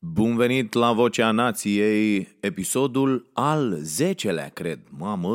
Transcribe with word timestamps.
Bun 0.00 0.36
venit 0.36 0.72
la 0.72 0.92
Vocea 0.92 1.30
Nației, 1.30 2.36
episodul 2.40 3.30
al 3.32 3.80
10-lea, 3.98 4.52
cred. 4.52 4.80
Mamă, 4.90 5.28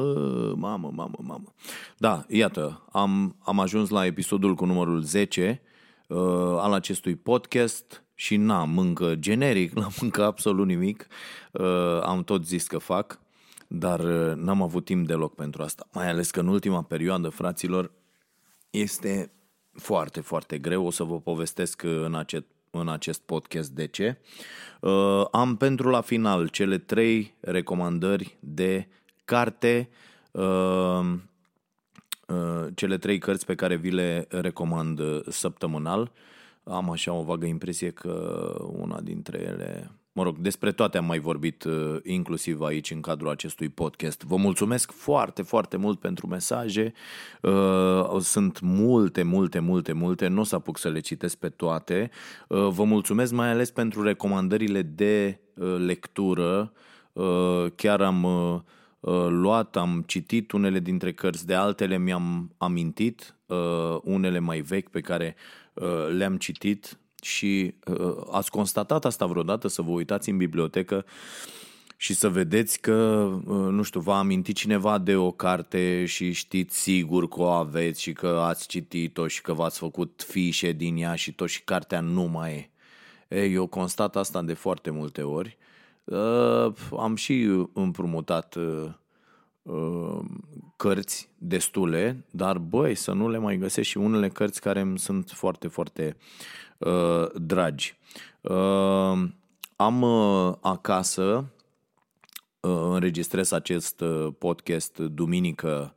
mamă, 0.55 0.91
mamă, 0.93 1.17
mamă. 1.21 1.53
Da, 1.97 2.25
iată, 2.27 2.85
am, 2.91 3.35
am 3.39 3.59
ajuns 3.59 3.89
la 3.89 4.05
episodul 4.05 4.55
cu 4.55 4.65
numărul 4.65 5.01
10 5.01 5.61
uh, 6.07 6.17
al 6.57 6.73
acestui 6.73 7.15
podcast 7.15 8.03
și 8.13 8.35
n-am 8.35 8.77
încă 8.77 9.15
generic, 9.15 9.73
n-am 9.79 9.93
încă 9.99 10.23
absolut 10.23 10.65
nimic. 10.65 11.07
Uh, 11.51 12.01
am 12.01 12.23
tot 12.23 12.45
zis 12.45 12.67
că 12.67 12.77
fac, 12.77 13.19
dar 13.67 13.99
uh, 13.99 14.35
n-am 14.35 14.61
avut 14.61 14.85
timp 14.85 15.07
deloc 15.07 15.35
pentru 15.35 15.63
asta. 15.63 15.87
Mai 15.93 16.09
ales 16.09 16.31
că 16.31 16.39
în 16.39 16.47
ultima 16.47 16.81
perioadă, 16.81 17.29
fraților, 17.29 17.91
este 18.69 19.31
foarte, 19.73 20.21
foarte 20.21 20.57
greu. 20.57 20.85
O 20.85 20.91
să 20.91 21.03
vă 21.03 21.19
povestesc 21.19 21.83
în 21.83 22.15
acest 22.15 22.45
în 22.79 22.89
acest 22.89 23.21
podcast 23.21 23.71
de 23.71 23.87
ce. 23.87 24.17
Uh, 24.79 25.25
am 25.31 25.55
pentru 25.57 25.89
la 25.89 26.01
final 26.01 26.47
cele 26.47 26.77
trei 26.77 27.33
recomandări 27.39 28.37
de 28.39 28.87
carte, 29.25 29.89
uh, 30.31 31.13
uh, 32.27 32.67
cele 32.75 32.97
trei 32.97 33.17
cărți 33.17 33.45
pe 33.45 33.55
care 33.55 33.75
vi 33.75 33.89
le 33.89 34.27
recomand 34.29 34.99
săptămânal. 35.27 36.11
Am 36.63 36.89
așa 36.89 37.13
o 37.13 37.23
vagă 37.23 37.45
impresie 37.45 37.89
că 37.89 38.55
una 38.71 39.01
dintre 39.01 39.39
ele 39.39 39.91
Mă 40.15 40.23
rog, 40.23 40.37
despre 40.37 40.71
toate 40.71 40.97
am 40.97 41.05
mai 41.05 41.19
vorbit 41.19 41.63
uh, 41.63 41.95
inclusiv 42.03 42.61
aici 42.61 42.91
în 42.91 43.01
cadrul 43.01 43.29
acestui 43.29 43.69
podcast. 43.69 44.23
Vă 44.23 44.35
mulțumesc 44.35 44.91
foarte, 44.91 45.41
foarte 45.41 45.77
mult 45.77 45.99
pentru 45.99 46.27
mesaje. 46.27 46.93
Uh, 47.41 48.19
sunt 48.19 48.59
multe, 48.59 49.23
multe, 49.23 49.59
multe, 49.59 49.93
multe. 49.93 50.27
Nu 50.27 50.39
o 50.39 50.43
să 50.43 50.55
apuc 50.55 50.77
să 50.77 50.89
le 50.89 50.99
citesc 50.99 51.37
pe 51.37 51.49
toate. 51.49 52.09
Uh, 52.47 52.67
vă 52.67 52.83
mulțumesc 52.83 53.31
mai 53.31 53.49
ales 53.49 53.71
pentru 53.71 54.03
recomandările 54.03 54.81
de 54.81 55.39
lectură. 55.77 56.73
Chiar 57.75 58.01
am 58.01 58.27
luat, 59.29 59.75
am 59.77 60.03
citit 60.07 60.51
unele 60.51 60.79
dintre 60.79 61.13
cărți, 61.13 61.45
de 61.45 61.53
altele 61.53 61.97
mi-am 61.97 62.53
amintit, 62.57 63.35
unele 64.03 64.39
mai 64.39 64.61
vechi 64.61 64.89
pe 64.89 64.99
care 64.99 65.35
le-am 66.09 66.37
citit 66.37 66.97
și 67.23 67.73
uh, 67.85 68.15
ați 68.31 68.51
constatat 68.51 69.05
asta 69.05 69.25
vreodată, 69.25 69.67
să 69.67 69.81
vă 69.81 69.91
uitați 69.91 70.29
în 70.29 70.37
bibliotecă 70.37 71.05
și 72.03 72.13
să 72.13 72.29
vedeți 72.29 72.79
că, 72.79 73.29
uh, 73.45 73.67
nu 73.69 73.81
știu, 73.81 73.99
v-a 73.99 74.17
amintit 74.17 74.55
cineva 74.55 74.97
de 74.97 75.15
o 75.15 75.31
carte 75.31 76.05
și 76.05 76.31
știți 76.31 76.81
sigur 76.81 77.27
că 77.27 77.41
o 77.41 77.47
aveți 77.47 78.01
și 78.01 78.13
că 78.13 78.27
ați 78.27 78.67
citit-o 78.67 79.27
și 79.27 79.41
că 79.41 79.53
v-ați 79.53 79.77
făcut 79.77 80.23
fișe 80.27 80.71
din 80.71 80.97
ea 80.97 81.15
și 81.15 81.33
tot 81.33 81.49
și 81.49 81.63
cartea 81.63 81.99
nu 81.99 82.23
mai 82.23 82.71
e. 83.27 83.37
e 83.37 83.43
eu 83.43 83.67
constat 83.67 84.15
asta 84.15 84.41
de 84.41 84.53
foarte 84.53 84.89
multe 84.89 85.21
ori. 85.21 85.57
Uh, 86.03 86.73
am 86.97 87.15
și 87.15 87.65
împrumutat 87.73 88.55
uh, 88.55 88.85
uh, 89.61 90.19
cărți 90.75 91.29
destule, 91.37 92.25
dar 92.31 92.57
băi, 92.57 92.95
să 92.95 93.11
nu 93.11 93.29
le 93.29 93.37
mai 93.37 93.57
găsesc 93.57 93.87
și 93.87 93.97
unele 93.97 94.29
cărți 94.29 94.61
care 94.61 94.79
îmi 94.79 94.99
sunt 94.99 95.29
foarte, 95.29 95.67
foarte 95.67 96.17
uh, 96.17 96.62
dragi. 97.35 97.97
Uh, 98.41 99.23
am 99.75 100.01
uh, 100.01 100.53
acasă, 100.61 101.45
uh, 102.59 102.89
înregistrez 102.93 103.51
acest 103.51 104.01
uh, 104.01 104.27
podcast 104.37 104.97
duminică 104.97 105.93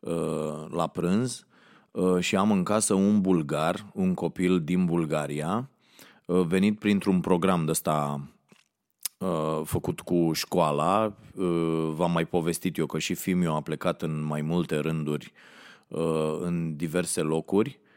uh, 0.00 0.66
la 0.68 0.86
prânz 0.86 1.46
uh, 1.90 2.20
și 2.20 2.36
am 2.36 2.50
în 2.50 2.62
casă 2.62 2.94
un 2.94 3.20
bulgar, 3.20 3.86
un 3.94 4.14
copil 4.14 4.60
din 4.60 4.84
Bulgaria, 4.84 5.70
uh, 6.24 6.40
venit 6.46 6.78
printr-un 6.78 7.20
program 7.20 7.64
de 7.64 7.70
ăsta 7.70 8.20
uh, 9.18 9.60
făcut 9.64 10.00
cu 10.00 10.32
școala. 10.32 11.12
Uh, 11.34 11.90
v-am 11.94 12.12
mai 12.12 12.24
povestit 12.24 12.76
eu 12.76 12.86
că 12.86 12.98
și 12.98 13.14
fiul 13.14 13.54
a 13.54 13.60
plecat 13.60 14.02
în 14.02 14.24
mai 14.24 14.40
multe 14.40 14.76
rânduri 14.76 15.32
uh, 15.88 16.38
în 16.40 16.76
diverse 16.76 17.20
locuri 17.20 17.80
Uh, 17.82 17.88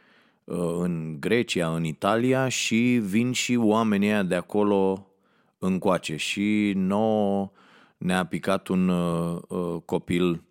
în 0.46 1.20
Grecia, 1.20 1.76
în 1.76 1.84
Italia 1.84 2.48
și 2.48 3.00
vin 3.04 3.32
și 3.32 3.56
oamenii 3.56 4.24
de 4.24 4.36
acolo 4.36 5.08
încoace. 5.58 6.16
Și 6.16 6.74
nouă 6.76 7.52
ne-a 7.98 8.26
picat 8.26 8.68
un 8.68 8.90
uh, 8.90 9.42
uh, 9.48 9.82
copil 9.86 10.44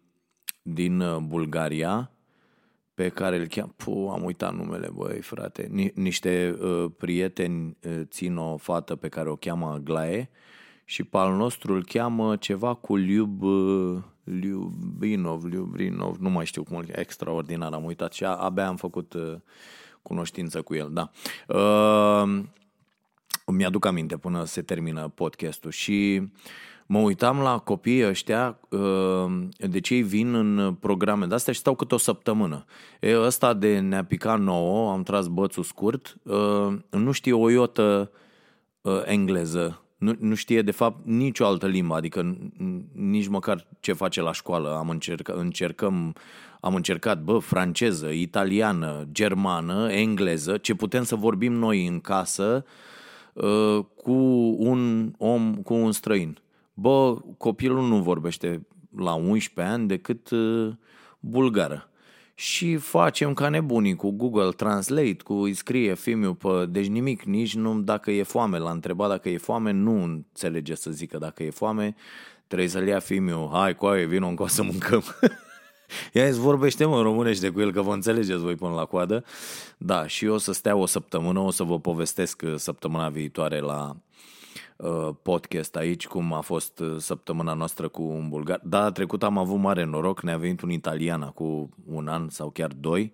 din 0.62 1.00
uh, 1.00 1.16
Bulgaria 1.16 2.10
pe 2.94 3.08
care 3.08 3.36
îl 3.36 3.46
cheamă, 3.46 3.72
Puh, 3.76 4.08
am 4.12 4.24
uitat 4.24 4.54
numele, 4.54 4.88
băi, 4.94 5.20
frate, 5.20 5.68
Ni, 5.70 5.92
niște 5.94 6.56
uh, 6.60 6.90
prieteni 6.98 7.76
uh, 7.86 8.00
țin 8.04 8.36
o 8.36 8.56
fată 8.56 8.96
pe 8.96 9.08
care 9.08 9.28
o 9.30 9.36
cheamă 9.36 9.80
Glae 9.84 10.30
și 10.92 11.04
pe 11.04 11.16
al 11.16 11.36
nostru 11.36 11.74
îl 11.74 11.84
cheamă 11.84 12.36
ceva 12.36 12.74
cu 12.74 12.96
Liub, 12.96 13.42
uh, 13.42 13.98
Liubinov, 14.24 15.44
Liubrinov, 15.44 16.16
nu 16.16 16.30
mai 16.30 16.46
știu 16.46 16.62
cum 16.62 16.76
îl 16.76 16.84
cheamă, 16.84 17.00
extraordinar, 17.00 17.72
am 17.72 17.84
uitat 17.84 18.12
și 18.12 18.24
abia 18.24 18.66
am 18.66 18.76
făcut 18.76 19.12
uh, 19.12 19.34
cunoștință 20.02 20.62
cu 20.62 20.74
el, 20.74 20.90
da. 20.92 21.10
Uh, 21.48 22.42
mi-aduc 23.46 23.84
aminte 23.84 24.16
până 24.16 24.44
se 24.44 24.62
termină 24.62 25.12
podcastul 25.14 25.70
și 25.70 26.22
mă 26.86 26.98
uitam 26.98 27.38
la 27.38 27.58
copiii 27.58 28.06
ăștia, 28.06 28.58
uh, 28.70 29.46
de 29.58 29.80
ce 29.80 29.94
ei 29.94 30.02
vin 30.02 30.34
în 30.34 30.74
programe 30.74 31.26
de 31.26 31.34
astea 31.34 31.52
și 31.52 31.58
stau 31.58 31.74
câte 31.74 31.94
o 31.94 31.98
săptămână. 31.98 32.64
E, 33.00 33.18
ăsta 33.18 33.54
de 33.54 33.78
ne-a 33.78 34.04
picat 34.04 34.40
nouă, 34.40 34.92
am 34.92 35.02
tras 35.02 35.26
bățul 35.26 35.62
scurt, 35.62 36.16
uh, 36.22 36.78
nu 36.90 37.12
știe 37.12 37.32
o 37.32 37.50
iotă 37.50 38.10
uh, 38.80 39.02
engleză, 39.04 39.82
nu, 40.02 40.14
nu 40.18 40.34
știe 40.34 40.62
de 40.62 40.70
fapt 40.70 41.06
nicio 41.06 41.46
altă 41.46 41.66
limbă, 41.66 41.94
adică 41.94 42.36
nici 42.92 43.28
măcar 43.28 43.66
ce 43.80 43.92
face 43.92 44.20
la 44.20 44.32
școală. 44.32 44.76
Am 44.76 44.88
încercat, 44.88 45.36
încercăm 45.36 46.14
am 46.60 46.74
încercat, 46.74 47.22
bă, 47.22 47.38
franceză, 47.38 48.08
italiană, 48.08 49.06
germană, 49.12 49.92
engleză, 49.92 50.56
ce 50.56 50.74
putem 50.74 51.02
să 51.02 51.16
vorbim 51.16 51.52
noi 51.52 51.86
în 51.86 52.00
casă 52.00 52.64
uh, 53.32 53.78
cu 53.96 54.12
un 54.58 55.12
om, 55.18 55.54
cu 55.54 55.74
un 55.74 55.92
străin. 55.92 56.38
Bă, 56.74 57.16
copilul 57.38 57.88
nu 57.88 58.02
vorbește 58.02 58.66
la 58.96 59.14
11 59.14 59.74
ani 59.74 59.88
decât 59.88 60.30
uh, 60.30 60.72
bulgară. 61.20 61.90
Și 62.42 62.76
facem 62.76 63.34
ca 63.34 63.48
nebunii 63.48 63.96
cu 63.96 64.10
Google 64.10 64.48
Translate, 64.48 65.16
cu 65.24 65.32
îi 65.32 65.54
scrie 65.54 65.94
filmul 65.94 66.34
pe... 66.34 66.66
Deci 66.68 66.86
nimic, 66.86 67.22
nici 67.22 67.54
nu 67.54 67.80
dacă 67.80 68.10
e 68.10 68.22
foame. 68.22 68.58
L-a 68.58 68.70
întrebat 68.70 69.08
dacă 69.08 69.28
e 69.28 69.38
foame, 69.38 69.70
nu 69.70 70.02
înțelege 70.02 70.74
să 70.74 70.90
zică 70.90 71.18
dacă 71.18 71.42
e 71.42 71.50
foame. 71.50 71.94
Trebuie 72.46 72.68
să-l 72.68 72.86
ia 72.86 72.98
filmul. 72.98 73.48
Hai, 73.52 73.74
coaie, 73.74 74.04
vină 74.04 74.26
încă 74.26 74.44
să 74.48 74.62
mâncăm. 74.70 75.02
Ia 76.12 76.26
îți 76.26 76.38
vorbește 76.38 76.84
mă 76.84 77.02
românește 77.02 77.50
cu 77.50 77.60
el 77.60 77.72
că 77.72 77.82
vă 77.82 77.92
înțelegeți 77.92 78.40
voi 78.42 78.54
până 78.54 78.74
la 78.74 78.84
coadă. 78.84 79.24
Da, 79.78 80.06
și 80.06 80.24
eu 80.24 80.32
o 80.32 80.38
să 80.38 80.52
stea 80.52 80.76
o 80.76 80.86
săptămână, 80.86 81.40
o 81.40 81.50
să 81.50 81.62
vă 81.62 81.80
povestesc 81.80 82.42
uh, 82.44 82.54
săptămâna 82.56 83.08
viitoare 83.08 83.58
la 83.58 83.90
uh, 83.90 84.11
podcast 85.22 85.76
aici, 85.76 86.06
cum 86.06 86.32
a 86.32 86.40
fost 86.40 86.78
uh, 86.78 86.94
săptămâna 86.98 87.52
noastră 87.52 87.88
cu 87.88 88.02
un 88.02 88.28
bulgar. 88.28 88.60
Da, 88.64 88.90
trecut 88.90 89.22
am 89.22 89.38
avut 89.38 89.58
mare 89.58 89.84
noroc, 89.84 90.22
ne-a 90.22 90.36
venit 90.36 90.60
un 90.60 90.70
italian 90.70 91.30
cu 91.34 91.70
un 91.86 92.08
an 92.08 92.28
sau 92.28 92.50
chiar 92.50 92.70
doi 92.80 93.12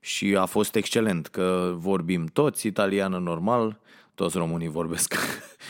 și 0.00 0.36
a 0.36 0.44
fost 0.44 0.74
excelent 0.74 1.26
că 1.26 1.74
vorbim 1.76 2.26
toți 2.26 2.66
italiană 2.66 3.18
normal, 3.18 3.78
toți 4.14 4.36
românii 4.36 4.68
vorbesc 4.68 5.14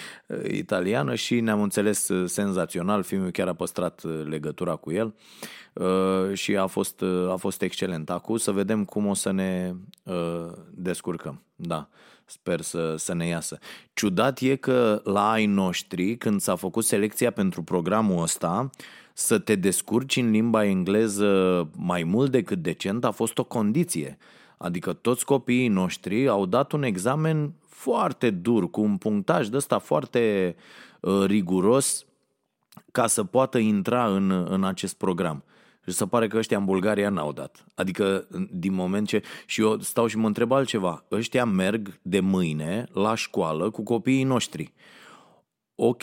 italiană 0.65 1.15
și 1.15 1.41
ne-am 1.41 1.62
înțeles 1.62 2.10
senzațional, 2.25 3.03
filmul 3.03 3.31
chiar 3.31 3.49
a 3.49 3.54
păstrat 3.54 4.03
legătura 4.28 4.77
cu 4.77 4.93
el 4.93 5.15
uh, 5.72 6.33
și 6.33 6.56
a 6.56 6.66
fost, 6.66 7.03
a 7.31 7.37
fost 7.37 7.62
excelent. 7.62 8.10
Acum 8.10 8.37
să 8.37 8.53
vedem 8.53 8.84
cum 8.84 9.06
o 9.06 9.15
să 9.15 9.31
ne 9.31 9.75
uh, 10.03 10.53
descurcăm. 10.71 11.43
Da, 11.56 11.88
sper 12.25 12.61
să, 12.61 12.95
să 12.97 13.15
ne 13.15 13.27
iasă. 13.27 13.59
Ciudat 13.93 14.41
e 14.41 14.57
că 14.57 15.01
la 15.05 15.31
ai 15.31 15.47
noștri, 15.47 16.16
când 16.16 16.41
s-a 16.41 16.57
făcut 16.57 16.84
selecția 16.84 17.31
pentru 17.31 17.63
programul 17.63 18.22
ăsta, 18.22 18.71
să 19.13 19.39
te 19.39 19.54
descurci 19.54 20.16
în 20.16 20.31
limba 20.31 20.65
engleză 20.65 21.69
mai 21.77 22.03
mult 22.03 22.31
decât 22.31 22.63
decent 22.63 23.04
a 23.04 23.10
fost 23.10 23.39
o 23.39 23.45
condiție. 23.45 24.19
Adică 24.57 24.93
toți 24.93 25.25
copiii 25.25 25.69
noștri 25.69 26.28
au 26.28 26.47
dat 26.47 26.72
un 26.72 26.83
examen 26.83 27.53
foarte 27.69 28.31
dur, 28.31 28.71
cu 28.71 28.81
un 28.81 28.97
punctaj 28.97 29.48
de 29.48 29.57
ăsta 29.57 29.78
foarte 29.78 30.57
uh, 31.01 31.25
riguros 31.25 32.04
ca 32.93 33.07
să 33.07 33.25
poată 33.25 33.59
intra 33.59 34.15
în, 34.15 34.47
în 34.48 34.65
acest 34.65 34.95
program. 34.95 35.45
Și 35.86 35.92
se 35.92 36.07
pare 36.07 36.27
că 36.27 36.36
ăștia 36.36 36.59
în 36.59 36.65
Bulgaria 36.65 37.09
n-au 37.09 37.33
dat. 37.33 37.65
Adică 37.75 38.27
din 38.51 38.72
moment 38.75 39.07
ce... 39.07 39.22
Și 39.47 39.60
eu 39.60 39.78
stau 39.78 40.07
și 40.07 40.16
mă 40.16 40.27
întreb 40.27 40.53
altceva. 40.53 41.04
Ăștia 41.10 41.45
merg 41.45 41.98
de 42.03 42.21
mâine 42.21 42.86
la 42.92 43.15
școală 43.15 43.71
cu 43.71 43.83
copiii 43.83 44.25
noștri. 44.25 44.72
Ok, 45.76 46.03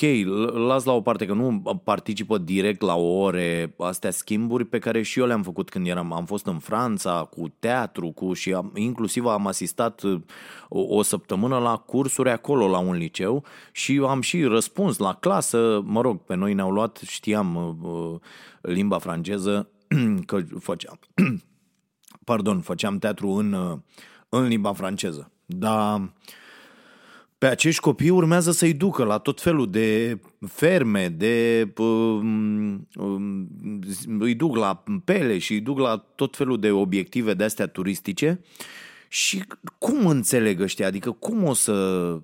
las 0.67 0.83
la 0.83 0.91
o 0.91 1.01
parte 1.01 1.25
că 1.25 1.33
nu 1.33 1.61
participă 1.83 2.37
direct 2.37 2.81
la 2.81 2.95
ore 2.95 3.75
astea 3.77 4.11
schimburi 4.11 4.65
pe 4.65 4.79
care 4.79 5.01
și 5.01 5.19
eu 5.19 5.25
le-am 5.25 5.43
făcut 5.43 5.69
când 5.69 5.87
eram. 5.87 6.13
Am 6.13 6.25
fost 6.25 6.45
în 6.45 6.59
Franța 6.59 7.27
cu 7.29 7.47
teatru 7.59 8.11
cu 8.11 8.33
și 8.33 8.53
am, 8.53 8.71
inclusiv 8.75 9.25
am 9.25 9.47
asistat 9.47 10.01
uh, 10.01 10.21
o, 10.69 10.95
o 10.95 11.01
săptămână 11.01 11.57
la 11.57 11.77
cursuri 11.77 12.29
acolo 12.29 12.67
la 12.67 12.77
un 12.77 12.95
liceu 12.95 13.45
și 13.71 14.01
am 14.07 14.21
și 14.21 14.43
răspuns 14.43 14.97
la 14.97 15.13
clasă. 15.13 15.81
Mă 15.85 16.01
rog, 16.01 16.21
pe 16.21 16.35
noi 16.35 16.53
ne-au 16.53 16.71
luat, 16.71 17.01
știam 17.07 17.77
uh, 17.81 18.19
limba 18.61 18.97
franceză 18.97 19.69
că 20.25 20.43
făceam 20.59 20.99
pardon, 22.25 22.61
făceam 22.61 22.97
teatru 22.97 23.29
în, 23.29 23.53
uh, 23.53 23.77
în 24.29 24.47
limba 24.47 24.73
franceză. 24.73 25.31
Dar 25.45 26.13
pe 27.41 27.47
acești 27.47 27.81
copii 27.81 28.09
urmează 28.09 28.51
să-i 28.51 28.73
ducă 28.73 29.03
la 29.03 29.17
tot 29.17 29.41
felul 29.41 29.69
de 29.69 30.19
ferme, 30.47 31.07
de 31.07 31.67
um, 31.77 32.87
um, 32.95 33.49
îi 34.19 34.35
duc 34.35 34.55
la 34.55 34.83
pele 35.03 35.37
și 35.37 35.53
îi 35.53 35.59
duc 35.59 35.79
la 35.79 35.97
tot 36.15 36.35
felul 36.35 36.59
de 36.59 36.71
obiective 36.71 37.33
de 37.33 37.43
astea 37.43 37.67
turistice 37.67 38.41
și 39.07 39.43
cum 39.77 40.07
înțeleg 40.07 40.61
ăștia? 40.61 40.87
Adică 40.87 41.11
cum 41.11 41.43
o 41.43 41.53
să 41.53 42.17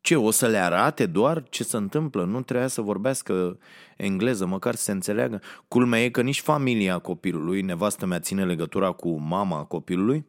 ce, 0.00 0.16
o 0.16 0.30
să 0.30 0.46
le 0.46 0.58
arate 0.58 1.06
doar 1.06 1.44
ce 1.48 1.64
se 1.64 1.76
întâmplă? 1.76 2.24
Nu 2.24 2.42
trebuia 2.42 2.68
să 2.68 2.80
vorbească 2.80 3.58
engleză, 3.96 4.46
măcar 4.46 4.74
să 4.74 4.82
se 4.82 4.92
înțeleagă. 4.92 5.40
Culmea 5.68 6.04
e 6.04 6.08
că 6.08 6.22
nici 6.22 6.40
familia 6.40 6.98
copilului, 6.98 7.62
nevastă 7.62 8.06
mea 8.06 8.20
ține 8.20 8.44
legătura 8.44 8.90
cu 8.90 9.20
mama 9.20 9.64
copilului, 9.64 10.24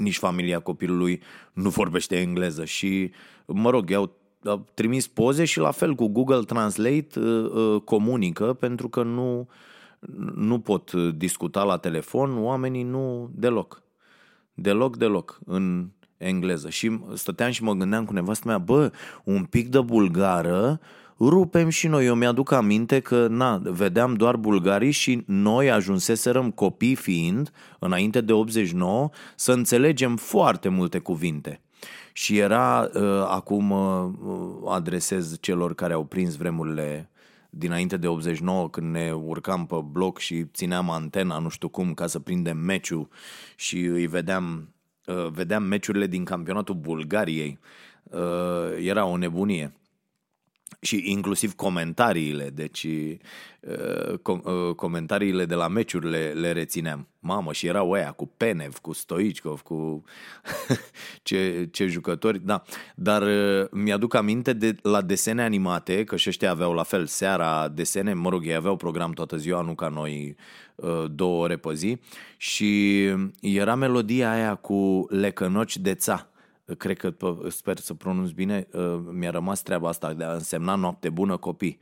nici 0.00 0.18
familia 0.18 0.60
copilului 0.60 1.22
nu 1.52 1.68
vorbește 1.68 2.16
engleză 2.16 2.64
și, 2.64 3.10
mă 3.46 3.70
rog, 3.70 3.90
i-au 3.90 4.18
au 4.44 4.66
trimis 4.74 5.06
poze 5.06 5.44
și 5.44 5.58
la 5.58 5.70
fel 5.70 5.94
cu 5.94 6.06
Google 6.08 6.42
Translate 6.42 7.20
uh, 7.20 7.50
uh, 7.52 7.80
comunică 7.84 8.52
pentru 8.52 8.88
că 8.88 9.02
nu, 9.02 9.48
nu 10.34 10.58
pot 10.58 10.92
discuta 10.92 11.62
la 11.62 11.76
telefon, 11.76 12.42
oamenii 12.42 12.82
nu 12.82 13.30
deloc. 13.34 13.82
Deloc, 14.54 14.96
deloc 14.96 15.38
în 15.46 15.88
engleză. 16.16 16.68
Și 16.68 17.00
stăteam 17.14 17.50
și 17.50 17.62
mă 17.62 17.72
gândeam 17.72 18.04
cu 18.04 18.12
nevastă 18.12 18.48
mea, 18.48 18.58
bă, 18.58 18.92
un 19.24 19.44
pic 19.44 19.68
de 19.68 19.80
bulgară 19.80 20.80
rupem 21.20 21.68
și 21.68 21.86
noi. 21.86 22.06
Eu 22.06 22.14
mi-aduc 22.14 22.52
aminte 22.52 23.00
că, 23.00 23.26
na, 23.26 23.60
vedeam 23.64 24.14
doar 24.14 24.36
bulgarii 24.36 24.90
și 24.90 25.22
noi 25.26 25.70
ajunseserăm 25.70 26.50
copii 26.50 26.94
fiind, 26.94 27.52
înainte 27.78 28.20
de 28.20 28.32
89, 28.32 29.10
să 29.36 29.52
înțelegem 29.52 30.16
foarte 30.16 30.68
multe 30.68 30.98
cuvinte. 30.98 31.60
Și 32.12 32.38
era, 32.38 32.90
uh, 32.94 33.02
acum 33.28 33.70
uh, 33.70 34.10
adresez 34.68 35.40
celor 35.40 35.74
care 35.74 35.92
au 35.92 36.04
prins 36.04 36.36
vremurile 36.36 37.10
dinainte 37.50 37.96
de 37.96 38.06
89 38.06 38.68
când 38.68 38.90
ne 38.90 39.12
urcam 39.12 39.66
pe 39.66 39.76
bloc 39.90 40.18
și 40.18 40.44
țineam 40.44 40.90
antena 40.90 41.38
nu 41.38 41.48
știu 41.48 41.68
cum 41.68 41.94
ca 41.94 42.06
să 42.06 42.18
prindem 42.18 42.56
meciul 42.56 43.08
și 43.56 43.78
îi 43.78 44.06
vedeam, 44.06 44.74
uh, 45.06 45.26
vedeam 45.30 45.62
meciurile 45.62 46.06
din 46.06 46.24
campionatul 46.24 46.74
Bulgariei. 46.74 47.58
Uh, 48.04 48.86
era 48.86 49.04
o 49.04 49.16
nebunie 49.16 49.79
și 50.80 51.02
inclusiv 51.10 51.54
comentariile, 51.54 52.50
deci 52.54 52.84
uh, 53.60 54.18
com- 54.18 54.42
uh, 54.44 54.74
comentariile 54.74 55.44
de 55.44 55.54
la 55.54 55.68
meciuri 55.68 56.10
le, 56.10 56.32
le 56.34 56.52
rețineam. 56.52 57.08
Mamă, 57.18 57.52
și 57.52 57.66
erau 57.66 57.90
ăia 57.90 58.10
cu 58.10 58.26
Penev, 58.26 58.78
cu 58.78 58.92
Stoichkov, 58.92 59.60
cu 59.60 60.04
ce, 61.22 61.68
ce 61.70 61.86
jucători, 61.86 62.44
da. 62.44 62.62
Dar 62.94 63.22
uh, 63.22 63.68
mi-aduc 63.70 64.14
aminte 64.14 64.52
de 64.52 64.76
la 64.82 65.00
desene 65.00 65.42
animate, 65.42 66.04
că 66.04 66.16
și 66.16 66.28
ăștia 66.28 66.50
aveau 66.50 66.72
la 66.72 66.82
fel 66.82 67.06
seara 67.06 67.68
desene, 67.68 68.14
mă 68.14 68.28
rog, 68.28 68.46
ei 68.46 68.54
aveau 68.54 68.76
program 68.76 69.12
toată 69.12 69.36
ziua, 69.36 69.60
nu 69.60 69.74
ca 69.74 69.88
noi 69.88 70.36
două 71.06 71.42
ore 71.42 71.56
pe 71.56 71.74
zi 71.74 72.00
și 72.36 73.00
era 73.40 73.74
melodia 73.74 74.32
aia 74.32 74.54
cu 74.54 75.06
Lecănoci 75.10 75.76
de 75.76 75.94
ța 75.94 76.30
cred 76.78 76.96
că 76.96 77.14
sper 77.48 77.78
să 77.78 77.94
pronunț 77.94 78.30
bine, 78.30 78.66
uh, 78.72 79.00
mi-a 79.10 79.30
rămas 79.30 79.62
treaba 79.62 79.88
asta 79.88 80.12
de 80.12 80.24
a 80.24 80.32
însemna 80.32 80.74
noapte 80.74 81.10
bună 81.10 81.36
copii. 81.36 81.78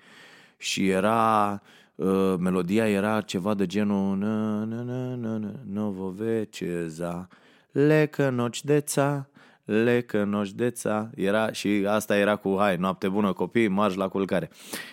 Și 0.56 0.88
era, 0.88 1.62
uh, 1.94 2.34
melodia 2.38 2.88
era 2.88 3.20
ceva 3.20 3.54
de 3.54 3.66
genul 3.66 4.16
na, 4.16 4.64
na, 4.64 4.82
na, 4.82 5.14
na, 5.14 5.36
na, 5.36 5.52
Novo 5.64 6.08
veceza, 6.08 7.28
lecă 7.70 8.30
noci 8.30 8.64
de 8.64 8.80
ța, 8.80 9.28
lecă 9.64 10.24
noci 10.24 10.52
de 10.52 10.70
ța. 10.70 11.10
Era, 11.14 11.52
și 11.52 11.84
asta 11.88 12.16
era 12.16 12.36
cu, 12.36 12.56
hai, 12.58 12.76
noapte 12.76 13.08
bună 13.08 13.32
copii, 13.32 13.68
marș 13.68 13.94
la 13.94 14.08
culcare. 14.08 14.50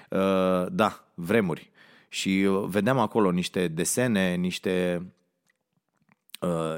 Uh, 0.10 0.66
da, 0.72 1.04
vremuri. 1.14 1.72
Și 2.10 2.48
vedeam 2.66 2.98
acolo 2.98 3.32
niște 3.32 3.68
desene, 3.68 4.36
niște... 4.36 5.06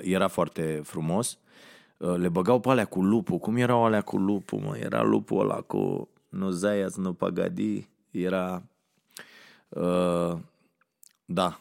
Era 0.02 0.28
foarte 0.28 0.82
frumos 0.84 1.40
Uh, 1.40 1.47
le 1.98 2.30
băgau 2.30 2.60
pe 2.60 2.70
alea 2.70 2.86
cu 2.86 3.02
lupul. 3.04 3.38
Cum 3.38 3.56
erau 3.56 3.86
alea 3.86 4.02
cu 4.02 4.18
lupul, 4.18 4.60
mă? 4.60 4.78
Era 4.78 5.04
lupul 5.04 5.40
ăla 5.40 5.62
cu 5.62 6.10
nu 6.30 6.50
zaiaț, 6.50 6.96
nu 6.96 7.14
pagadi. 7.14 7.90
Era... 8.12 8.64
Uh, 9.70 10.38
da. 11.26 11.60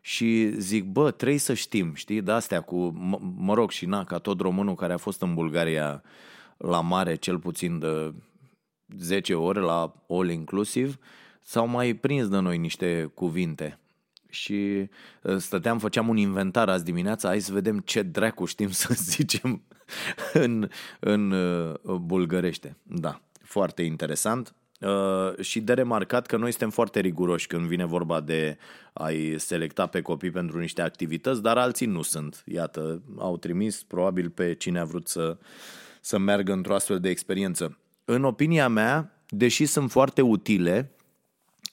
Și 0.00 0.60
zic, 0.60 0.84
bă, 0.84 1.10
trebuie 1.10 1.38
să 1.38 1.54
știm, 1.54 1.94
știi, 1.94 2.22
de 2.22 2.32
astea 2.32 2.60
cu, 2.60 2.76
mă, 2.76 3.18
mă 3.36 3.54
rog, 3.54 3.70
și 3.70 3.86
na, 3.86 4.04
ca 4.04 4.18
tot 4.18 4.40
românul 4.40 4.74
care 4.74 4.92
a 4.92 4.96
fost 4.96 5.22
în 5.22 5.34
Bulgaria 5.34 6.02
la 6.56 6.80
mare, 6.80 7.14
cel 7.14 7.38
puțin 7.38 7.78
de 7.78 8.14
10 8.98 9.34
ore 9.34 9.60
la 9.60 9.94
all 10.08 10.30
inclusiv, 10.30 10.98
s-au 11.40 11.66
mai 11.66 11.94
prins 11.94 12.28
de 12.28 12.38
noi 12.38 12.58
niște 12.58 13.10
cuvinte 13.14 13.78
și 14.34 14.88
uh, 15.22 15.36
stăteam, 15.36 15.78
făceam 15.78 16.08
un 16.08 16.16
inventar 16.16 16.68
azi 16.68 16.84
dimineața, 16.84 17.28
hai 17.28 17.40
să 17.40 17.52
vedem 17.52 17.78
ce 17.78 18.02
dracu 18.02 18.44
știm 18.44 18.70
să 18.70 18.94
zicem 19.14 19.62
în, 20.32 20.68
în 21.00 21.30
uh, 21.30 21.94
bulgărește. 21.94 22.76
Da, 22.82 23.20
foarte 23.42 23.82
interesant. 23.82 24.54
Uh, 24.80 25.44
și 25.44 25.60
de 25.60 25.72
remarcat 25.72 26.26
că 26.26 26.36
noi 26.36 26.50
suntem 26.50 26.70
foarte 26.70 27.00
riguroși 27.00 27.46
când 27.46 27.66
vine 27.66 27.84
vorba 27.84 28.20
de 28.20 28.58
a-i 28.92 29.38
selecta 29.38 29.86
pe 29.86 30.00
copii 30.00 30.30
pentru 30.30 30.58
niște 30.58 30.82
activități, 30.82 31.42
dar 31.42 31.58
alții 31.58 31.86
nu 31.86 32.02
sunt. 32.02 32.42
Iată, 32.46 33.02
au 33.18 33.36
trimis 33.36 33.82
probabil 33.82 34.30
pe 34.30 34.54
cine 34.54 34.78
a 34.78 34.84
vrut 34.84 35.08
să, 35.08 35.38
să 36.00 36.18
meargă 36.18 36.52
într-o 36.52 36.74
astfel 36.74 37.00
de 37.00 37.08
experiență. 37.08 37.78
În 38.04 38.24
opinia 38.24 38.68
mea, 38.68 39.22
deși 39.28 39.66
sunt 39.66 39.90
foarte 39.90 40.20
utile, 40.20 40.93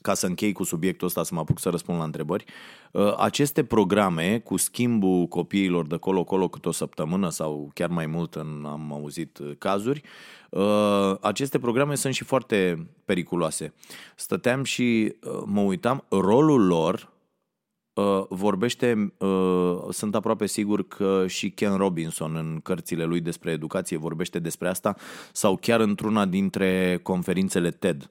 ca 0.01 0.13
să 0.13 0.25
închei 0.25 0.51
cu 0.51 0.63
subiectul 0.63 1.07
ăsta, 1.07 1.23
să 1.23 1.33
mă 1.33 1.39
apuc 1.39 1.59
să 1.59 1.69
răspund 1.69 1.97
la 1.97 2.03
întrebări, 2.03 2.45
uh, 2.91 3.13
aceste 3.17 3.63
programe 3.63 4.39
cu 4.39 4.57
schimbul 4.57 5.27
copiilor 5.27 5.87
de 5.87 5.97
colo-colo 5.97 6.47
câte 6.47 6.67
o 6.67 6.71
săptămână 6.71 7.29
sau 7.29 7.71
chiar 7.73 7.89
mai 7.89 8.05
mult 8.05 8.35
în, 8.35 8.65
am 8.65 8.93
auzit 8.93 9.37
uh, 9.37 9.51
cazuri, 9.57 10.01
uh, 10.49 11.15
aceste 11.21 11.59
programe 11.59 11.95
sunt 11.95 12.13
și 12.13 12.23
foarte 12.23 12.87
periculoase. 13.05 13.73
Stăteam 14.15 14.63
și 14.63 15.15
mă 15.45 15.61
uitam, 15.61 16.05
rolul 16.09 16.65
lor 16.65 17.09
vorbește, 18.29 19.13
sunt 19.89 20.15
aproape 20.15 20.45
sigur 20.45 20.87
că 20.87 21.27
și 21.27 21.49
Ken 21.49 21.75
Robinson 21.75 22.35
în 22.35 22.59
cărțile 22.63 23.03
lui 23.03 23.19
despre 23.19 23.51
educație 23.51 23.97
vorbește 23.97 24.39
despre 24.39 24.67
asta 24.67 24.95
sau 25.31 25.57
chiar 25.57 25.79
într-una 25.79 26.25
dintre 26.25 26.99
conferințele 27.03 27.71
TED 27.71 28.09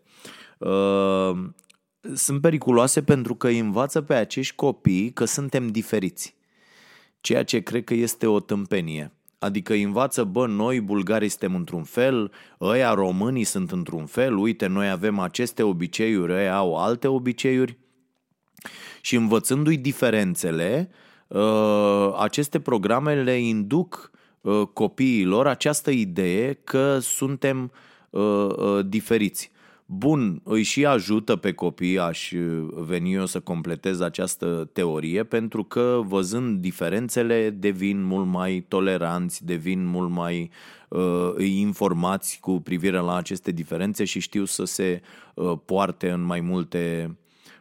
sunt 2.14 2.40
periculoase 2.40 3.02
pentru 3.02 3.34
că 3.34 3.46
îi 3.46 3.58
învață 3.58 4.02
pe 4.02 4.14
acești 4.14 4.54
copii 4.54 5.12
că 5.12 5.24
suntem 5.24 5.68
diferiți. 5.68 6.36
Ceea 7.20 7.44
ce 7.44 7.60
cred 7.60 7.84
că 7.84 7.94
este 7.94 8.26
o 8.26 8.40
tâmpenie. 8.40 9.12
Adică 9.38 9.72
îi 9.72 9.82
învață, 9.82 10.24
bă, 10.24 10.46
noi 10.46 10.80
bulgarii 10.80 11.28
suntem 11.28 11.54
într-un 11.54 11.82
fel, 11.82 12.32
ăia 12.60 12.94
românii 12.94 13.44
sunt 13.44 13.70
într-un 13.70 14.06
fel, 14.06 14.36
uite, 14.36 14.66
noi 14.66 14.90
avem 14.90 15.18
aceste 15.18 15.62
obiceiuri, 15.62 16.32
ăia 16.32 16.56
au 16.56 16.76
alte 16.76 17.06
obiceiuri. 17.06 17.78
Și 19.00 19.16
învățându-i 19.16 19.76
diferențele, 19.76 20.90
uh, 21.28 22.14
aceste 22.18 22.60
programe 22.60 23.22
le 23.22 23.38
induc 23.38 24.10
uh, 24.40 24.62
copiilor 24.72 25.46
această 25.46 25.90
idee 25.90 26.52
că 26.52 26.98
suntem 26.98 27.72
uh, 28.10 28.86
diferiți. 28.86 29.50
Bun, 29.92 30.40
îi 30.44 30.62
și 30.62 30.86
ajută 30.86 31.36
pe 31.36 31.52
copii, 31.52 31.98
aș 31.98 32.32
veni 32.70 33.12
eu 33.12 33.26
să 33.26 33.40
completez 33.40 34.00
această 34.00 34.70
teorie, 34.72 35.24
pentru 35.24 35.64
că 35.64 36.00
văzând 36.04 36.60
diferențele 36.60 37.50
devin 37.50 38.02
mult 38.02 38.26
mai 38.26 38.64
toleranți, 38.68 39.44
devin 39.44 39.84
mult 39.84 40.10
mai 40.10 40.50
uh, 40.88 41.34
informați 41.38 42.38
cu 42.40 42.60
privire 42.60 42.98
la 42.98 43.16
aceste 43.16 43.50
diferențe 43.50 44.04
și 44.04 44.20
știu 44.20 44.44
să 44.44 44.64
se 44.64 45.00
uh, 45.34 45.52
poarte 45.64 46.10
în 46.10 46.22
mai 46.22 46.40
multe 46.40 47.16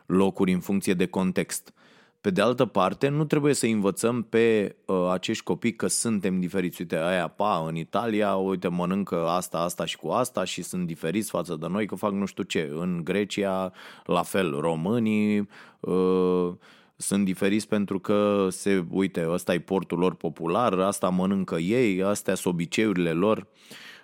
locuri 0.05 0.51
în 0.51 0.59
funcție 0.59 0.93
de 0.93 1.05
context. 1.05 1.73
Pe 2.21 2.29
de 2.29 2.41
altă 2.41 2.65
parte, 2.65 3.07
nu 3.07 3.25
trebuie 3.25 3.53
să 3.53 3.65
învățăm 3.65 4.21
pe 4.21 4.75
uh, 4.85 5.07
acești 5.11 5.43
copii 5.43 5.75
că 5.75 5.87
suntem 5.87 6.39
diferiți. 6.39 6.81
Uite, 6.81 6.97
aia, 6.97 7.27
pa, 7.27 7.65
în 7.67 7.75
Italia, 7.75 8.35
uite, 8.35 8.67
mănâncă 8.67 9.27
asta, 9.27 9.57
asta 9.57 9.85
și 9.85 9.97
cu 9.97 10.07
asta 10.07 10.43
și 10.43 10.61
sunt 10.61 10.87
diferiți 10.87 11.29
față 11.29 11.55
de 11.55 11.67
noi 11.67 11.85
că 11.85 11.95
fac 11.95 12.11
nu 12.11 12.25
știu 12.25 12.43
ce. 12.43 12.71
În 12.79 13.01
Grecia, 13.03 13.71
la 14.05 14.21
fel, 14.23 14.59
românii 14.59 15.49
uh, 15.79 16.53
sunt 16.95 17.25
diferiți 17.25 17.67
pentru 17.67 17.99
că 17.99 18.47
se, 18.49 18.85
uite, 18.89 19.25
ăsta 19.29 19.53
e 19.53 19.59
portul 19.59 19.97
lor 19.97 20.15
popular, 20.15 20.79
asta 20.79 21.09
mănâncă 21.09 21.55
ei, 21.55 22.03
astea 22.03 22.35
sunt 22.35 22.53
obiceiurile 22.53 23.11
lor. 23.11 23.47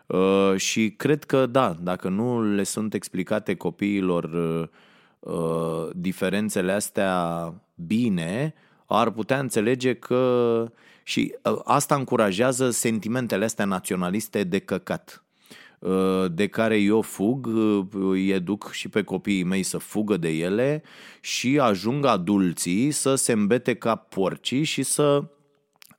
Uh, 0.05 0.53
și 0.55 0.91
cred 0.91 1.23
că, 1.23 1.45
da, 1.45 1.75
dacă 1.81 2.09
nu 2.09 2.41
le 2.55 2.63
sunt 2.63 2.93
explicate 2.93 3.55
copiilor 3.55 4.23
uh, 4.23 4.67
uh, 5.19 5.89
diferențele 5.93 6.71
astea 6.71 7.53
bine, 7.75 8.53
ar 8.85 9.09
putea 9.09 9.39
înțelege 9.39 9.93
că 9.93 10.71
și 11.03 11.35
uh, 11.43 11.59
asta 11.63 11.95
încurajează 11.95 12.69
sentimentele 12.69 13.45
astea 13.45 13.65
naționaliste 13.65 14.43
de 14.43 14.59
căcat 14.59 15.23
uh, 15.79 16.25
de 16.31 16.47
care 16.47 16.77
eu 16.77 17.01
fug, 17.01 17.45
uh, 17.45 17.85
îi 17.91 18.29
educ 18.29 18.71
și 18.71 18.89
pe 18.89 19.03
copiii 19.03 19.43
mei 19.43 19.63
să 19.63 19.77
fugă 19.77 20.17
de 20.17 20.29
ele 20.29 20.83
și 21.21 21.59
ajung 21.59 22.05
adulții 22.05 22.91
să 22.91 23.15
se 23.15 23.31
îmbete 23.31 23.73
ca 23.73 23.95
porcii 23.95 24.63
și 24.63 24.83
să 24.83 25.23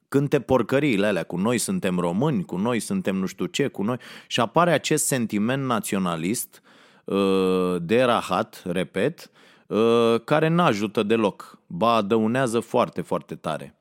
cânte 0.09 0.40
porcăriile 0.40 1.06
alea, 1.06 1.23
cu 1.23 1.37
noi 1.37 1.59
suntem 1.59 1.99
români, 1.99 2.45
cu 2.45 2.56
noi 2.56 2.80
suntem 2.80 3.16
nu 3.16 3.26
știu 3.26 3.47
ce, 3.47 3.66
cu 3.66 3.83
noi. 3.83 3.97
Și 4.26 4.40
apare 4.40 4.73
acest 4.73 5.06
sentiment 5.06 5.64
naționalist 5.64 6.62
de 7.80 8.02
rahat, 8.02 8.62
repet, 8.64 9.30
Uh, 9.30 9.46
care 10.25 10.49
n-ajută 10.49 11.02
deloc, 11.02 11.58
ba 11.66 12.02
dăunează 12.02 12.61
foarte, 12.61 13.00
foarte 13.00 13.35
tare. 13.35 13.76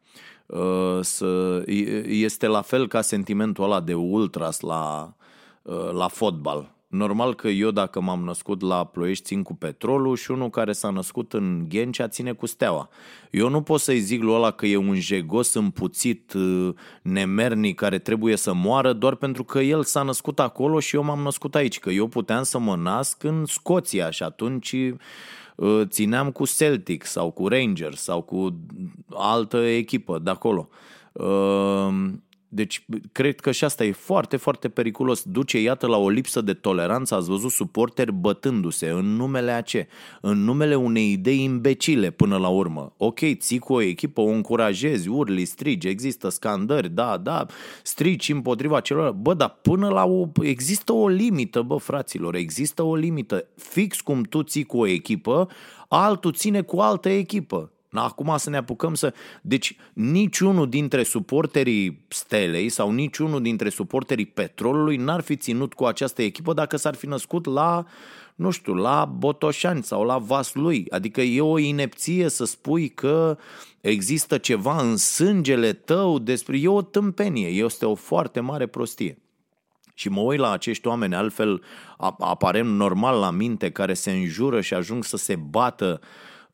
Uh, 0.45 0.99
să, 1.01 1.63
este 2.05 2.47
la 2.47 2.61
fel 2.61 2.87
ca 2.87 3.01
sentimentul 3.01 3.63
ăla 3.63 3.79
de 3.79 3.93
ultras 3.93 4.59
la, 4.59 5.13
uh, 5.61 5.91
la 5.91 6.07
fotbal. 6.07 6.73
Normal 6.87 7.35
că 7.35 7.47
eu 7.47 7.71
dacă 7.71 8.01
m-am 8.01 8.23
născut 8.23 8.61
la 8.61 8.83
Ploiești 8.85 9.23
țin 9.23 9.43
cu 9.43 9.53
petrolul 9.53 10.15
și 10.15 10.31
unul 10.31 10.49
care 10.49 10.71
s-a 10.71 10.89
născut 10.89 11.33
în 11.33 11.65
Ghencea 11.69 12.07
ține 12.07 12.31
cu 12.31 12.45
steaua. 12.45 12.89
Eu 13.31 13.49
nu 13.49 13.61
pot 13.61 13.79
să-i 13.79 13.99
zic 13.99 14.21
lui 14.21 14.33
ăla 14.33 14.51
că 14.51 14.65
e 14.65 14.75
un 14.75 14.99
jegos 14.99 15.53
împuțit, 15.53 16.33
nemernic, 17.01 17.75
care 17.75 17.99
trebuie 17.99 18.35
să 18.35 18.53
moară 18.53 18.93
doar 18.93 19.15
pentru 19.15 19.43
că 19.43 19.59
el 19.59 19.83
s-a 19.83 20.01
născut 20.01 20.39
acolo 20.39 20.79
și 20.79 20.95
eu 20.95 21.03
m-am 21.03 21.19
născut 21.19 21.55
aici. 21.55 21.79
Că 21.79 21.89
eu 21.89 22.07
puteam 22.07 22.43
să 22.43 22.59
mă 22.59 22.75
nasc 22.75 23.23
în 23.23 23.45
Scoția 23.45 24.09
și 24.09 24.23
atunci 24.23 24.75
Uh, 24.75 25.44
țineam 25.83 26.31
cu 26.31 26.45
Celtic 26.45 27.05
sau 27.05 27.31
cu 27.31 27.47
Rangers 27.47 28.01
sau 28.01 28.21
cu 28.21 28.59
altă 29.09 29.57
echipă 29.57 30.19
de 30.19 30.29
acolo. 30.29 30.69
Uh, 32.49 32.55
deci, 32.55 32.85
cred 33.11 33.39
că 33.39 33.51
și 33.51 33.63
asta 33.63 33.83
e 33.83 33.91
foarte, 33.91 34.37
foarte 34.37 34.69
periculos. 34.69 35.23
Duce, 35.23 35.61
iată, 35.61 35.87
la 35.87 35.97
o 35.97 36.09
lipsă 36.09 36.41
de 36.41 36.53
toleranță. 36.53 37.15
Ați 37.15 37.29
văzut 37.29 37.51
suporteri 37.51 38.11
bătându-se 38.11 38.89
în 38.89 39.05
numele 39.15 39.51
a 39.51 39.61
ce? 39.61 39.87
În 40.21 40.43
numele 40.43 40.75
unei 40.75 41.11
idei 41.11 41.43
imbecile 41.43 42.09
până 42.09 42.37
la 42.37 42.47
urmă. 42.47 42.93
Ok, 42.97 43.19
ții 43.33 43.59
cu 43.59 43.73
o 43.73 43.81
echipă, 43.81 44.21
o 44.21 44.27
încurajezi, 44.27 45.09
urli, 45.09 45.45
strigi, 45.45 45.87
există 45.87 46.29
scandări, 46.29 46.89
da, 46.89 47.17
da, 47.17 47.45
strigi 47.83 48.31
împotriva 48.31 48.79
celor. 48.79 49.11
Bă, 49.11 49.33
dar 49.33 49.59
până 49.61 49.89
la 49.89 50.05
o... 50.05 50.27
Există 50.41 50.93
o 50.93 51.07
limită, 51.07 51.61
bă, 51.61 51.75
fraților, 51.77 52.35
există 52.35 52.83
o 52.83 52.95
limită. 52.95 53.47
Fix 53.55 54.01
cum 54.01 54.23
tu 54.23 54.43
ții 54.43 54.63
cu 54.63 54.77
o 54.77 54.87
echipă, 54.87 55.49
altul 55.87 56.33
ține 56.33 56.61
cu 56.61 56.79
altă 56.79 57.09
echipă. 57.09 57.69
Acum 58.01 58.37
să 58.37 58.49
ne 58.49 58.57
apucăm 58.57 58.93
să... 58.93 59.13
Deci 59.41 59.75
niciunul 59.93 60.69
dintre 60.69 61.03
suporterii 61.03 62.05
Stelei 62.07 62.69
sau 62.69 62.91
niciunul 62.91 63.41
dintre 63.41 63.69
suporterii 63.69 64.25
Petrolului 64.25 64.97
n-ar 64.97 65.21
fi 65.21 65.35
ținut 65.35 65.73
cu 65.73 65.85
această 65.85 66.21
echipă 66.21 66.53
dacă 66.53 66.77
s-ar 66.77 66.95
fi 66.95 67.05
născut 67.07 67.45
la, 67.45 67.85
nu 68.35 68.49
știu, 68.49 68.73
la 68.73 69.05
Botoșani 69.05 69.83
sau 69.83 70.03
la 70.03 70.17
Vaslui. 70.17 70.85
Adică 70.89 71.21
e 71.21 71.41
o 71.41 71.57
inepție 71.57 72.29
să 72.29 72.45
spui 72.45 72.89
că 72.89 73.37
există 73.81 74.37
ceva 74.37 74.81
în 74.81 74.97
sângele 74.97 75.73
tău 75.73 76.19
despre... 76.19 76.57
E 76.57 76.67
o 76.67 76.81
tâmpenie, 76.81 77.47
este 77.47 77.85
o 77.85 77.95
foarte 77.95 78.39
mare 78.39 78.67
prostie. 78.67 79.19
Și 79.93 80.09
mă 80.09 80.21
uit 80.21 80.39
la 80.39 80.51
acești 80.51 80.87
oameni, 80.87 81.15
altfel 81.15 81.61
aparent 82.19 82.69
normal 82.69 83.19
la 83.19 83.31
minte, 83.31 83.71
care 83.71 83.93
se 83.93 84.11
înjură 84.11 84.61
și 84.61 84.73
ajung 84.73 85.03
să 85.03 85.17
se 85.17 85.35
bată 85.35 85.99
uh, 86.01 86.07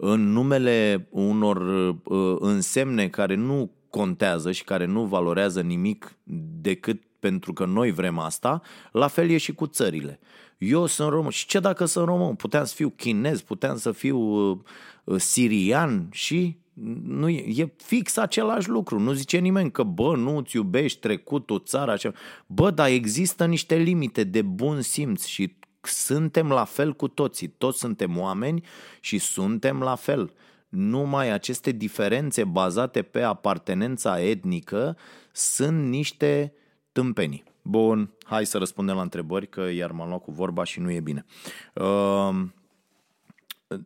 în 0.03 0.31
numele 0.31 1.07
unor 1.09 1.57
uh, 2.03 2.35
însemne 2.39 3.07
care 3.07 3.35
nu 3.35 3.71
contează 3.89 4.51
și 4.51 4.63
care 4.63 4.85
nu 4.85 5.05
valorează 5.05 5.61
nimic 5.61 6.17
decât 6.61 7.01
pentru 7.19 7.53
că 7.53 7.65
noi 7.65 7.91
vrem 7.91 8.19
asta, 8.19 8.61
la 8.91 9.07
fel 9.07 9.29
e 9.29 9.37
și 9.37 9.53
cu 9.53 9.67
țările. 9.67 10.19
Eu 10.57 10.85
sunt 10.85 11.09
român. 11.09 11.29
Și 11.29 11.45
ce 11.45 11.59
dacă 11.59 11.85
sunt 11.85 12.05
român? 12.05 12.35
Puteam 12.35 12.65
să 12.65 12.73
fiu 12.75 12.89
chinez, 12.89 13.41
puteam 13.41 13.77
să 13.77 13.91
fiu 13.91 14.17
uh, 14.17 14.57
uh, 15.03 15.19
sirian 15.19 16.07
și 16.11 16.57
nu 17.03 17.29
e, 17.29 17.61
e 17.61 17.73
fix 17.77 18.17
același 18.17 18.69
lucru. 18.69 18.99
Nu 18.99 19.11
zice 19.11 19.37
nimeni 19.37 19.71
că, 19.71 19.83
bă, 19.83 20.15
nu 20.15 20.37
îți 20.37 20.55
iubești 20.55 20.99
trecutul, 20.99 21.63
țara, 21.65 21.91
așa. 21.91 22.13
Bă, 22.45 22.71
dar 22.71 22.87
există 22.89 23.45
niște 23.45 23.75
limite 23.75 24.23
de 24.23 24.41
bun 24.41 24.81
simț 24.81 25.25
și 25.25 25.55
suntem 25.87 26.49
la 26.49 26.63
fel 26.63 26.93
cu 26.93 27.07
toții, 27.07 27.47
toți 27.47 27.79
suntem 27.79 28.17
oameni 28.17 28.63
și 28.99 29.17
suntem 29.17 29.79
la 29.79 29.95
fel. 29.95 30.33
Numai 30.69 31.31
aceste 31.31 31.71
diferențe 31.71 32.43
bazate 32.43 33.01
pe 33.01 33.21
apartenența 33.21 34.21
etnică 34.21 34.97
sunt 35.31 35.87
niște 35.87 36.53
tâmpenii. 36.91 37.43
Bun, 37.61 38.11
hai 38.23 38.45
să 38.45 38.57
răspundem 38.57 38.95
la 38.95 39.01
întrebări, 39.01 39.49
că 39.49 39.61
iar 39.61 39.91
m-am 39.91 40.07
luat 40.07 40.21
cu 40.21 40.31
vorba 40.31 40.63
și 40.63 40.79
nu 40.79 40.91
e 40.91 40.99
bine. 40.99 41.25
Ehm, 41.73 42.53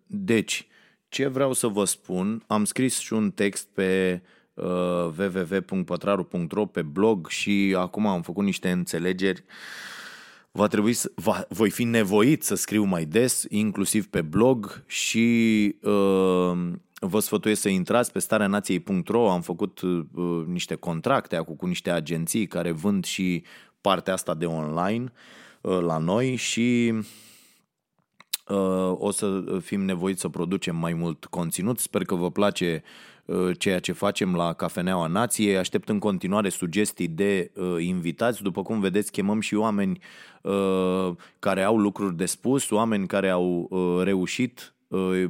deci, 0.06 0.68
ce 1.10 1.28
vreau 1.28 1.54
să 1.54 1.68
vă 1.68 1.86
spun, 1.86 2.44
am 2.48 2.66
scris 2.66 3.00
și 3.00 3.14
un 3.14 3.32
text 3.32 3.68
pe 3.74 4.22
uh, 4.54 4.66
www.pătraru.ro 5.18 6.66
pe 6.66 6.82
blog 6.82 7.28
și 7.28 7.76
acum 7.78 8.08
am 8.08 8.22
făcut 8.22 8.44
niște 8.44 8.72
înțelegeri 8.72 9.44
uh, 9.48 9.95
va 10.56 10.68
trebui 10.68 10.94
să, 10.94 11.12
va, 11.16 11.46
voi 11.50 11.70
fi 11.70 11.84
nevoit 11.84 12.44
să 12.44 12.56
scriu 12.56 12.84
mai 12.84 13.06
des, 13.06 13.46
inclusiv 13.50 14.08
pe 14.08 14.22
blog 14.22 14.84
și 14.88 15.76
uh, 15.82 16.58
vă 17.00 17.20
sfătuiesc 17.20 17.62
să 17.62 17.70
intrați 17.70 18.12
pe 18.12 18.20
starea 18.20 18.48
nației.ro, 18.48 19.32
am 19.32 19.42
făcut 19.42 19.82
uh, 19.82 20.46
niște 20.48 20.76
contracte 20.76 21.36
acum 21.36 21.56
cu 21.56 21.66
niște 21.66 21.92
agenții 21.92 22.48
care 22.48 22.72
vând 22.72 23.06
și 23.06 23.44
partea 23.82 24.14
asta 24.14 24.34
de 24.34 24.46
online 24.46 25.12
uh, 25.62 25.80
la 25.80 25.98
noi 25.98 26.36
și 26.36 26.94
uh, 28.48 28.92
o 28.94 29.12
să 29.12 29.44
fim 29.62 29.82
nevoiți 29.82 30.22
să 30.22 30.30
producem 30.30 30.76
mai 30.76 30.94
mult 30.94 31.26
conținut. 31.26 31.80
Sper 31.80 32.04
că 32.04 32.16
vă 32.16 32.32
place 32.32 32.84
Uh, 32.84 33.15
ceea 33.58 33.80
ce 33.80 33.92
facem 33.92 34.36
la 34.36 34.54
Cafeneaua 34.54 35.08
Nației. 35.08 35.58
Aștept 35.58 35.90
în 35.90 36.00
continuare 36.00 36.50
sugestii 36.50 37.08
de 37.08 37.52
uh, 37.56 37.76
invitați. 37.80 38.42
După 38.42 38.62
cum 38.62 38.80
vedeți, 38.80 39.12
chemăm 39.12 39.40
și 39.40 39.56
oameni 39.56 40.00
uh, 40.42 41.12
care 41.40 41.64
au 41.64 41.78
lucruri 41.78 42.16
de 42.16 42.26
spus, 42.26 42.70
oameni 42.70 43.08
care 43.08 43.30
au 43.30 43.68
uh, 43.70 44.04
reușit 44.04 44.76
uh, 44.88 45.24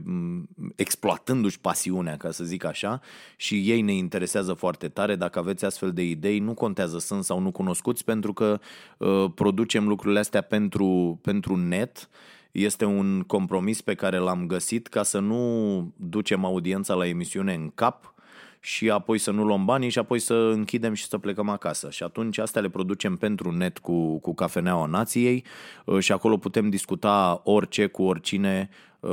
exploatându-și 0.75 1.59
pasiunea, 1.59 2.17
ca 2.17 2.31
să 2.31 2.43
zic 2.43 2.63
așa, 2.63 3.01
și 3.37 3.55
ei 3.55 3.81
ne 3.81 3.93
interesează 3.93 4.53
foarte 4.53 4.87
tare. 4.87 5.15
Dacă 5.15 5.39
aveți 5.39 5.65
astfel 5.65 5.91
de 5.91 6.03
idei, 6.03 6.39
nu 6.39 6.53
contează 6.53 6.99
sunt 6.99 7.23
sau 7.23 7.39
nu 7.39 7.51
cunoscuți, 7.51 8.03
pentru 8.03 8.33
că 8.33 8.59
uh, 8.97 9.25
producem 9.35 9.87
lucrurile 9.87 10.19
astea 10.19 10.41
pentru, 10.41 11.19
pentru 11.21 11.55
net 11.55 12.09
este 12.55 12.85
un 12.85 13.21
compromis 13.21 13.81
pe 13.81 13.93
care 13.93 14.17
l-am 14.17 14.47
găsit 14.47 14.87
ca 14.87 15.03
să 15.03 15.19
nu 15.19 15.93
ducem 15.95 16.45
audiența 16.45 16.93
la 16.93 17.07
emisiune 17.07 17.53
în 17.53 17.71
cap 17.75 18.13
și 18.59 18.89
apoi 18.89 19.17
să 19.17 19.31
nu 19.31 19.43
luăm 19.43 19.65
banii 19.65 19.89
și 19.89 19.99
apoi 19.99 20.19
să 20.19 20.33
închidem 20.33 20.93
și 20.93 21.05
să 21.05 21.17
plecăm 21.17 21.49
acasă. 21.49 21.89
Și 21.89 22.03
atunci 22.03 22.37
astea 22.37 22.61
le 22.61 22.69
producem 22.69 23.15
pentru 23.15 23.51
net 23.51 23.77
cu, 23.77 24.19
cu 24.19 24.33
Cafeneaua 24.33 24.85
Nației 24.85 25.43
uh, 25.85 25.99
și 25.99 26.11
acolo 26.11 26.37
putem 26.37 26.69
discuta 26.69 27.41
orice 27.43 27.87
cu 27.87 28.03
oricine 28.03 28.69
uh, 28.99 29.11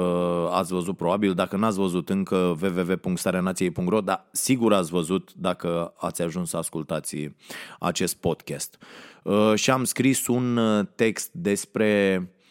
ați 0.51 0.73
văzut 0.73 0.97
probabil. 0.97 1.35
Dacă 1.35 1.57
n-ați 1.57 1.79
văzut 1.79 2.09
încă 2.09 2.37
www.stareanației.ro, 2.63 4.01
dar 4.01 4.27
sigur 4.31 4.73
ați 4.73 4.91
văzut 4.91 5.33
dacă 5.35 5.93
ați 5.97 6.23
ajuns 6.23 6.49
să 6.49 6.57
ascultați 6.57 7.31
acest 7.79 8.17
podcast. 8.17 8.79
Uh, 9.23 9.53
și 9.55 9.71
am 9.71 9.85
scris 9.85 10.27
un 10.27 10.59
text 10.95 11.33
despre 11.33 12.17
Uh, 12.19 12.42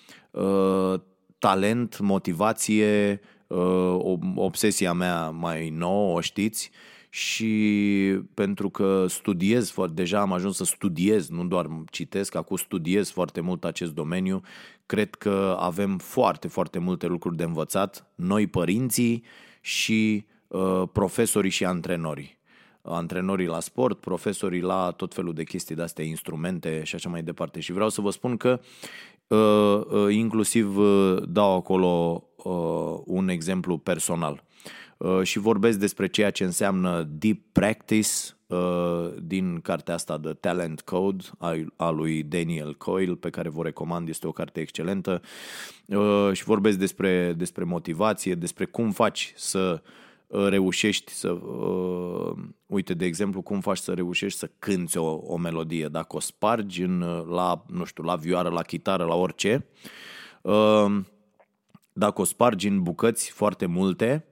talent, 1.41 1.99
motivație, 1.99 3.21
uh, 3.47 4.17
obsesia 4.35 4.93
mea 4.93 5.29
mai 5.29 5.69
nouă, 5.69 6.15
o 6.15 6.21
știți, 6.21 6.71
și 7.09 7.53
pentru 8.33 8.69
că 8.69 9.05
studiez, 9.07 9.73
deja 9.93 10.19
am 10.19 10.33
ajuns 10.33 10.55
să 10.55 10.63
studiez, 10.63 11.29
nu 11.29 11.45
doar 11.45 11.67
citesc, 11.91 12.35
acum 12.35 12.55
studiez 12.55 13.09
foarte 13.09 13.41
mult 13.41 13.65
acest 13.65 13.93
domeniu, 13.93 14.41
cred 14.85 15.15
că 15.15 15.57
avem 15.59 15.97
foarte, 15.97 16.47
foarte 16.47 16.79
multe 16.79 17.07
lucruri 17.07 17.35
de 17.35 17.43
învățat, 17.43 18.11
noi 18.15 18.47
părinții 18.47 19.23
și 19.61 20.25
uh, 20.47 20.83
profesorii 20.91 21.51
și 21.51 21.65
antrenorii. 21.65 22.39
Antrenorii 22.81 23.47
la 23.47 23.59
sport, 23.59 23.99
profesorii 23.99 24.61
la 24.61 24.91
tot 24.91 25.13
felul 25.13 25.33
de 25.33 25.43
chestii 25.43 25.75
de 25.75 25.81
astea, 25.81 26.05
instrumente 26.05 26.83
și 26.83 26.95
așa 26.95 27.09
mai 27.09 27.23
departe. 27.23 27.59
Și 27.59 27.71
vreau 27.71 27.89
să 27.89 28.01
vă 28.01 28.09
spun 28.09 28.37
că 28.37 28.59
uh, 28.59 28.61
uh, 28.61 29.20
inclusiv 30.09 30.77
uh, 30.77 31.23
dau 31.27 31.55
acolo 31.55 32.23
uh, 32.35 33.01
un 33.05 33.29
exemplu 33.29 33.77
personal. 33.77 34.43
Uh, 34.97 35.21
și 35.23 35.39
vorbesc 35.39 35.77
despre 35.77 36.07
ceea 36.07 36.29
ce 36.31 36.43
înseamnă 36.43 37.07
deep 37.09 37.39
practice 37.51 38.09
uh, 38.47 39.13
din 39.21 39.59
cartea 39.59 39.93
asta 39.93 40.17
de 40.17 40.33
Talent 40.33 40.81
Code 40.81 41.23
a 41.75 41.89
lui 41.89 42.23
Daniel 42.23 42.75
Coyle, 42.75 43.13
pe 43.15 43.29
care 43.29 43.49
vă 43.49 43.63
recomand, 43.63 44.07
este 44.07 44.27
o 44.27 44.31
carte 44.31 44.59
excelentă 44.59 45.21
uh, 45.85 46.29
și 46.33 46.43
vorbesc 46.43 46.77
despre, 46.77 47.33
despre 47.33 47.63
motivație, 47.63 48.35
despre 48.35 48.65
cum 48.65 48.91
faci 48.91 49.33
să 49.35 49.81
reușești 50.31 51.11
să, 51.11 51.31
uh, 51.31 52.33
uite, 52.65 52.93
de 52.93 53.05
exemplu, 53.05 53.41
cum 53.41 53.59
faci 53.59 53.77
să 53.77 53.93
reușești 53.93 54.39
să 54.39 54.49
cânți 54.59 54.97
o, 54.97 55.21
o 55.23 55.37
melodie, 55.37 55.87
dacă 55.87 56.15
o 56.15 56.19
spargi 56.19 56.81
în, 56.81 56.99
la, 57.29 57.65
nu 57.67 57.83
știu, 57.85 58.03
la 58.03 58.15
vioară, 58.15 58.49
la 58.49 58.61
chitară, 58.61 59.05
la 59.05 59.15
orice, 59.15 59.65
uh, 60.41 60.99
dacă 61.93 62.21
o 62.21 62.23
spargi 62.23 62.67
în 62.67 62.83
bucăți 62.83 63.31
foarte 63.31 63.65
multe, 63.65 64.25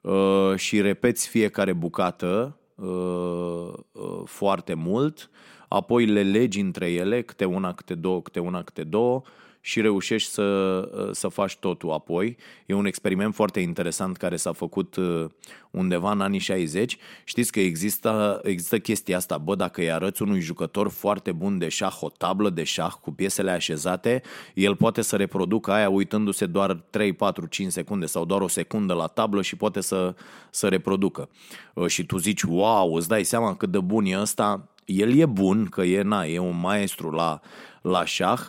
Uh, 0.00 0.56
și 0.56 0.80
repeți 0.80 1.28
fiecare 1.28 1.72
bucată 1.72 2.58
uh, 2.74 3.72
uh, 3.92 4.22
foarte 4.24 4.74
mult, 4.74 5.30
apoi 5.68 6.06
le 6.06 6.22
legi 6.22 6.60
între 6.60 6.90
ele, 6.90 7.22
câte 7.22 7.44
una, 7.44 7.72
câte 7.72 7.94
două, 7.94 8.22
câte 8.22 8.40
una, 8.40 8.62
câte 8.62 8.84
două 8.84 9.22
și 9.60 9.80
reușești 9.80 10.30
să, 10.30 10.88
să 11.12 11.28
faci 11.28 11.56
totul 11.56 11.90
apoi. 11.90 12.36
E 12.66 12.74
un 12.74 12.86
experiment 12.86 13.34
foarte 13.34 13.60
interesant 13.60 14.16
care 14.16 14.36
s-a 14.36 14.52
făcut 14.52 14.96
uh, 14.96 15.24
undeva 15.70 16.10
în 16.10 16.20
anii 16.20 16.38
60. 16.38 16.96
Știți 17.24 17.52
că 17.52 17.60
există, 17.60 18.40
există 18.42 18.78
chestia 18.78 19.16
asta, 19.16 19.38
bă, 19.38 19.54
dacă 19.54 19.80
îi 19.80 19.90
arăți 19.90 20.22
unui 20.22 20.40
jucător 20.40 20.88
foarte 20.88 21.32
bun 21.32 21.58
de 21.58 21.68
șah 21.68 21.96
o 22.00 22.08
tablă 22.08 22.50
de 22.50 22.62
șah 22.62 22.92
cu 23.00 23.12
piesele 23.12 23.50
așezate, 23.50 24.22
el 24.54 24.76
poate 24.76 25.02
să 25.02 25.16
reproducă 25.16 25.72
aia 25.72 25.88
uitându-se 25.88 26.46
doar 26.46 26.74
3, 26.90 27.12
4, 27.12 27.46
5 27.46 27.72
secunde 27.72 28.06
sau 28.06 28.24
doar 28.24 28.40
o 28.40 28.48
secundă 28.48 28.94
la 28.94 29.06
tablă 29.06 29.42
și 29.42 29.56
poate 29.56 29.80
să, 29.80 30.14
să 30.50 30.68
reproducă. 30.68 31.28
Uh, 31.74 31.86
și 31.86 32.06
tu 32.06 32.16
zici, 32.16 32.42
wow, 32.42 32.94
îți 32.94 33.08
dai 33.08 33.24
seama 33.24 33.56
cât 33.56 33.70
de 33.70 33.80
bun 33.80 34.04
e 34.04 34.20
ăsta, 34.20 34.68
el 34.84 35.16
e 35.16 35.26
bun, 35.26 35.64
că 35.64 35.82
e, 35.82 36.02
na, 36.02 36.24
e 36.24 36.38
un 36.38 36.60
maestru 36.60 37.10
la, 37.10 37.40
la 37.82 38.04
șah, 38.04 38.40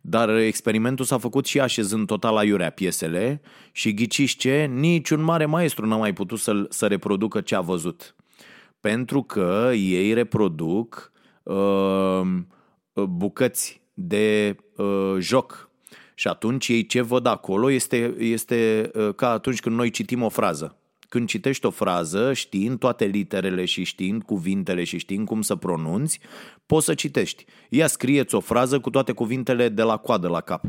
dar 0.00 0.36
experimentul 0.36 1.04
s-a 1.04 1.18
făcut 1.18 1.46
și 1.46 1.60
așezând 1.60 2.06
total 2.06 2.34
la 2.34 2.44
iurea 2.44 2.70
piesele 2.70 3.40
și 3.72 3.94
ghiciți 3.94 4.36
ce? 4.36 4.70
Niciun 4.74 5.22
mare 5.22 5.46
maestru 5.46 5.86
n-a 5.86 5.96
mai 5.96 6.12
putut 6.12 6.38
să, 6.38 6.66
să 6.68 6.86
reproducă 6.86 7.40
ce 7.40 7.54
a 7.54 7.60
văzut. 7.60 8.14
Pentru 8.80 9.22
că 9.22 9.70
ei 9.74 10.12
reproduc 10.12 11.12
uh, 11.42 12.22
bucăți 12.94 13.80
de 13.94 14.56
uh, 14.76 15.16
joc. 15.18 15.70
Și 16.14 16.28
atunci 16.28 16.68
ei 16.68 16.86
ce 16.86 17.00
văd 17.00 17.26
acolo 17.26 17.70
este, 17.70 18.14
este 18.18 18.90
uh, 18.94 19.14
ca 19.14 19.30
atunci 19.30 19.60
când 19.60 19.76
noi 19.76 19.90
citim 19.90 20.22
o 20.22 20.28
frază 20.28 20.76
când 21.12 21.28
citești 21.28 21.66
o 21.66 21.70
frază, 21.70 22.32
știind 22.32 22.78
toate 22.78 23.04
literele 23.04 23.64
și 23.64 23.84
știind 23.84 24.22
cuvintele 24.22 24.84
și 24.84 24.98
știind 24.98 25.26
cum 25.26 25.42
să 25.42 25.56
pronunți, 25.56 26.20
poți 26.66 26.84
să 26.84 26.94
citești. 26.94 27.44
Ia 27.68 27.86
scrieți 27.86 28.34
o 28.34 28.40
frază 28.40 28.80
cu 28.80 28.90
toate 28.90 29.12
cuvintele 29.12 29.68
de 29.68 29.82
la 29.82 29.96
coadă 29.96 30.28
la 30.28 30.40
cap. 30.40 30.64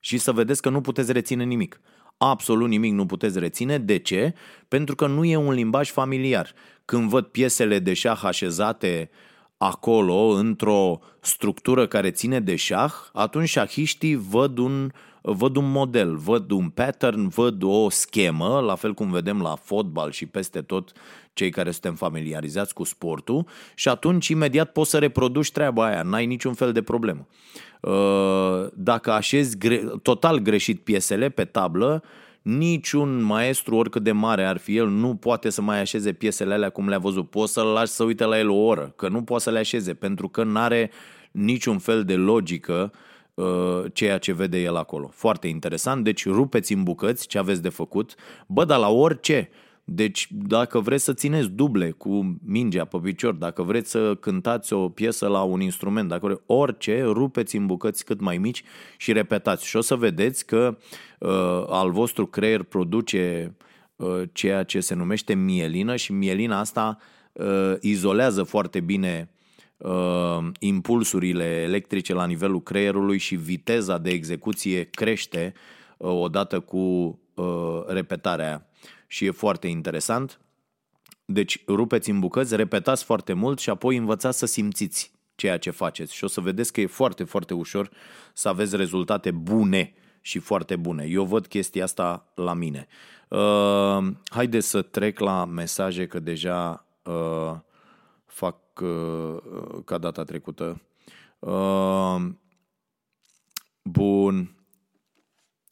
Și 0.00 0.18
să 0.18 0.32
vedeți 0.32 0.62
că 0.62 0.68
nu 0.68 0.80
puteți 0.80 1.12
reține 1.12 1.44
nimic. 1.44 1.80
Absolut 2.16 2.68
nimic 2.68 2.92
nu 2.92 3.06
puteți 3.06 3.38
reține. 3.38 3.78
De 3.78 3.98
ce? 3.98 4.34
Pentru 4.68 4.94
că 4.94 5.06
nu 5.06 5.24
e 5.24 5.36
un 5.36 5.52
limbaj 5.52 5.90
familiar. 5.90 6.52
Când 6.84 7.08
văd 7.08 7.26
piesele 7.26 7.78
de 7.78 7.92
șah 7.92 8.22
așezate 8.24 9.10
acolo, 9.56 10.26
într-o 10.26 11.00
structură 11.20 11.86
care 11.86 12.10
ține 12.10 12.40
de 12.40 12.56
șah, 12.56 12.92
atunci 13.12 13.48
șahiștii 13.48 14.14
văd 14.14 14.58
un, 14.58 14.90
văd 15.26 15.56
un 15.56 15.70
model, 15.70 16.16
văd 16.16 16.50
un 16.50 16.68
pattern, 16.68 17.28
văd 17.28 17.62
o 17.62 17.88
schemă, 17.88 18.60
la 18.60 18.74
fel 18.74 18.94
cum 18.94 19.10
vedem 19.10 19.40
la 19.40 19.54
fotbal 19.54 20.10
și 20.10 20.26
peste 20.26 20.60
tot 20.60 20.92
cei 21.32 21.50
care 21.50 21.70
suntem 21.70 21.94
familiarizați 21.94 22.74
cu 22.74 22.84
sportul 22.84 23.46
și 23.74 23.88
atunci 23.88 24.28
imediat 24.28 24.72
poți 24.72 24.90
să 24.90 24.98
reproduci 24.98 25.52
treaba 25.52 25.86
aia, 25.86 26.02
n-ai 26.02 26.26
niciun 26.26 26.52
fel 26.54 26.72
de 26.72 26.82
problemă. 26.82 27.26
Uh, 27.80 28.66
dacă 28.74 29.12
așezi 29.12 29.58
gre- 29.58 29.92
total 30.02 30.38
greșit 30.38 30.80
piesele 30.80 31.28
pe 31.28 31.44
tablă, 31.44 32.02
niciun 32.42 33.22
maestru, 33.22 33.76
oricât 33.76 34.02
de 34.02 34.12
mare 34.12 34.44
ar 34.44 34.56
fi 34.56 34.76
el, 34.76 34.88
nu 34.88 35.14
poate 35.14 35.50
să 35.50 35.62
mai 35.62 35.80
așeze 35.80 36.12
piesele 36.12 36.54
alea 36.54 36.70
cum 36.70 36.88
le-a 36.88 36.98
văzut. 36.98 37.30
Poți 37.30 37.52
să-l 37.52 37.66
lași 37.66 37.92
să 37.92 38.04
uite 38.04 38.24
la 38.24 38.38
el 38.38 38.50
o 38.50 38.64
oră, 38.64 38.92
că 38.96 39.08
nu 39.08 39.22
poate 39.22 39.42
să 39.42 39.50
le 39.50 39.58
așeze, 39.58 39.94
pentru 39.94 40.28
că 40.28 40.44
nu 40.44 40.58
are 40.58 40.90
niciun 41.30 41.78
fel 41.78 42.04
de 42.04 42.14
logică 42.14 42.92
uh, 42.92 42.98
Uh, 42.98 43.10
ceea 43.92 44.18
ce 44.18 44.32
vede 44.32 44.62
el 44.62 44.76
acolo. 44.76 45.08
Foarte 45.12 45.46
interesant, 45.46 46.04
deci 46.04 46.26
rupeți 46.26 46.72
în 46.72 46.82
bucăți 46.82 47.26
ce 47.26 47.38
aveți 47.38 47.62
de 47.62 47.68
făcut, 47.68 48.14
bă, 48.46 48.64
dar 48.64 48.78
la 48.78 48.88
orice. 48.88 49.50
Deci 49.86 50.28
dacă 50.30 50.80
vreți 50.80 51.04
să 51.04 51.12
țineți 51.12 51.50
duble 51.50 51.90
cu 51.90 52.38
mingea 52.44 52.84
pe 52.84 52.98
picior, 53.02 53.34
dacă 53.34 53.62
vreți 53.62 53.90
să 53.90 54.14
cântați 54.14 54.72
o 54.72 54.88
piesă 54.88 55.28
la 55.28 55.42
un 55.42 55.60
instrument, 55.60 56.08
dacă 56.08 56.26
vreți, 56.26 56.40
orice, 56.46 57.02
rupeți 57.02 57.56
în 57.56 57.66
bucăți 57.66 58.04
cât 58.04 58.20
mai 58.20 58.38
mici 58.38 58.62
și 58.96 59.12
repetați. 59.12 59.66
Și 59.66 59.76
o 59.76 59.80
să 59.80 59.96
vedeți 59.96 60.46
că 60.46 60.78
uh, 61.18 61.64
al 61.68 61.90
vostru 61.90 62.26
creier 62.26 62.62
produce 62.62 63.54
uh, 63.96 64.22
ceea 64.32 64.62
ce 64.62 64.80
se 64.80 64.94
numește 64.94 65.34
mielină 65.34 65.96
și 65.96 66.12
mielina 66.12 66.58
asta 66.58 66.98
uh, 67.32 67.74
izolează 67.80 68.42
foarte 68.42 68.80
bine 68.80 69.33
uh, 69.76 70.38
impulsurile 70.58 71.44
electrice 71.44 72.14
la 72.14 72.26
nivelul 72.26 72.62
creierului 72.62 73.18
și 73.18 73.34
viteza 73.34 73.98
de 73.98 74.10
execuție 74.10 74.84
crește 74.84 75.52
uh, 75.96 76.10
odată 76.10 76.60
cu 76.60 76.78
uh, 77.34 77.82
repetarea 77.86 78.68
și 79.06 79.24
e 79.24 79.30
foarte 79.30 79.66
interesant. 79.66 80.40
Deci 81.24 81.64
rupeți 81.66 82.10
în 82.10 82.20
bucăți, 82.20 82.56
repetați 82.56 83.04
foarte 83.04 83.32
mult 83.32 83.58
și 83.58 83.70
apoi 83.70 83.96
învățați 83.96 84.38
să 84.38 84.46
simțiți 84.46 85.12
ceea 85.34 85.58
ce 85.58 85.70
faceți 85.70 86.14
și 86.14 86.24
o 86.24 86.26
să 86.26 86.40
vedeți 86.40 86.72
că 86.72 86.80
e 86.80 86.86
foarte, 86.86 87.24
foarte 87.24 87.54
ușor 87.54 87.90
să 88.32 88.48
aveți 88.48 88.76
rezultate 88.76 89.30
bune 89.30 89.94
și 90.20 90.38
foarte 90.38 90.76
bune. 90.76 91.06
Eu 91.08 91.24
văd 91.24 91.46
chestia 91.46 91.84
asta 91.84 92.32
la 92.34 92.52
mine. 92.52 92.86
Uh, 93.28 94.06
haideți 94.30 94.68
să 94.68 94.82
trec 94.82 95.18
la 95.18 95.44
mesaje 95.44 96.06
că 96.06 96.18
deja 96.18 96.86
uh, 97.02 97.12
fac 97.12 97.54
uh, 97.54 97.56
ca 99.84 99.98
data 99.98 100.22
trecută. 100.22 100.80
Uh, 101.38 102.16
bun. 103.82 104.56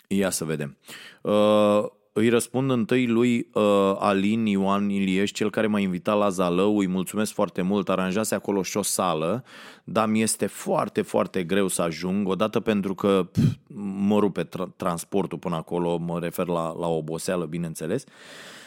Ia 0.08 0.30
să 0.30 0.44
vedem. 0.44 0.76
Uh, 1.22 1.84
îi 2.12 2.28
răspund 2.28 2.70
întâi 2.70 3.06
lui 3.06 3.48
uh, 3.52 3.94
Alin 3.98 4.46
Ioan 4.46 4.90
Ilieș, 4.90 5.30
cel 5.30 5.50
care 5.50 5.66
m-a 5.66 5.78
invitat 5.78 6.18
la 6.18 6.28
Zalău, 6.28 6.78
îi 6.78 6.86
mulțumesc 6.86 7.32
foarte 7.32 7.62
mult, 7.62 7.88
aranjase 7.88 8.34
acolo 8.34 8.62
și 8.62 8.76
o 8.76 8.82
sală, 8.82 9.44
dar 9.84 10.08
mi 10.08 10.22
este 10.22 10.46
foarte, 10.46 11.02
foarte 11.02 11.44
greu 11.44 11.68
să 11.68 11.82
ajung, 11.82 12.28
odată 12.28 12.60
pentru 12.60 12.94
că 12.94 13.28
pf, 13.32 13.42
mă 13.96 14.18
rupe 14.18 14.44
tra- 14.44 14.76
transportul 14.76 15.38
până 15.38 15.56
acolo, 15.56 15.96
mă 15.96 16.18
refer 16.18 16.46
la, 16.46 16.76
la 16.78 16.86
oboseală, 16.86 17.44
bineînțeles, 17.44 18.04
uh, 18.04 18.10
Uh, 18.10 18.61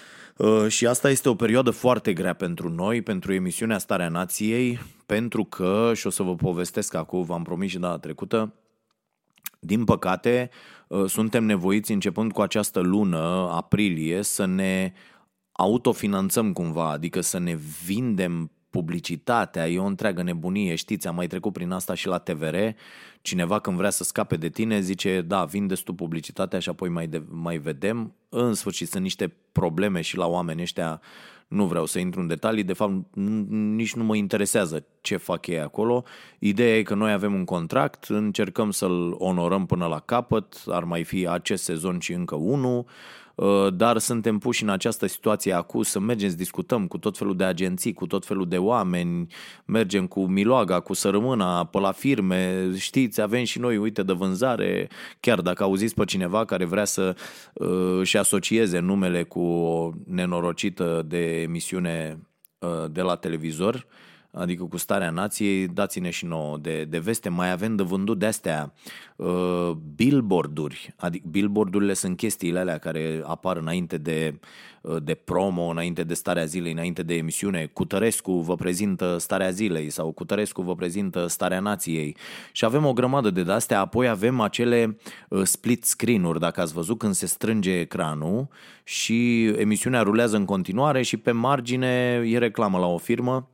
și 0.67 0.87
asta 0.87 1.09
este 1.09 1.29
o 1.29 1.35
perioadă 1.35 1.69
foarte 1.69 2.13
grea 2.13 2.33
pentru 2.33 2.69
noi, 2.69 3.01
pentru 3.01 3.33
emisiunea 3.33 3.77
Starea 3.77 4.09
Nației, 4.09 4.79
pentru 5.05 5.43
că, 5.43 5.91
și 5.95 6.07
o 6.07 6.09
să 6.09 6.23
vă 6.23 6.35
povestesc 6.35 6.93
acum, 6.93 7.23
v-am 7.23 7.43
promis 7.43 7.69
și 7.71 7.79
data 7.79 7.97
trecută, 7.97 8.53
din 9.59 9.83
păcate, 9.83 10.49
uh, 10.87 11.09
suntem 11.09 11.43
nevoiți, 11.43 11.91
începând 11.91 12.31
cu 12.31 12.41
această 12.41 12.79
lună, 12.79 13.49
aprilie, 13.51 14.21
să 14.21 14.45
ne 14.45 14.93
autofinanțăm 15.51 16.53
cumva, 16.53 16.89
adică 16.89 17.21
să 17.21 17.39
ne 17.39 17.57
vindem 17.85 18.51
publicitatea, 18.75 19.69
e 19.69 19.79
o 19.79 19.85
întreagă 19.85 20.23
nebunie, 20.23 20.75
știți, 20.75 21.07
am 21.07 21.15
mai 21.15 21.27
trecut 21.27 21.53
prin 21.53 21.71
asta 21.71 21.93
și 21.93 22.07
la 22.07 22.17
TVR, 22.17 22.55
cineva 23.21 23.59
când 23.59 23.77
vrea 23.77 23.89
să 23.89 24.03
scape 24.03 24.35
de 24.35 24.49
tine 24.49 24.79
zice, 24.79 25.21
da, 25.21 25.43
vindeți 25.43 25.83
tu 25.83 25.93
publicitatea 25.93 26.59
și 26.59 26.69
apoi 26.69 26.89
mai, 26.89 27.07
de, 27.07 27.23
mai 27.29 27.57
vedem. 27.57 28.13
În 28.29 28.53
sfârșit 28.53 28.89
sunt 28.89 29.03
niște 29.03 29.33
probleme 29.51 30.01
și 30.01 30.17
la 30.17 30.27
oameni 30.27 30.61
ăștia, 30.61 31.01
nu 31.47 31.65
vreau 31.65 31.85
să 31.85 31.99
intru 31.99 32.19
în 32.19 32.27
detalii, 32.27 32.63
de 32.63 32.73
fapt 32.73 32.93
nici 33.49 33.95
nu 33.95 34.03
mă 34.03 34.15
interesează 34.15 34.85
ce 35.01 35.17
fac 35.17 35.47
ei 35.47 35.59
acolo. 35.59 36.03
Ideea 36.39 36.77
e 36.77 36.83
că 36.83 36.95
noi 36.95 37.11
avem 37.11 37.33
un 37.33 37.45
contract, 37.45 38.03
încercăm 38.03 38.71
să-l 38.71 39.15
onorăm 39.17 39.65
până 39.65 39.85
la 39.85 39.99
capăt, 39.99 40.63
ar 40.67 40.83
mai 40.83 41.03
fi 41.03 41.27
acest 41.27 41.63
sezon 41.63 41.99
și 41.99 42.13
încă 42.13 42.35
unul, 42.35 42.77
uh, 42.77 42.85
dar 43.73 43.97
suntem 43.97 44.37
puși 44.37 44.63
în 44.63 44.69
această 44.69 45.05
situație 45.05 45.53
acum 45.53 45.81
să 45.81 45.99
mergem 45.99 46.29
să 46.29 46.35
discutăm 46.35 46.87
cu 46.87 46.97
tot 46.97 47.17
felul 47.17 47.35
de 47.35 47.43
agenții, 47.43 47.93
cu 47.93 48.07
tot 48.07 48.25
felul 48.25 48.47
de 48.47 48.57
oameni, 48.57 49.27
mergem 49.65 50.07
cu 50.07 50.25
Miloaga, 50.25 50.79
cu 50.79 50.93
Sărămâna, 50.93 51.65
pe 51.65 51.79
la 51.79 51.91
firme, 51.91 52.71
știți, 52.77 53.21
avem 53.21 53.43
și 53.43 53.59
noi, 53.59 53.77
uite, 53.77 54.03
de 54.03 54.13
vânzare, 54.13 54.89
chiar 55.19 55.41
dacă 55.41 55.63
auziți 55.63 55.93
pe 55.93 56.05
cineva 56.05 56.45
care 56.45 56.65
vrea 56.65 56.85
să 56.85 57.15
uh, 57.53 57.97
își 57.99 58.17
asocieze 58.17 58.79
numele 58.79 59.23
cu 59.23 59.41
o 59.41 59.91
nenorocită 60.05 61.03
de 61.07 61.41
emisiune 61.41 62.19
uh, 62.59 62.91
de 62.91 63.01
la 63.01 63.15
televizor, 63.15 63.85
adică 64.37 64.63
cu 64.63 64.77
starea 64.77 65.09
nației, 65.09 65.67
dați-ne 65.67 66.09
și 66.09 66.25
nouă 66.25 66.57
de, 66.57 66.83
de 66.83 66.97
veste. 66.97 67.29
Mai 67.29 67.51
avem 67.51 67.75
de 67.75 67.83
vândut 67.83 68.19
de-astea 68.19 68.73
uh, 69.15 69.71
billboarduri, 69.95 70.93
adică 70.97 71.27
billboardurile 71.29 71.93
sunt 71.93 72.17
chestiile 72.17 72.59
alea 72.59 72.77
care 72.77 73.21
apar 73.23 73.57
înainte 73.57 73.97
de, 73.97 74.39
uh, 74.81 74.95
de 75.03 75.13
promo, 75.13 75.63
înainte 75.63 76.03
de 76.03 76.13
starea 76.13 76.45
zilei, 76.45 76.71
înainte 76.71 77.03
de 77.03 77.15
emisiune. 77.15 77.69
Cutărescu 77.73 78.31
vă 78.31 78.55
prezintă 78.55 79.17
starea 79.17 79.49
zilei 79.49 79.89
sau 79.89 80.11
Cutărescu 80.11 80.61
vă 80.61 80.75
prezintă 80.75 81.27
starea 81.27 81.59
nației. 81.59 82.15
Și 82.51 82.65
avem 82.65 82.85
o 82.85 82.93
grămadă 82.93 83.29
de 83.29 83.43
de-astea, 83.43 83.79
apoi 83.79 84.07
avem 84.07 84.39
acele 84.39 84.97
uh, 85.29 85.41
split 85.43 85.83
screen-uri, 85.83 86.39
dacă 86.39 86.61
ați 86.61 86.73
văzut 86.73 86.97
când 86.97 87.13
se 87.13 87.25
strânge 87.25 87.79
ecranul 87.79 88.47
și 88.83 89.43
emisiunea 89.43 90.01
rulează 90.01 90.35
în 90.35 90.45
continuare 90.45 91.01
și 91.01 91.17
pe 91.17 91.31
margine 91.31 92.21
e 92.25 92.37
reclamă 92.37 92.77
la 92.77 92.85
o 92.85 92.97
firmă 92.97 93.49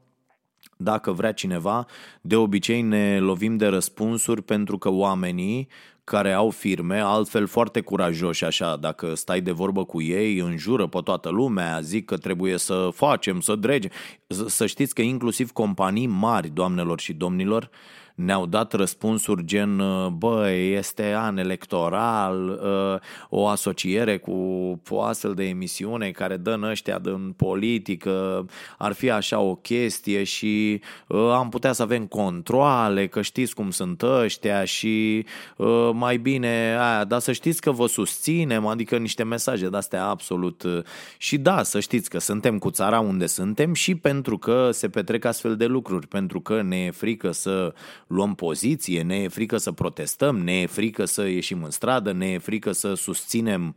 dacă 0.82 1.12
vrea 1.12 1.32
cineva, 1.32 1.86
de 2.22 2.36
obicei 2.36 2.82
ne 2.82 3.20
lovim 3.20 3.58
de 3.58 3.68
răspunsuri 3.68 4.42
pentru 4.42 4.78
că 4.78 4.90
oamenii 4.90 5.68
care 6.04 6.32
au 6.32 6.50
firme, 6.50 7.00
altfel 7.00 7.48
foarte 7.48 7.82
curajoși 7.82 8.46
așa, 8.46 8.76
dacă 8.76 9.16
stai 9.16 9.42
de 9.42 9.52
vorbă 9.52 9.86
cu 9.86 10.02
ei, 10.02 10.38
înjură 10.38 10.88
pe 10.88 11.00
toată 11.04 11.30
lumea, 11.30 11.80
zic 11.82 12.06
că 12.06 12.18
trebuie 12.18 12.58
să 12.58 12.90
facem, 12.94 13.40
să 13.40 13.56
drege. 13.56 13.88
Să 14.28 14.66
știți 14.66 14.94
că 14.94 15.02
inclusiv 15.02 15.52
companii 15.52 16.08
mari, 16.08 16.50
doamnelor 16.50 17.00
și 17.00 17.14
domnilor, 17.14 17.70
ne-au 18.24 18.46
dat 18.46 18.74
răspunsuri 18.74 19.46
gen, 19.46 19.80
uh, 19.80 20.08
băi, 20.08 20.74
este 20.74 21.14
an 21.14 21.38
electoral, 21.38 22.50
uh, 22.50 23.00
o 23.30 23.48
asociere 23.48 24.18
cu 24.18 24.32
o 24.90 25.02
astfel 25.02 25.34
de 25.34 25.44
emisiune 25.44 26.12
care 26.12 26.38
dă 26.38 26.52
în 26.52 26.64
ăștia 26.64 27.00
din 27.00 27.34
politică, 27.38 28.46
ar 28.78 28.94
fi 28.94 29.10
așa 29.10 29.40
o 29.40 29.56
chestie 29.56 30.24
și 30.24 30.82
uh, 31.08 31.32
am 31.32 31.50
putea 31.50 31.72
să 31.72 31.82
avem 31.82 32.06
controle, 32.06 33.08
că 33.08 33.22
știți 33.22 33.56
cum 33.56 33.72
sunt 33.72 34.02
ăștia 34.02 34.64
și 34.64 35.26
mai 35.94 36.18
bine 36.18 36.78
aia, 36.80 37.04
dar 37.04 37.20
să 37.20 37.32
știți 37.32 37.62
că 37.62 37.72
vă 37.72 37.88
susținem, 37.88 38.66
adică 38.66 38.98
niște 38.98 39.24
mesaje 39.24 39.70
de-astea 39.70 40.06
absolut 40.06 40.64
și 41.18 41.38
da, 41.38 41.64
să 41.64 41.80
știți 41.80 42.10
că 42.10 42.20
suntem 42.20 42.58
cu 42.58 42.70
țara 42.70 43.00
unde 43.00 43.26
suntem 43.26 43.74
și 43.74 43.96
pentru 43.96 44.38
că 44.38 44.70
se 44.72 44.90
petrec 44.90 45.26
astfel 45.26 45.56
de 45.56 45.66
lucruri, 45.66 46.08
pentru 46.08 46.42
că 46.42 46.62
ne 46.62 46.78
e 46.78 46.92
frică 46.92 47.32
să 47.32 47.74
luăm 48.12 48.36
poziție, 48.36 49.02
ne 49.02 49.16
e 49.16 49.28
frică 49.28 49.58
să 49.58 49.72
protestăm, 49.72 50.38
ne 50.38 50.60
e 50.60 50.66
frică 50.66 51.06
să 51.06 51.28
ieșim 51.28 51.64
în 51.64 51.70
stradă, 51.70 52.12
ne 52.12 52.32
e 52.32 52.38
frică 52.38 52.72
să 52.72 52.94
susținem 52.94 53.76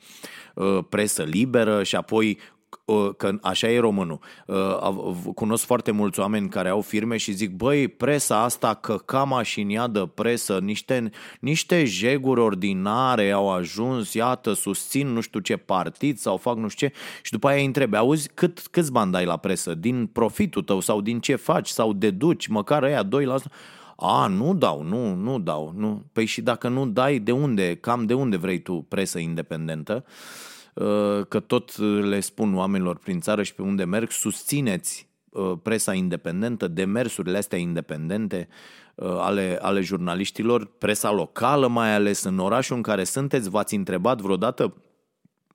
uh, 0.54 0.78
presă 0.88 1.22
liberă 1.22 1.82
și 1.82 1.96
apoi 1.96 2.38
uh, 2.84 3.10
că 3.16 3.38
așa 3.42 3.70
e 3.70 3.78
românul. 3.78 4.18
Uh, 4.46 5.32
cunosc 5.34 5.64
foarte 5.64 5.90
mulți 5.90 6.20
oameni 6.20 6.48
care 6.48 6.68
au 6.68 6.80
firme 6.80 7.16
și 7.16 7.32
zic, 7.32 7.50
băi, 7.50 7.88
presa 7.88 8.42
asta 8.42 8.74
căca 8.74 9.24
mașinia 9.24 9.86
de 9.86 10.08
presă, 10.14 10.58
niște, 10.58 11.10
niște 11.40 11.84
jeguri 11.84 12.40
ordinare 12.40 13.30
au 13.30 13.52
ajuns, 13.52 14.14
iată, 14.14 14.52
susțin 14.52 15.08
nu 15.08 15.20
știu 15.20 15.40
ce 15.40 15.56
partid 15.56 16.18
sau 16.18 16.36
fac 16.36 16.56
nu 16.56 16.68
știu 16.68 16.86
ce 16.86 16.94
și 17.22 17.32
după 17.32 17.48
aia 17.48 17.58
îi 17.58 17.64
întrebi, 17.64 17.96
auzi, 17.96 18.30
cât, 18.34 18.66
câți 18.70 18.92
bani 18.92 19.12
dai 19.12 19.24
la 19.24 19.36
presă? 19.36 19.74
Din 19.74 20.06
profitul 20.06 20.62
tău 20.62 20.80
sau 20.80 21.00
din 21.00 21.20
ce 21.20 21.34
faci 21.34 21.68
sau 21.68 21.92
deduci, 21.92 22.46
măcar 22.46 22.82
ăia 22.82 23.08
2%? 23.08 23.08
A, 23.96 24.26
nu 24.26 24.54
dau, 24.54 24.83
nu, 24.83 25.14
nu 25.14 25.38
dau. 25.38 25.72
Nu. 25.76 26.04
Păi 26.12 26.24
și 26.24 26.40
dacă 26.40 26.68
nu 26.68 26.87
dai, 26.87 27.18
de 27.18 27.33
unde, 27.33 27.74
cam 27.74 28.07
de 28.07 28.14
unde 28.14 28.37
vrei 28.37 28.59
tu 28.59 28.87
presă 28.88 29.18
independentă? 29.18 30.04
Uh, 30.74 31.26
că 31.28 31.40
tot 31.40 31.78
le 31.78 32.20
spun 32.20 32.54
oamenilor 32.57 32.98
prin 32.98 33.20
țară 33.20 33.42
și 33.42 33.54
pe 33.54 33.62
unde 33.62 33.85
merg, 33.85 34.11
susțineți 34.11 35.09
uh, 35.30 35.52
presa 35.62 35.94
independentă, 35.94 36.68
demersurile 36.68 37.38
astea 37.38 37.59
independente 37.59 38.48
uh, 38.94 39.16
ale, 39.18 39.59
ale 39.62 39.80
jurnaliștilor, 39.80 40.64
presa 40.78 41.12
locală 41.12 41.68
mai 41.68 41.94
ales 41.94 42.22
în 42.22 42.38
orașul 42.38 42.76
în 42.76 42.83
care 42.83 43.04
sunteți, 43.04 43.50
v-ați 43.50 43.74
întrebat 43.74 44.20
vreodată 44.20 44.74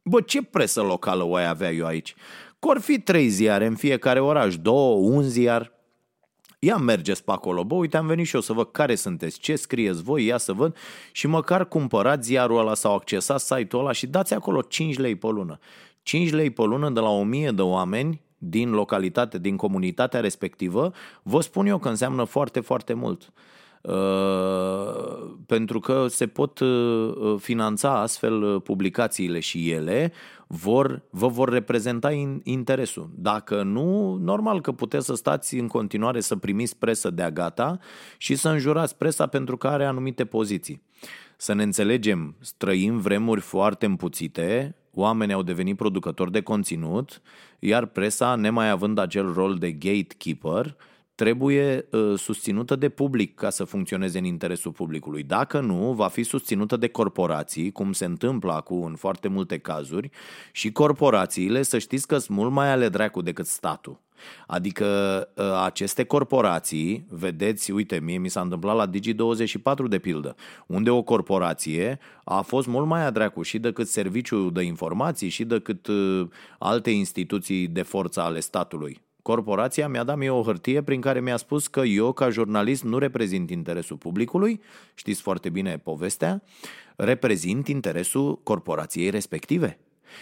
Bă, 0.03 0.21
ce 0.21 0.43
presă 0.43 0.81
locală 0.81 1.23
o 1.23 1.35
ai 1.35 1.47
avea 1.47 1.71
eu 1.71 1.85
aici? 1.85 2.15
Cor 2.59 2.79
fi 2.79 2.99
trei 2.99 3.27
ziare 3.27 3.65
în 3.65 3.75
fiecare 3.75 4.19
oraș, 4.19 4.57
două, 4.57 4.95
un 4.95 5.21
ziar, 5.21 5.71
Ia 6.61 6.77
mergeți 6.77 7.23
pe 7.23 7.31
acolo, 7.31 7.63
bă, 7.63 7.75
uite, 7.75 7.97
am 7.97 8.07
venit 8.07 8.25
și 8.25 8.35
eu 8.35 8.41
să 8.41 8.53
văd 8.53 8.71
care 8.71 8.95
sunteți, 8.95 9.39
ce 9.39 9.55
scrieți 9.55 10.03
voi, 10.03 10.25
ia 10.25 10.37
să 10.37 10.53
văd 10.53 10.75
și 11.11 11.27
măcar 11.27 11.67
cumpărați 11.67 12.27
ziarul 12.27 12.59
ăla 12.59 12.73
sau 12.73 12.95
accesați 12.95 13.45
site-ul 13.45 13.81
ăla 13.81 13.91
și 13.91 14.07
dați 14.07 14.33
acolo 14.33 14.61
5 14.61 14.97
lei 14.97 15.15
pe 15.15 15.27
lună. 15.27 15.59
5 16.03 16.31
lei 16.31 16.49
pe 16.49 16.61
lună 16.61 16.89
de 16.89 16.99
la 16.99 17.09
1000 17.09 17.51
de 17.51 17.61
oameni 17.61 18.21
din 18.37 18.71
localitate, 18.71 19.37
din 19.37 19.55
comunitatea 19.55 20.19
respectivă, 20.19 20.91
vă 21.23 21.41
spun 21.41 21.65
eu 21.65 21.77
că 21.77 21.89
înseamnă 21.89 22.23
foarte, 22.23 22.59
foarte 22.59 22.93
mult. 22.93 23.31
Uh, 23.81 25.35
pentru 25.45 25.79
că 25.79 26.05
se 26.07 26.27
pot 26.27 26.59
uh, 26.59 27.35
finanța 27.37 27.99
astfel 28.01 28.43
uh, 28.43 28.61
publicațiile 28.61 29.39
și 29.39 29.69
ele 29.69 30.11
vor, 30.51 31.03
vă 31.09 31.27
vor 31.27 31.49
reprezenta 31.49 32.11
interesul. 32.43 33.09
Dacă 33.15 33.63
nu, 33.63 34.15
normal 34.15 34.61
că 34.61 34.71
puteți 34.71 35.05
să 35.05 35.15
stați 35.15 35.55
în 35.55 35.67
continuare 35.67 36.19
să 36.19 36.35
primiți 36.35 36.77
presă 36.77 37.09
de-a 37.09 37.31
gata 37.31 37.79
și 38.17 38.35
să 38.35 38.49
înjurați 38.49 38.97
presa 38.97 39.27
pentru 39.27 39.57
că 39.57 39.67
are 39.67 39.85
anumite 39.85 40.25
poziții. 40.25 40.81
Să 41.37 41.53
ne 41.53 41.63
înțelegem, 41.63 42.35
trăim 42.57 42.97
vremuri 42.97 43.41
foarte 43.41 43.85
împuțite, 43.85 44.75
oamenii 44.93 45.33
au 45.33 45.43
devenit 45.43 45.77
producători 45.77 46.31
de 46.31 46.41
conținut, 46.41 47.21
iar 47.59 47.85
presa, 47.85 48.35
nemai 48.35 48.69
având 48.69 48.97
acel 48.97 49.33
rol 49.33 49.55
de 49.55 49.71
gatekeeper, 49.71 50.75
trebuie 51.19 51.85
uh, 51.91 52.13
susținută 52.17 52.75
de 52.75 52.89
public 52.89 53.35
ca 53.35 53.49
să 53.49 53.63
funcționeze 53.63 54.17
în 54.17 54.23
interesul 54.23 54.71
publicului. 54.71 55.23
Dacă 55.23 55.59
nu, 55.59 55.93
va 55.93 56.07
fi 56.07 56.23
susținută 56.23 56.77
de 56.77 56.87
corporații, 56.87 57.71
cum 57.71 57.91
se 57.91 58.05
întâmplă 58.05 58.51
acum 58.51 58.83
în 58.83 58.95
foarte 58.95 59.27
multe 59.27 59.57
cazuri, 59.57 60.09
și 60.51 60.71
corporațiile, 60.71 61.61
să 61.61 61.77
știți 61.77 62.07
că 62.07 62.17
sunt 62.17 62.37
mult 62.37 62.51
mai 62.51 62.71
ale 62.71 62.89
dracu 62.89 63.21
decât 63.21 63.45
statul. 63.45 63.99
Adică 64.47 64.85
uh, 65.35 65.45
aceste 65.63 66.03
corporații, 66.03 67.05
vedeți, 67.09 67.71
uite, 67.71 67.99
mie 67.99 68.17
mi 68.17 68.29
s-a 68.29 68.41
întâmplat 68.41 68.75
la 68.75 68.89
Digi24 68.89 69.89
de 69.89 69.99
pildă, 69.99 70.35
unde 70.67 70.89
o 70.89 71.01
corporație 71.01 71.99
a 72.23 72.41
fost 72.41 72.67
mult 72.67 72.87
mai 72.87 73.05
adreacu 73.05 73.41
și 73.41 73.59
decât 73.59 73.87
serviciul 73.87 74.51
de 74.51 74.61
informații 74.61 75.29
și 75.29 75.45
decât 75.45 75.87
uh, 75.87 76.27
alte 76.59 76.89
instituții 76.89 77.67
de 77.67 77.81
forță 77.81 78.21
ale 78.21 78.39
statului 78.39 79.07
corporația 79.21 79.87
mi-a 79.87 80.03
dat 80.03 80.17
mie 80.17 80.29
o 80.29 80.43
hârtie 80.43 80.81
prin 80.81 81.01
care 81.01 81.21
mi-a 81.21 81.37
spus 81.37 81.67
că 81.67 81.79
eu, 81.79 82.11
ca 82.11 82.29
jurnalist, 82.29 82.83
nu 82.83 82.97
reprezint 82.97 83.49
interesul 83.49 83.97
publicului, 83.97 84.61
știți 84.93 85.21
foarte 85.21 85.49
bine 85.49 85.77
povestea, 85.77 86.43
reprezint 86.95 87.67
interesul 87.67 88.39
corporației 88.43 89.09
respective. 89.09 89.79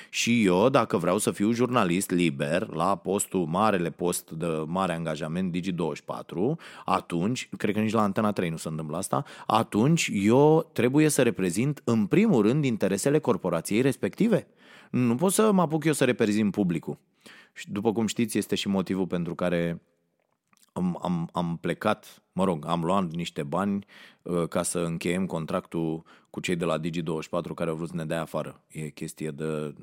Și 0.10 0.46
eu, 0.46 0.70
dacă 0.70 0.98
vreau 0.98 1.18
să 1.18 1.32
fiu 1.32 1.52
jurnalist 1.52 2.12
liber 2.12 2.68
la 2.68 2.96
postul, 2.96 3.46
marele 3.46 3.90
post 3.90 4.32
de 4.32 4.64
mare 4.66 4.94
angajament 4.94 5.58
Digi24, 5.58 6.58
atunci, 6.86 7.50
cred 7.58 7.74
că 7.74 7.80
nici 7.80 7.92
la 7.92 8.02
Antena 8.02 8.32
3 8.32 8.50
nu 8.50 8.58
se 8.58 8.68
întâmplă 8.68 8.98
asta, 8.98 9.24
atunci 9.46 10.10
eu 10.14 10.70
trebuie 10.74 11.10
să 11.10 11.22
reprezint 11.22 11.82
în 11.84 12.06
primul 12.06 12.42
rând 12.42 12.66
interesele 12.66 13.20
corporației 13.20 13.82
respective. 13.82 14.48
Nu 14.92 15.16
pot 15.16 15.32
să 15.32 15.52
mă 15.52 15.62
apuc 15.62 15.86
eu 15.86 15.94
să 15.94 16.06
reprezint 16.06 16.52
publicul. 16.52 16.98
Și 17.58 17.72
după 17.72 17.92
cum 17.92 18.08
știți, 18.08 18.38
este 18.38 18.56
și 18.56 18.68
motivul 18.68 19.08
pentru 19.08 19.36
care 19.36 19.82
am, 20.74 21.00
am, 21.02 21.30
am 21.32 21.58
plecat, 21.62 22.24
mă 22.32 22.44
rog, 22.44 22.66
am 22.66 22.84
luat 22.84 23.12
niște 23.12 23.44
bani 23.44 23.86
uh, 24.22 24.48
ca 24.48 24.64
să 24.64 24.80
încheiem 24.80 25.26
contractul 25.26 26.04
cu 26.30 26.40
cei 26.40 26.56
de 26.56 26.66
la 26.66 26.80
Digi24 26.80 27.54
care 27.56 27.70
au 27.70 27.76
vrut 27.76 27.90
să 27.90 27.96
ne 27.96 28.06
dea 28.06 28.22
afară. 28.22 28.64
E 28.68 28.90
chestie 28.90 29.32
de 29.32 29.74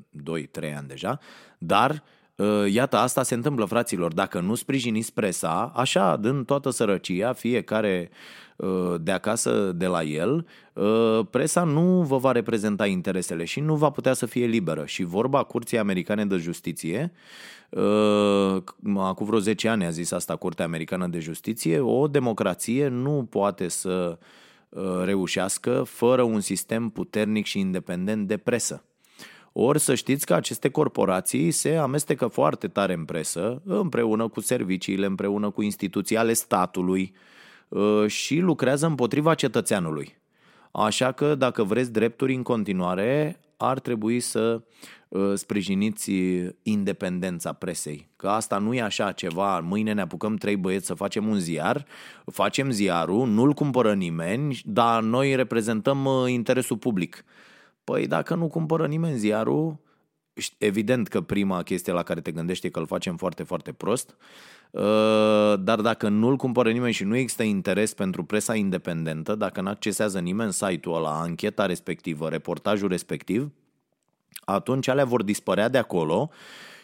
2-3 0.67 0.75
ani 0.75 0.87
deja, 0.87 1.19
dar 1.57 1.91
uh, 1.91 2.24
iată, 2.71 2.97
asta 2.97 3.23
se 3.23 3.33
întâmplă, 3.33 3.65
fraților. 3.65 4.13
Dacă 4.13 4.39
nu 4.39 4.55
sprijiniți 4.55 5.13
presa, 5.13 5.71
așa, 5.75 6.17
din 6.17 6.43
toată 6.43 6.69
sărăcia, 6.69 7.33
fiecare 7.33 8.09
uh, 8.55 8.95
de 9.01 9.11
acasă, 9.11 9.71
de 9.75 9.85
la 9.85 10.03
el, 10.03 10.47
uh, 10.73 11.19
presa 11.29 11.63
nu 11.63 12.01
vă 12.01 12.17
va 12.17 12.31
reprezenta 12.31 12.85
interesele 12.85 13.43
și 13.43 13.59
nu 13.59 13.75
va 13.75 13.89
putea 13.89 14.13
să 14.13 14.25
fie 14.25 14.45
liberă. 14.45 14.85
Și 14.85 15.03
vorba 15.03 15.43
Curții 15.43 15.77
Americane 15.77 16.25
de 16.25 16.37
Justiție 16.37 17.11
Uh, 17.69 18.63
acum 18.97 19.25
vreo 19.25 19.39
10 19.39 19.67
ani 19.67 19.85
a 19.85 19.89
zis 19.89 20.11
asta 20.11 20.35
Curtea 20.35 20.65
Americană 20.65 21.07
de 21.07 21.19
Justiție, 21.19 21.79
o 21.79 22.07
democrație 22.07 22.87
nu 22.87 23.27
poate 23.29 23.67
să 23.67 24.17
uh, 24.69 25.01
reușească 25.03 25.83
fără 25.83 26.21
un 26.21 26.39
sistem 26.39 26.89
puternic 26.89 27.45
și 27.45 27.59
independent 27.59 28.27
de 28.27 28.37
presă. 28.37 28.83
Ori 29.57 29.79
să 29.79 29.95
știți 29.95 30.25
că 30.25 30.33
aceste 30.33 30.69
corporații 30.69 31.51
se 31.51 31.75
amestecă 31.75 32.27
foarte 32.27 32.67
tare 32.67 32.93
în 32.93 33.05
presă, 33.05 33.61
împreună 33.65 34.27
cu 34.27 34.41
serviciile, 34.41 35.05
împreună 35.05 35.49
cu 35.49 35.61
instituții 35.61 36.17
ale 36.17 36.33
statului 36.33 37.13
uh, 37.67 38.07
și 38.07 38.39
lucrează 38.39 38.85
împotriva 38.85 39.33
cetățeanului. 39.33 40.17
Așa 40.71 41.11
că 41.11 41.35
dacă 41.35 41.63
vreți 41.63 41.91
drepturi 41.91 42.33
în 42.33 42.43
continuare, 42.43 43.39
ar 43.57 43.79
trebui 43.79 44.19
să 44.19 44.61
uh, 45.07 45.33
sprijiniți 45.33 46.11
independența 46.63 47.53
presei. 47.53 48.09
Că 48.15 48.27
asta 48.27 48.57
nu 48.57 48.73
e 48.73 48.81
așa 48.81 49.11
ceva, 49.11 49.59
mâine 49.59 49.93
ne 49.93 50.01
apucăm 50.01 50.35
trei 50.35 50.55
băieți 50.55 50.85
să 50.85 50.93
facem 50.93 51.27
un 51.27 51.39
ziar, 51.39 51.85
facem 52.25 52.69
ziarul, 52.69 53.27
nu-l 53.27 53.53
cumpără 53.53 53.93
nimeni, 53.93 54.61
dar 54.65 55.01
noi 55.01 55.35
reprezentăm 55.35 56.05
uh, 56.05 56.31
interesul 56.31 56.77
public. 56.77 57.25
Păi 57.85 58.07
dacă 58.07 58.35
nu 58.35 58.47
cumpără 58.47 58.87
nimeni 58.87 59.17
ziarul, 59.17 59.77
evident 60.57 61.07
că 61.07 61.21
prima 61.21 61.63
chestie 61.63 61.93
la 61.93 62.03
care 62.03 62.21
te 62.21 62.31
gândești 62.31 62.65
e 62.65 62.69
că 62.69 62.79
îl 62.79 62.85
facem 62.85 63.17
foarte, 63.17 63.43
foarte 63.43 63.71
prost, 63.71 64.15
uh, 64.71 65.53
dar 65.59 65.81
dacă 65.81 66.09
nu-l 66.09 66.35
cumpără 66.35 66.71
nimeni 66.71 66.93
și 66.93 67.03
nu 67.03 67.15
există 67.15 67.43
interes 67.43 67.93
pentru 67.93 68.23
presa 68.23 68.55
independentă, 68.55 69.35
dacă 69.35 69.61
nu 69.61 69.69
accesează 69.69 70.19
nimeni 70.19 70.53
site-ul 70.53 70.95
ăla, 70.95 71.19
ancheta 71.19 71.65
respectivă, 71.65 72.29
reportajul 72.29 72.87
respectiv, 72.87 73.51
atunci 74.45 74.87
alea 74.87 75.05
vor 75.05 75.23
dispărea 75.23 75.69
de 75.69 75.77
acolo 75.77 76.29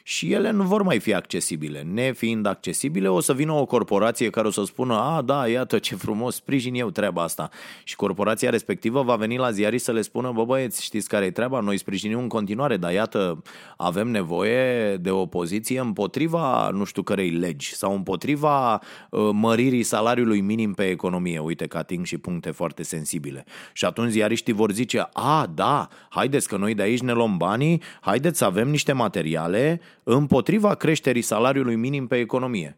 și 0.03 0.31
ele 0.31 0.51
nu 0.51 0.63
vor 0.63 0.81
mai 0.81 0.99
fi 0.99 1.13
accesibile. 1.13 1.81
Nefiind 1.81 2.45
accesibile, 2.45 3.07
o 3.07 3.19
să 3.19 3.33
vină 3.33 3.51
o 3.51 3.65
corporație 3.65 4.29
care 4.29 4.47
o 4.47 4.51
să 4.51 4.63
spună, 4.63 4.93
a, 4.93 5.21
da, 5.21 5.47
iată 5.47 5.79
ce 5.79 5.95
frumos, 5.95 6.35
sprijin 6.35 6.75
eu 6.75 6.89
treaba 6.89 7.23
asta. 7.23 7.49
Și 7.83 7.95
corporația 7.95 8.49
respectivă 8.49 9.03
va 9.03 9.15
veni 9.15 9.37
la 9.37 9.51
ziarii 9.51 9.79
să 9.79 9.91
le 9.91 10.01
spună, 10.01 10.31
bă 10.31 10.45
băieți, 10.45 10.83
știți 10.83 11.07
care 11.07 11.25
e 11.25 11.31
treaba? 11.31 11.59
Noi 11.59 11.77
sprijinim 11.77 12.19
în 12.19 12.27
continuare, 12.27 12.77
dar 12.77 12.91
iată, 12.91 13.41
avem 13.77 14.07
nevoie 14.07 14.95
de 14.97 15.09
o 15.09 15.25
poziție 15.25 15.79
împotriva 15.79 16.69
nu 16.69 16.83
știu 16.83 17.01
cărei 17.01 17.29
legi 17.29 17.73
sau 17.75 17.93
împotriva 17.93 18.73
uh, 19.09 19.29
măririi 19.31 19.83
salariului 19.83 20.41
minim 20.41 20.73
pe 20.73 20.89
economie. 20.89 21.39
Uite 21.39 21.67
că 21.67 21.77
ating 21.77 22.05
și 22.05 22.17
puncte 22.17 22.51
foarte 22.51 22.83
sensibile. 22.83 23.45
Și 23.73 23.85
atunci 23.85 24.11
ziariștii 24.11 24.53
vor 24.53 24.71
zice, 24.71 25.09
a, 25.13 25.51
da, 25.53 25.87
haideți 26.09 26.47
că 26.47 26.57
noi 26.57 26.73
de 26.73 26.81
aici 26.81 27.01
ne 27.01 27.13
luăm 27.13 27.37
banii, 27.37 27.81
haideți 28.01 28.37
să 28.37 28.45
avem 28.45 28.69
niște 28.69 28.91
materiale 28.91 29.81
împotriva 30.03 30.75
creșterii 30.75 31.21
salariului 31.21 31.75
minim 31.75 32.07
pe 32.07 32.17
economie. 32.17 32.77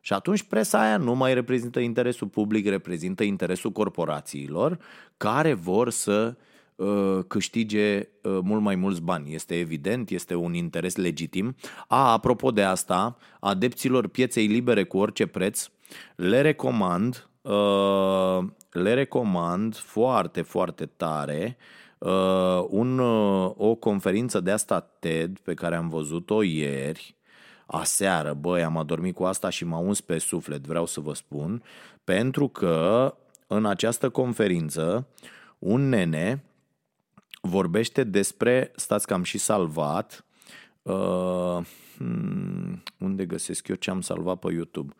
Și 0.00 0.12
atunci 0.12 0.42
presa 0.42 0.80
aia 0.80 0.96
nu 0.96 1.14
mai 1.14 1.34
reprezintă 1.34 1.80
interesul 1.80 2.26
public, 2.26 2.68
reprezintă 2.68 3.22
interesul 3.22 3.70
corporațiilor 3.70 4.78
care 5.16 5.52
vor 5.52 5.90
să 5.90 6.36
uh, 6.76 7.18
câștige 7.26 8.08
uh, 8.22 8.38
mult 8.42 8.62
mai 8.62 8.74
mulți 8.74 9.02
bani. 9.02 9.34
Este 9.34 9.58
evident, 9.58 10.10
este 10.10 10.34
un 10.34 10.54
interes 10.54 10.96
legitim. 10.96 11.56
A, 11.88 12.12
apropo 12.12 12.50
de 12.50 12.62
asta, 12.62 13.16
adepților 13.40 14.08
pieței 14.08 14.46
libere 14.46 14.84
cu 14.84 14.98
orice 14.98 15.26
preț, 15.26 15.68
le 16.16 16.40
recomand, 16.40 17.28
uh, 17.40 18.38
le 18.70 18.94
recomand 18.94 19.76
foarte, 19.76 20.42
foarte 20.42 20.86
tare 20.86 21.56
uh, 21.58 21.83
uh, 22.04 22.64
un, 22.68 22.98
uh, 22.98 23.52
o 23.56 23.74
conferință 23.74 24.40
de 24.40 24.50
asta 24.50 24.80
TED 24.80 25.38
pe 25.38 25.54
care 25.54 25.76
am 25.76 25.88
văzut-o 25.88 26.42
ieri, 26.42 27.16
aseară, 27.66 28.32
băi, 28.32 28.62
am 28.62 28.76
adormit 28.76 29.14
cu 29.14 29.24
asta 29.24 29.48
și 29.48 29.64
m-a 29.64 29.78
uns 29.78 30.00
pe 30.00 30.18
suflet, 30.18 30.66
vreau 30.66 30.86
să 30.86 31.00
vă 31.00 31.14
spun, 31.14 31.62
pentru 32.04 32.48
că 32.48 33.14
în 33.46 33.66
această 33.66 34.08
conferință 34.08 35.06
un 35.58 35.88
nene 35.88 36.44
vorbește 37.40 38.04
despre, 38.04 38.72
stați 38.76 39.06
că 39.06 39.14
am 39.14 39.22
și 39.22 39.38
salvat, 39.38 40.24
uh, 40.82 41.58
hmm, 41.96 42.82
unde 42.98 43.26
găsesc 43.26 43.68
eu 43.68 43.76
ce 43.76 43.90
am 43.90 44.00
salvat 44.00 44.38
pe 44.38 44.52
YouTube? 44.52 44.94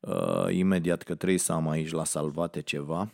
Uh, 0.00 0.46
imediat 0.50 1.02
că 1.02 1.14
trebuie 1.14 1.38
să 1.38 1.52
am 1.52 1.68
aici 1.68 1.90
la 1.90 2.04
salvate 2.04 2.60
ceva. 2.60 3.10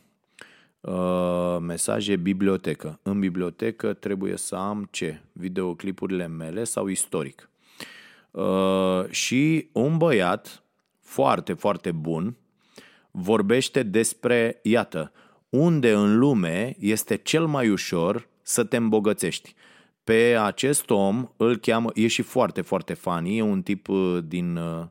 Uh, 0.88 1.56
mesaje 1.60 2.16
bibliotecă. 2.16 2.98
În 3.02 3.20
bibliotecă 3.20 3.92
trebuie 3.92 4.36
să 4.36 4.54
am 4.54 4.88
ce? 4.90 5.20
Videoclipurile 5.32 6.26
mele 6.26 6.64
sau 6.64 6.86
istoric. 6.86 7.50
Uh, 8.30 9.04
și 9.10 9.68
un 9.72 9.96
băiat 9.96 10.62
foarte, 11.00 11.52
foarte 11.52 11.92
bun 11.92 12.36
vorbește 13.10 13.82
despre, 13.82 14.60
iată, 14.62 15.12
unde 15.48 15.92
în 15.92 16.18
lume 16.18 16.76
este 16.78 17.16
cel 17.16 17.46
mai 17.46 17.70
ușor 17.70 18.28
să 18.42 18.64
te 18.64 18.76
îmbogățești. 18.76 19.54
Pe 20.04 20.36
acest 20.40 20.90
om 20.90 21.28
îl 21.36 21.56
cheamă, 21.56 21.90
e 21.94 22.06
și 22.06 22.22
foarte, 22.22 22.60
foarte 22.60 22.94
funny, 22.94 23.38
e 23.38 23.42
un 23.42 23.62
tip 23.62 23.88
uh, 23.88 24.18
din 24.24 24.56
uh, 24.56 24.86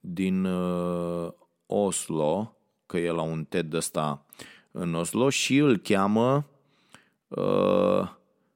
din 0.00 0.44
uh, 0.44 1.32
Oslo, 1.66 2.56
că 2.86 2.98
e 2.98 3.10
la 3.10 3.22
un 3.22 3.44
TED 3.44 3.72
ăsta 3.74 4.24
în 4.70 4.94
Oslo 4.94 5.30
și 5.30 5.56
îl 5.56 5.76
cheamă 5.76 6.46
uh, 7.28 8.08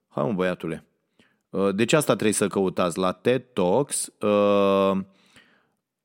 hai 0.09 0.25
mă 0.25 0.33
băiatule. 0.33 0.85
Uh, 1.51 1.75
deci 1.75 1.92
asta 1.92 2.12
trebuie 2.12 2.33
să 2.33 2.46
căutați? 2.46 2.99
La 2.99 3.12
TED 3.12 3.44
Talks 3.53 4.12
uh, 4.20 4.99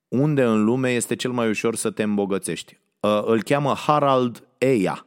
unde 0.07 0.43
în 0.43 0.63
lume 0.63 0.89
este 0.89 1.15
cel 1.15 1.31
mai 1.31 1.49
ușor 1.49 1.75
să 1.75 1.91
te 1.91 2.03
îmbogățești. 2.03 2.79
Uh, 2.99 3.21
îl 3.25 3.43
cheamă 3.43 3.73
Harald 3.73 4.47
Eia. 4.57 5.05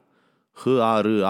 H-A-R-A-L-D-E-I-A 0.53 1.29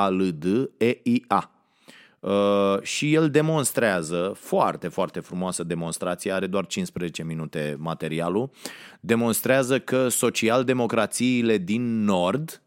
Uh, 2.20 2.82
și 2.82 3.14
el 3.14 3.30
demonstrează, 3.30 4.32
foarte, 4.36 4.88
foarte 4.88 5.20
frumoasă 5.20 5.62
demonstrație, 5.62 6.32
are 6.32 6.46
doar 6.46 6.66
15 6.66 7.22
minute 7.22 7.76
materialul, 7.78 8.50
demonstrează 9.00 9.78
că 9.78 10.08
social-democrațiile 10.08 11.58
din 11.58 12.04
Nord 12.04 12.62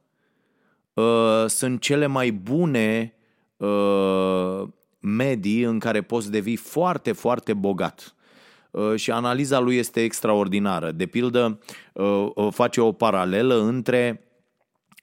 uh, 0.94 1.46
sunt 1.48 1.82
cele 1.82 2.06
mai 2.06 2.32
bune 2.32 3.14
uh, 3.58 4.64
medii 5.00 5.62
în 5.62 5.80
care 5.80 6.02
poți 6.02 6.32
devii 6.32 6.56
foarte, 6.56 7.12
foarte 7.12 7.54
bogat. 7.54 8.16
Uh, 8.72 8.96
și 8.96 9.12
analiza 9.12 9.60
lui 9.60 9.78
este 9.78 10.04
extraordinară. 10.04 10.92
De 10.92 11.06
pildă, 11.06 11.60
uh, 11.94 12.48
face 12.52 12.82
o 12.82 12.92
paralelă 12.92 13.62
între 13.62 14.31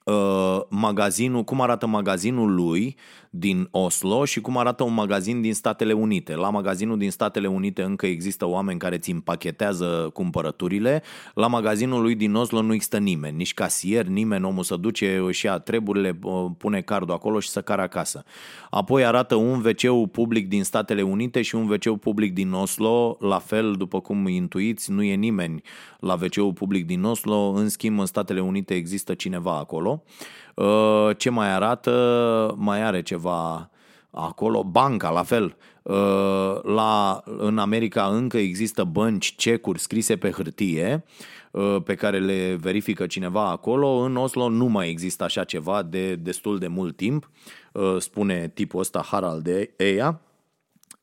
uh, 0.09 0.61
magazinul, 0.69 1.43
cum 1.43 1.61
arată 1.61 1.87
magazinul 1.87 2.55
lui 2.55 2.95
din 3.29 3.67
Oslo 3.71 4.25
și 4.25 4.41
cum 4.41 4.57
arată 4.57 4.83
un 4.83 4.93
magazin 4.93 5.41
din 5.41 5.53
Statele 5.53 5.93
Unite. 5.93 6.35
La 6.35 6.49
magazinul 6.49 6.97
din 6.97 7.11
Statele 7.11 7.47
Unite 7.47 7.81
încă 7.81 8.05
există 8.05 8.47
oameni 8.47 8.79
care 8.79 8.97
ți 8.97 9.11
împachetează 9.11 10.09
cumpărăturile. 10.13 11.03
La 11.33 11.47
magazinul 11.47 12.01
lui 12.01 12.15
din 12.15 12.35
Oslo 12.35 12.61
nu 12.61 12.73
există 12.73 12.97
nimeni, 12.97 13.37
nici 13.37 13.53
casier, 13.53 14.05
nimeni, 14.05 14.45
omul 14.45 14.63
să 14.63 14.75
duce, 14.75 15.27
și 15.31 15.45
ia 15.45 15.59
treburile, 15.59 16.19
pune 16.57 16.81
cardul 16.81 17.13
acolo 17.13 17.39
și 17.39 17.49
să 17.49 17.61
care 17.61 17.81
acasă. 17.81 18.23
Apoi 18.69 19.05
arată 19.05 19.35
un 19.35 19.65
wc 19.65 20.09
public 20.11 20.47
din 20.47 20.63
Statele 20.63 21.01
Unite 21.01 21.41
și 21.41 21.55
un 21.55 21.69
wc 21.69 21.99
public 21.99 22.33
din 22.33 22.51
Oslo, 22.51 23.17
la 23.19 23.39
fel, 23.39 23.75
după 23.77 23.99
cum 23.99 24.27
intuiți, 24.27 24.91
nu 24.91 25.03
e 25.03 25.15
nimeni 25.15 25.61
la 25.99 26.13
wc 26.13 26.53
public 26.53 26.85
din 26.85 27.03
Oslo, 27.03 27.51
în 27.55 27.69
schimb 27.69 27.99
în 27.99 28.05
Statele 28.05 28.39
Unite 28.39 28.73
există 28.73 29.13
cineva 29.13 29.57
acolo. 29.57 29.98
Uh, 30.55 31.09
ce 31.17 31.29
mai 31.29 31.53
arată? 31.53 32.53
Mai 32.57 32.81
are 32.81 33.01
ceva 33.01 33.69
acolo. 34.11 34.63
Banca, 34.63 35.09
la 35.09 35.23
fel. 35.23 35.55
Uh, 35.81 36.59
la, 36.63 37.21
în 37.25 37.57
America 37.57 38.05
încă 38.05 38.37
există 38.37 38.83
bănci, 38.83 39.35
cecuri 39.35 39.79
scrise 39.79 40.17
pe 40.17 40.31
hârtie 40.31 41.03
uh, 41.51 41.77
pe 41.83 41.95
care 41.95 42.19
le 42.19 42.57
verifică 42.61 43.07
cineva 43.07 43.49
acolo. 43.49 43.87
În 43.87 44.15
Oslo 44.15 44.49
nu 44.49 44.65
mai 44.65 44.89
există 44.89 45.23
așa 45.23 45.43
ceva 45.43 45.83
de 45.83 46.15
destul 46.15 46.57
de 46.57 46.67
mult 46.67 46.95
timp, 46.95 47.29
spune 47.97 48.51
tipul 48.53 48.79
ăsta 48.79 49.01
Harald 49.01 49.47
Eia 49.75 50.21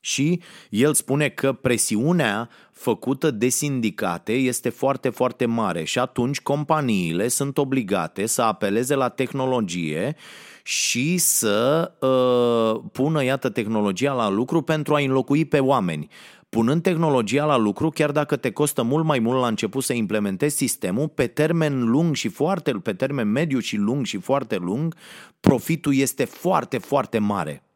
și 0.07 0.41
el 0.69 0.93
spune 0.93 1.29
că 1.29 1.53
presiunea 1.53 2.49
făcută 2.71 3.31
de 3.31 3.47
sindicate 3.47 4.33
este 4.33 4.69
foarte, 4.69 5.09
foarte 5.09 5.45
mare 5.45 5.83
și 5.83 5.99
atunci 5.99 6.41
companiile 6.41 7.27
sunt 7.27 7.57
obligate 7.57 8.25
să 8.25 8.41
apeleze 8.41 8.95
la 8.95 9.09
tehnologie 9.09 10.15
și 10.63 11.17
să 11.17 11.91
uh, 11.99 12.81
pună, 12.91 13.23
iată, 13.23 13.49
tehnologia 13.49 14.13
la 14.13 14.29
lucru 14.29 14.61
pentru 14.61 14.95
a 14.95 14.99
înlocui 14.99 15.45
pe 15.45 15.59
oameni. 15.59 16.07
Punând 16.49 16.81
tehnologia 16.81 17.45
la 17.45 17.57
lucru, 17.57 17.89
chiar 17.89 18.11
dacă 18.11 18.35
te 18.35 18.51
costă 18.51 18.83
mult 18.83 19.05
mai 19.05 19.19
mult 19.19 19.39
la 19.39 19.47
început 19.47 19.83
să 19.83 19.93
implementezi 19.93 20.55
sistemul, 20.55 21.07
pe 21.07 21.27
termen 21.27 21.89
lung 21.89 22.15
și 22.15 22.27
foarte, 22.27 22.71
pe 22.71 22.93
termen 22.93 23.27
mediu 23.31 23.59
și 23.59 23.75
lung 23.75 24.05
și 24.05 24.17
foarte 24.17 24.55
lung, 24.55 24.95
profitul 25.39 25.95
este 25.95 26.25
foarte, 26.25 26.77
foarte 26.77 27.17
mare. 27.17 27.66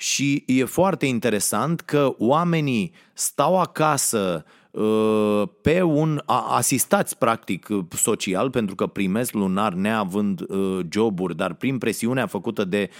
Și 0.00 0.42
e 0.46 0.64
foarte 0.64 1.06
interesant 1.06 1.80
că 1.80 2.14
oamenii 2.18 2.92
stau 3.12 3.60
acasă 3.60 4.44
uh, 4.70 5.42
pe 5.62 5.82
un 5.82 6.22
asistați 6.48 7.18
practic 7.18 7.68
social 7.96 8.50
pentru 8.50 8.74
că 8.74 8.86
primesc 8.86 9.32
lunar 9.32 9.72
neavând 9.72 10.40
uh, 10.40 10.78
joburi, 10.90 11.36
dar 11.36 11.54
prin 11.54 11.78
presiunea 11.78 12.26
făcută 12.26 12.64
de 12.64 12.90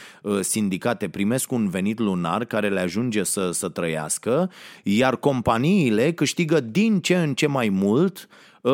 sindicate 0.41 1.09
primesc 1.09 1.53
un 1.53 1.69
venit 1.69 1.99
lunar 1.99 2.45
care 2.45 2.69
le 2.69 2.81
ajunge 2.81 3.23
să, 3.23 3.51
să 3.51 3.69
trăiască, 3.69 4.51
iar 4.83 5.17
companiile 5.17 6.13
câștigă 6.13 6.61
din 6.61 7.01
ce 7.01 7.17
în 7.17 7.35
ce 7.35 7.47
mai 7.47 7.69
mult 7.69 8.29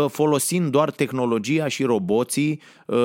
folosind 0.08 0.70
doar 0.70 0.90
tehnologia 0.90 1.68
și 1.68 1.82
roboții, 1.82 2.60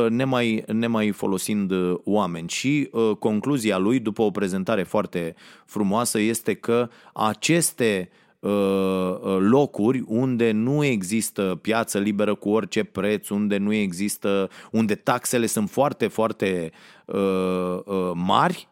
nemai, 0.10 0.64
nemai 0.68 1.12
folosind 1.12 1.72
oameni. 2.04 2.50
Și 2.50 2.90
concluzia 3.20 3.78
lui, 3.78 4.00
după 4.00 4.22
o 4.22 4.32
prezentare 4.32 4.84
foarte 4.84 5.36
frumoasă, 5.66 6.20
este 6.20 6.54
că 6.54 6.90
aceste 7.14 8.10
Uh, 8.42 8.50
uh, 8.50 9.38
locuri 9.40 10.04
unde 10.08 10.52
nu 10.52 10.84
există 10.84 11.60
piață 11.62 12.00
liberă 12.00 12.36
cu 12.36 12.50
orice 12.50 12.84
preț, 12.84 13.30
unde 13.30 13.58
nu 13.58 13.74
există, 13.74 14.50
unde 14.72 14.96
taxele 14.96 15.46
sunt 15.46 15.70
foarte, 15.70 16.08
foarte 16.08 16.72
uh, 17.06 18.12
mari, 18.14 18.68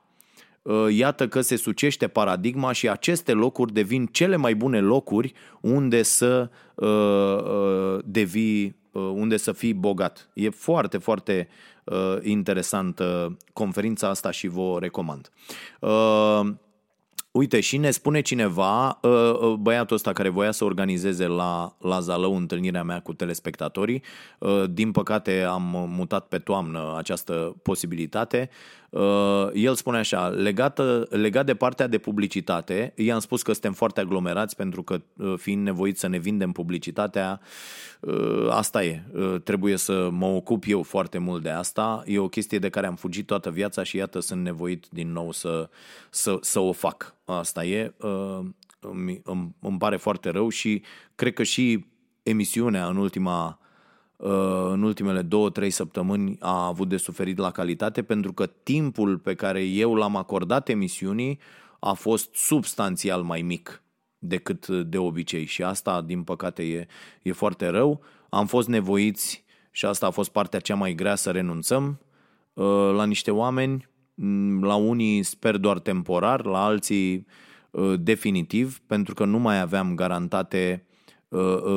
iată 0.90 1.28
că 1.28 1.42
se 1.42 1.56
sucește 1.56 2.08
paradigma 2.08 2.72
și 2.72 2.90
aceste 2.90 3.32
locuri 3.32 3.74
devin 3.74 4.06
cele 4.06 4.36
mai 4.36 4.56
bune 4.56 4.80
locuri 4.80 5.34
unde 5.62 6.02
să 6.02 6.50
devii, 8.04 8.76
unde 8.92 9.38
să 9.38 9.52
fii 9.52 9.74
bogat. 9.74 10.30
E 10.34 10.50
foarte, 10.50 10.98
foarte 10.98 11.48
interesantă 12.22 13.38
conferința 13.54 14.10
asta 14.10 14.32
și 14.32 14.48
vă 14.48 14.78
recomand. 14.80 15.30
Uite, 17.32 17.60
și 17.60 17.78
ne 17.78 17.92
spune 17.92 18.22
cineva, 18.22 19.00
ă, 19.04 19.40
ă, 19.42 19.56
băiatul 19.56 19.96
ăsta 19.96 20.14
care 20.14 20.30
voia 20.30 20.52
să 20.52 20.64
organizeze 20.64 21.28
la, 21.28 21.76
la 21.80 22.00
Zalău 22.00 22.36
întâlnirea 22.36 22.84
mea 22.84 23.00
cu 23.00 23.14
telespectatorii, 23.14 24.04
ă, 24.42 24.68
din 24.68 24.92
păcate 24.92 25.42
am 25.42 25.90
mutat 25.90 26.28
pe 26.28 26.38
toamnă 26.38 26.96
această 26.98 27.56
posibilitate, 27.64 28.50
el 29.54 29.76
spune 29.76 29.98
așa, 29.98 30.28
legat, 30.28 30.80
legat 31.10 31.46
de 31.46 31.56
partea 31.56 31.88
de 31.88 31.98
publicitate, 31.98 32.94
i-am 32.96 33.20
spus 33.20 33.42
că 33.42 33.52
suntem 33.52 33.74
foarte 33.74 34.00
aglomerați 34.00 34.56
pentru 34.56 34.84
că 34.84 35.02
fiind 35.38 35.64
nevoiți 35.64 36.00
să 36.00 36.08
ne 36.08 36.18
vindem 36.18 36.52
publicitatea, 36.52 37.40
asta 38.50 38.84
e, 38.84 39.04
trebuie 39.44 39.76
să 39.76 40.10
mă 40.12 40.26
ocup 40.26 40.64
eu 40.68 40.84
foarte 40.84 41.18
mult 41.18 41.44
de 41.44 41.50
asta, 41.50 42.04
e 42.06 42.20
o 42.20 42.28
chestie 42.28 42.60
de 42.60 42.70
care 42.70 42.88
am 42.88 42.96
fugit 42.96 43.26
toată 43.26 43.52
viața 43.52 43.84
și 43.84 43.98
iată 43.98 44.20
sunt 44.20 44.42
nevoit 44.42 44.86
din 44.90 45.12
nou 45.12 45.32
să, 45.32 45.70
să, 46.10 46.38
să 46.42 46.60
o 46.60 46.72
fac. 46.72 47.16
Asta 47.26 47.66
e, 47.66 47.94
uh, 47.98 48.40
îmi, 48.80 49.22
îmi, 49.24 49.56
îmi 49.62 49.78
pare 49.78 49.98
foarte 49.98 50.30
rău 50.30 50.50
și 50.50 50.82
cred 51.16 51.34
că 51.34 51.44
și 51.44 51.86
emisiunea 52.24 52.88
în 52.88 52.98
ultima 52.98 53.60
uh, 53.62 53.68
în 54.72 54.84
ultimele 54.84 55.22
două, 55.22 55.50
trei 55.50 55.70
săptămâni 55.70 56.38
a 56.40 56.66
avut 56.66 56.90
de 56.90 56.98
suferit 56.98 57.38
la 57.38 57.52
calitate 57.52 58.04
pentru 58.04 58.34
că 58.34 58.46
timpul 58.46 59.18
pe 59.18 59.36
care 59.36 59.64
eu 59.64 59.96
l-am 59.96 60.16
acordat 60.16 60.70
emisiunii 60.70 61.40
a 61.80 61.94
fost 61.94 62.36
substanțial 62.36 63.22
mai 63.22 63.42
mic 63.42 63.84
decât 64.18 64.68
de 64.68 64.98
obicei 64.98 65.46
și 65.46 65.64
asta, 65.64 66.02
din 66.02 66.24
păcate, 66.24 66.64
e, 66.64 66.88
e 67.22 67.32
foarte 67.32 67.68
rău. 67.68 68.02
Am 68.30 68.46
fost 68.46 68.68
nevoiți 68.68 69.46
și 69.72 69.86
asta 69.86 70.06
a 70.06 70.10
fost 70.10 70.30
partea 70.30 70.60
cea 70.60 70.76
mai 70.76 70.94
grea 70.94 71.16
să 71.16 71.32
renunțăm 71.32 72.00
uh, 72.54 72.66
la 72.96 73.06
niște 73.06 73.32
oameni 73.32 73.90
Mm, 74.22 74.64
la 74.64 74.76
unii 74.76 75.24
sper 75.24 75.58
doar 75.58 75.80
temporar, 75.80 76.46
la 76.46 76.64
alții 76.64 77.26
uh, 77.72 77.94
definitiv, 78.00 78.80
pentru 78.88 79.14
că 79.14 79.26
nu 79.26 79.40
mai 79.40 79.60
aveam 79.60 79.96
garantate 79.96 80.86
uh, 80.86 80.89
uh, 80.89 80.89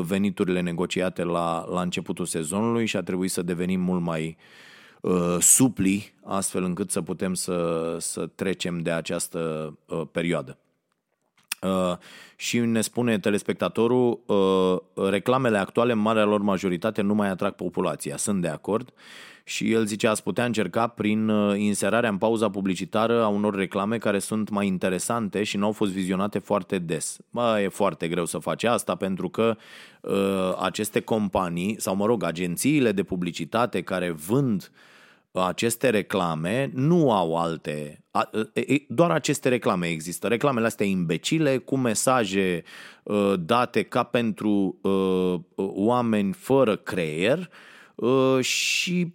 veniturile 0.03 0.61
negociate 0.61 1.23
la, 1.23 1.67
la 1.73 1.81
începutul 1.81 2.27
sezonului 2.27 2.87
și 2.87 2.97
a 2.97 3.03
trebuit 3.03 3.31
să 3.31 3.43
devenim 3.43 3.81
mult 3.81 4.03
mai 4.03 4.37
supli, 5.41 6.15
astfel 6.25 6.65
încât 6.65 6.91
să 6.91 7.03
putem 7.03 7.35
să, 7.35 7.97
să 8.01 8.27
trecem 8.27 8.79
de 8.79 8.91
această 8.91 9.79
perioadă. 10.13 10.59
Uh, 11.63 11.97
și 12.37 12.59
ne 12.59 12.81
spune 12.81 13.19
telespectatorul, 13.19 14.21
uh, 14.27 15.11
reclamele 15.11 15.59
actuale, 15.59 15.93
în 15.93 15.99
marea 15.99 16.25
lor 16.25 16.41
majoritate, 16.41 17.03
nu 17.03 17.15
mai 17.15 17.29
atrag 17.29 17.55
populația. 17.55 18.17
Sunt 18.17 18.43
de 18.43 18.49
acord 18.49 18.93
și 19.45 19.73
el 19.73 19.87
zice 19.87 20.07
ați 20.07 20.23
putea 20.23 20.45
încerca 20.45 20.87
prin 20.87 21.29
uh, 21.29 21.59
inserarea 21.59 22.11
în 22.11 22.19
pauza 22.19 22.51
publicitară 22.51 23.23
a 23.23 23.29
unor 23.29 23.55
reclame 23.55 23.99
care 23.99 24.19
sunt 24.19 24.49
mai 24.51 24.67
interesante 24.67 25.43
și 25.43 25.57
nu 25.57 25.65
au 25.65 25.73
fost 25.73 25.93
vizionate 25.93 26.39
foarte 26.39 26.79
des. 26.79 27.19
Bă, 27.31 27.61
e 27.63 27.69
foarte 27.69 28.09
greu 28.09 28.25
să 28.25 28.39
faci 28.39 28.65
asta 28.65 28.95
pentru 28.95 29.29
că 29.29 29.57
uh, 30.01 30.57
aceste 30.61 31.01
companii, 31.01 31.77
sau 31.79 31.97
mă 31.97 32.07
rog, 32.07 32.25
agențiile 32.25 32.93
de 32.93 33.03
publicitate 33.03 33.83
care 33.83 34.11
vând 34.11 34.71
aceste 35.33 35.91
reclame 35.91 36.71
nu 36.75 37.13
au 37.13 37.37
alte, 37.37 38.05
doar 38.89 39.11
aceste 39.11 39.49
reclame 39.49 39.89
există. 39.89 40.29
Reclamele 40.29 40.67
astea 40.67 40.87
imbecile 40.87 41.57
cu 41.57 41.77
mesaje 41.77 42.63
uh, 43.03 43.35
date 43.39 43.83
ca 43.83 44.03
pentru 44.03 44.79
oameni 45.57 46.33
fără 46.33 46.77
creier 46.77 47.51
și 48.41 49.15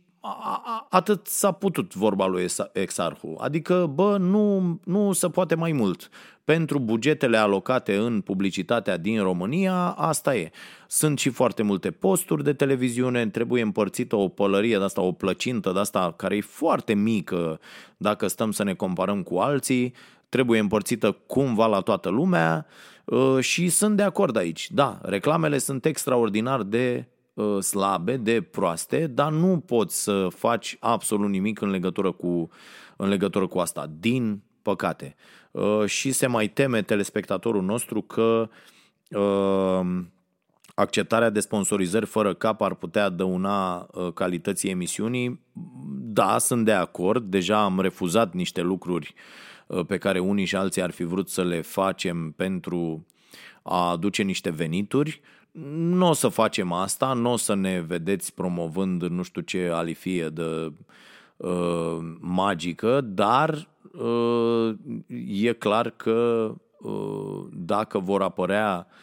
atât 0.90 1.28
s-a 1.28 1.52
putut 1.52 1.94
vorba 1.94 2.26
lui 2.26 2.46
Exarhu. 2.74 3.36
Adică, 3.40 3.92
bă, 3.94 4.18
nu, 4.18 4.80
nu 4.84 5.12
se 5.12 5.30
poate 5.30 5.56
mai 5.56 5.72
mult. 5.72 6.10
Pentru 6.44 6.80
bugetele 6.80 7.38
alocate 7.38 7.96
în 7.96 8.22
publicitatea 8.22 8.98
din 8.98 9.22
România, 9.22 9.76
asta 9.98 10.36
e. 10.36 10.52
Sunt 10.88 11.20
și 11.20 11.30
foarte 11.30 11.64
multe 11.64 11.92
posturi 11.92 12.44
de 12.44 12.54
televiziune, 12.54 13.28
trebuie 13.28 13.62
împărțită 13.62 14.16
o 14.16 14.28
pălărie 14.28 14.78
de 14.78 14.84
asta, 14.84 15.02
o 15.02 15.12
plăcintă 15.12 15.72
de 15.72 15.80
asta 15.80 16.14
care 16.16 16.36
e 16.36 16.42
foarte 16.42 16.94
mică 16.94 17.60
dacă 17.98 18.28
stăm 18.28 18.52
să 18.52 18.64
ne 18.64 18.74
comparăm 18.74 19.24
cu 19.24 19.38
alții, 19.38 19.94
trebuie 20.30 20.60
împărțită 20.60 21.12
cumva 21.12 21.66
la 21.66 21.80
toată 21.80 22.10
lumea 22.10 22.66
uh, 23.06 23.38
și 23.40 23.70
sunt 23.70 23.96
de 23.96 24.04
acord 24.04 24.38
aici. 24.38 24.72
Da, 24.72 25.00
reclamele 25.02 25.58
sunt 25.58 25.86
extraordinar 25.86 26.64
de 26.64 27.08
Uh, 27.38 27.60
slabe, 27.64 28.18
de 28.18 28.42
proaste, 28.42 29.08
dar 29.08 29.32
nu 29.32 29.60
poți 29.60 30.04
să 30.04 30.28
faci 30.30 30.78
absolut 30.80 31.30
nimic 31.30 31.62
în 31.62 31.70
legătură 31.70 32.12
cu, 32.12 32.50
în 32.96 33.08
legătură 33.08 33.48
cu 33.48 33.60
asta, 33.60 33.92
din 34.00 34.42
păcate. 34.62 35.16
Uh, 35.52 35.86
și 35.86 36.12
se 36.12 36.28
mai 36.28 36.48
teme 36.48 36.82
telespectatorul 36.82 37.64
nostru 37.64 38.02
că 38.02 38.50
uh, 39.10 40.04
acceptarea 40.76 41.30
de 41.30 41.40
sponsorizări 41.40 42.06
fără 42.06 42.34
cap 42.34 42.62
ar 42.62 42.74
putea 42.74 43.10
dăuna 43.10 43.88
calității 44.14 44.70
emisiunii. 44.70 45.42
Da, 46.00 46.38
sunt 46.38 46.66
de 46.66 46.74
acord, 46.74 47.24
deja 47.24 47.64
am 47.64 47.80
refuzat 47.80 48.34
niște 48.34 48.62
lucruri 48.62 49.14
pe 49.88 49.98
care 49.98 50.20
unii 50.20 50.46
și 50.46 50.56
alții 50.56 50.82
ar 50.82 50.92
fi 50.92 51.04
vrut 51.04 51.30
să 51.30 51.44
le 51.44 51.62
facem 51.62 52.32
pentru 52.32 53.06
a 53.64 53.90
aduce 53.90 54.24
niște 54.24 54.50
venituri. 54.50 55.22
Nu 55.64 56.08
o 56.10 56.14
să 56.14 56.28
facem 56.28 56.72
asta, 56.72 57.14
nu 57.14 57.32
o 57.32 57.38
să 57.38 57.54
ne 57.54 57.82
vedeți 57.88 58.34
promovând 58.34 59.04
nu 59.04 59.24
știu 59.24 59.42
ce 59.42 59.70
alifie 59.74 60.30
de 60.30 60.72
uh, 61.38 61.98
magică, 62.20 63.02
dar 63.02 63.68
uh, 63.92 64.76
e 65.28 65.54
clar 65.54 65.90
că 65.90 66.52
uh, 66.80 67.48
dacă 67.54 68.00
vor 68.00 68.22
apărea 68.22 68.88
uh, 68.90 68.96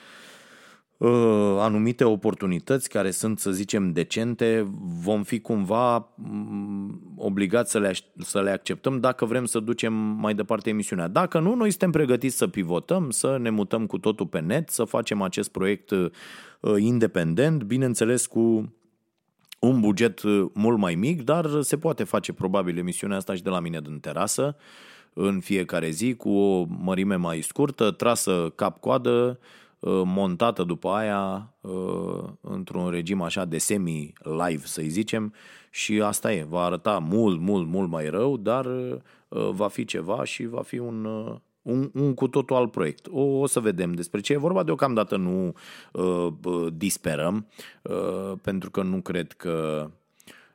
anumite 1.59 2.05
oportunități 2.05 2.89
care 2.89 3.11
sunt, 3.11 3.39
să 3.39 3.51
zicem, 3.51 3.93
decente, 3.93 4.67
vom 5.03 5.23
fi 5.23 5.41
cumva 5.41 6.09
mm, 6.15 7.15
obligați 7.17 7.71
să 7.71 7.79
le, 7.79 7.93
să 8.19 8.43
le 8.43 8.51
acceptăm 8.51 9.01
dacă 9.01 9.25
vrem 9.25 9.45
să 9.45 9.61
ducem 9.61 9.93
mai 9.93 10.35
departe 10.35 10.71
emisiunea. 10.71 11.09
Dacă 11.09 11.39
nu, 11.39 11.55
noi 11.55 11.71
suntem 11.71 11.91
pregătiți 11.91 12.37
să 12.37 12.49
pivotăm, 12.49 13.11
să 13.11 13.37
ne 13.41 13.51
mutăm 13.51 13.87
cu 13.87 13.99
totul 13.99 14.27
pe 14.27 14.41
net, 14.41 14.69
să 14.69 14.85
facem 14.85 15.23
acest 15.23 15.51
proiect 15.51 15.91
uh, 15.91 16.11
independent, 16.79 17.63
bineînțeles 17.63 18.27
cu 18.27 18.75
un 19.59 19.81
buget 19.81 20.23
uh, 20.23 20.45
mult 20.53 20.79
mai 20.79 20.95
mic, 20.95 21.23
dar 21.23 21.61
se 21.61 21.77
poate 21.77 22.05
face 22.05 22.33
probabil 22.33 22.79
emisiunea 22.79 23.17
asta 23.17 23.35
și 23.35 23.43
de 23.43 23.51
la 23.51 23.61
mine 23.61 23.81
din 23.81 23.99
terasă 23.99 24.57
în 25.13 25.41
fiecare 25.41 25.91
zi 25.91 26.15
cu 26.15 26.31
o 26.31 26.67
mărime 26.69 27.17
mai 27.17 27.41
scurtă, 27.41 27.91
trasă 27.91 28.53
cap-coadă, 28.55 29.39
Uh, 29.39 29.63
montată 29.87 30.63
după 30.63 30.89
aia 30.89 31.55
uh, 31.61 32.25
într-un 32.41 32.91
regim 32.91 33.23
așa 33.23 33.45
de 33.45 33.59
semi-live, 33.59 34.63
să-i 34.65 34.89
zicem, 34.89 35.33
și 35.71 36.01
asta 36.01 36.33
e, 36.33 36.47
va 36.49 36.61
arăta 36.61 36.99
mult, 36.99 37.41
mult, 37.41 37.67
mult 37.67 37.91
mai 37.91 38.09
rău, 38.09 38.37
dar 38.37 38.67
uh, 38.67 39.51
va 39.51 39.69
fi 39.69 39.85
ceva 39.85 40.25
și 40.25 40.47
va 40.47 40.63
fi 40.63 40.79
un, 40.79 41.05
un, 41.63 41.91
un 41.95 42.15
cu 42.15 42.29
totul 42.29 42.57
alt 42.57 42.71
proiect. 42.71 43.07
O, 43.11 43.21
o 43.21 43.47
să 43.47 43.61
vedem 43.61 43.93
despre 43.93 44.21
ce 44.21 44.33
e 44.33 44.37
vorba, 44.37 44.63
deocamdată 44.63 45.17
nu 45.17 45.53
uh, 45.93 46.67
disperăm, 46.73 47.47
uh, 47.83 48.33
pentru 48.43 48.71
că 48.71 48.83
nu 48.83 49.01
cred 49.01 49.33
că 49.33 49.91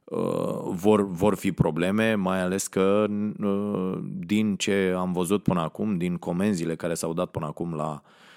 uh, 0.03 0.61
vor, 0.69 1.07
vor 1.07 1.35
fi 1.35 1.51
probleme, 1.51 2.13
mai 2.15 2.41
ales 2.41 2.67
că 2.67 3.05
uh, 3.43 3.97
din 4.25 4.55
ce 4.55 4.93
am 4.97 5.11
văzut 5.11 5.43
până 5.43 5.61
acum, 5.61 5.97
din 5.97 6.15
comenzile 6.17 6.75
care 6.75 6.93
s-au 6.93 7.13
dat 7.13 7.31
până 7.31 7.45
acum 7.45 7.73
la 7.73 7.91
uh, 7.91 7.99
uh, 8.03 8.27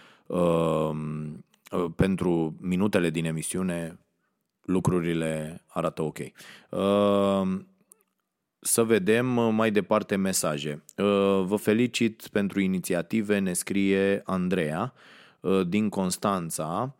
pentru 1.97 2.57
minutele 2.61 3.11
din 3.11 3.25
emisiune 3.25 3.99
lucrurile 4.63 5.63
arată 5.69 6.03
ok. 6.03 6.19
Uh, 6.19 7.61
să 8.61 8.83
vedem 8.83 9.27
mai 9.27 9.71
departe 9.71 10.17
mesaje. 10.17 10.85
Vă 11.45 11.57
felicit 11.57 12.29
pentru 12.33 12.61
inițiative, 12.61 13.39
ne 13.39 13.53
scrie 13.53 14.23
Andreea 14.25 14.93
din 15.67 15.89
Constanța. 15.89 16.97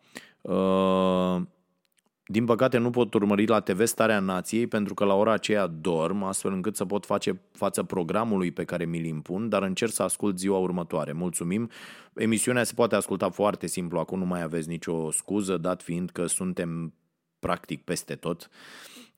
Din 2.33 2.45
păcate 2.45 2.77
nu 2.77 2.89
pot 2.89 3.13
urmări 3.13 3.45
la 3.45 3.59
TV 3.59 3.85
Starea 3.85 4.19
Nației 4.19 4.67
pentru 4.67 4.93
că 4.93 5.05
la 5.05 5.13
ora 5.13 5.31
aceea 5.31 5.67
dorm, 5.67 6.23
astfel 6.23 6.51
încât 6.51 6.75
să 6.75 6.85
pot 6.85 7.05
face 7.05 7.41
față 7.51 7.83
programului 7.83 8.51
pe 8.51 8.63
care 8.63 8.85
mi-l 8.85 9.05
impun, 9.05 9.49
dar 9.49 9.63
încerc 9.63 9.91
să 9.91 10.03
ascult 10.03 10.37
ziua 10.37 10.57
următoare. 10.57 11.11
Mulțumim! 11.11 11.69
Emisiunea 12.13 12.63
se 12.63 12.73
poate 12.73 12.95
asculta 12.95 13.29
foarte 13.29 13.67
simplu, 13.67 13.99
acum 13.99 14.19
nu 14.19 14.25
mai 14.25 14.41
aveți 14.41 14.69
nicio 14.69 15.11
scuză, 15.11 15.57
dat 15.57 15.81
fiind 15.81 16.09
că 16.09 16.25
suntem 16.25 16.93
practic 17.39 17.83
peste 17.83 18.15
tot. 18.15 18.49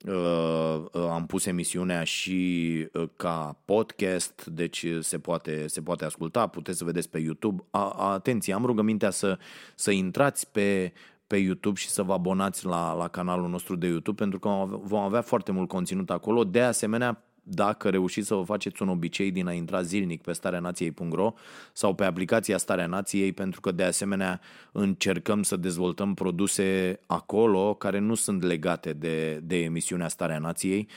Uh, 0.08 0.84
uh, 0.92 1.08
am 1.10 1.26
pus 1.26 1.46
emisiunea 1.46 2.04
și 2.04 2.88
uh, 2.94 3.10
ca 3.16 3.62
podcast, 3.66 4.46
deci 4.46 4.86
se 5.00 5.20
poate, 5.20 5.68
se 5.68 5.82
poate 5.82 6.06
asculta, 6.06 6.48
puteți 6.48 6.78
să 6.78 6.84
vedeți 6.84 7.10
pe 7.10 7.20
YouTube. 7.20 7.64
A, 7.70 7.90
atenție, 7.90 8.54
am 8.54 8.66
rugămintea 8.66 9.10
să, 9.10 9.38
să 9.76 9.92
intrați 9.92 10.52
pe 10.52 10.94
pe 11.28 11.38
YouTube 11.38 11.80
și 11.80 11.90
să 11.90 12.04
vă 12.04 12.14
abonați 12.14 12.66
la, 12.66 12.94
la 12.94 13.08
canalul 13.08 13.50
nostru 13.50 13.76
de 13.76 13.88
YouTube 13.88 14.22
pentru 14.22 14.40
că 14.40 14.50
vom 14.68 15.00
avea 15.00 15.22
foarte 15.22 15.52
mult 15.52 15.68
conținut 15.68 16.10
acolo. 16.10 16.44
De 16.44 16.62
asemenea, 16.62 17.24
dacă 17.48 17.90
reușiți 17.90 18.28
să 18.28 18.36
vă 18.36 18.42
faceți 18.42 18.82
un 18.82 18.90
obicei 18.90 19.32
din 19.32 19.48
a 19.48 19.52
intra 19.52 19.82
zilnic 19.82 20.22
pe 20.22 20.32
stareanației.ro 20.32 21.34
sau 21.74 21.94
pe 21.94 22.04
aplicația 22.04 22.58
Starea 22.58 22.88
Nației, 22.88 23.32
pentru 23.32 23.62
că 23.62 23.72
de 23.72 23.84
asemenea 23.84 24.42
încercăm 24.72 25.44
să 25.44 25.56
dezvoltăm 25.56 26.14
produse 26.14 27.00
acolo 27.06 27.74
care 27.74 28.00
nu 28.00 28.16
sunt 28.16 28.44
legate 28.44 28.94
de, 28.94 29.40
de 29.44 29.64
emisiunea 29.64 30.08
Starea 30.08 30.40
Nației 30.40 30.88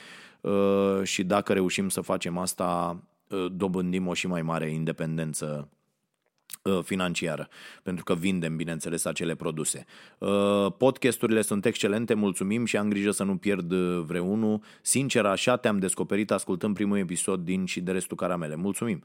uh, 0.41 1.03
și 1.03 1.24
dacă 1.24 1.53
reușim 1.53 1.89
să 1.89 2.01
facem 2.01 2.39
asta, 2.39 3.01
uh, 3.29 3.47
dobândim 3.53 4.07
o 4.07 4.14
și 4.14 4.26
mai 4.26 4.43
mare 4.43 4.70
independență 4.70 5.68
Uh, 5.70 5.78
financiară, 6.83 7.49
pentru 7.83 8.05
că 8.05 8.15
vindem, 8.15 8.57
bineînțeles, 8.57 9.05
acele 9.05 9.35
produse. 9.35 9.87
Uh, 10.19 10.67
podcasturile 10.77 11.43
sunt 11.43 11.65
excelente, 11.65 12.15
mulțumim 12.15 12.65
și 12.65 12.77
am 12.77 12.89
grijă 12.89 13.11
să 13.11 13.25
nu 13.25 13.37
pierd 13.37 13.73
uh, 13.73 14.03
vreunul. 14.07 14.61
Sincer, 14.83 15.25
așa 15.25 15.57
te-am 15.57 15.79
descoperit 15.79 16.31
ascultând 16.31 16.75
primul 16.75 16.99
episod 16.99 17.41
din 17.45 17.65
și 17.65 17.81
de 17.81 17.93
restul 17.93 18.17
caramele. 18.17 18.57
Mulțumim! 18.57 19.03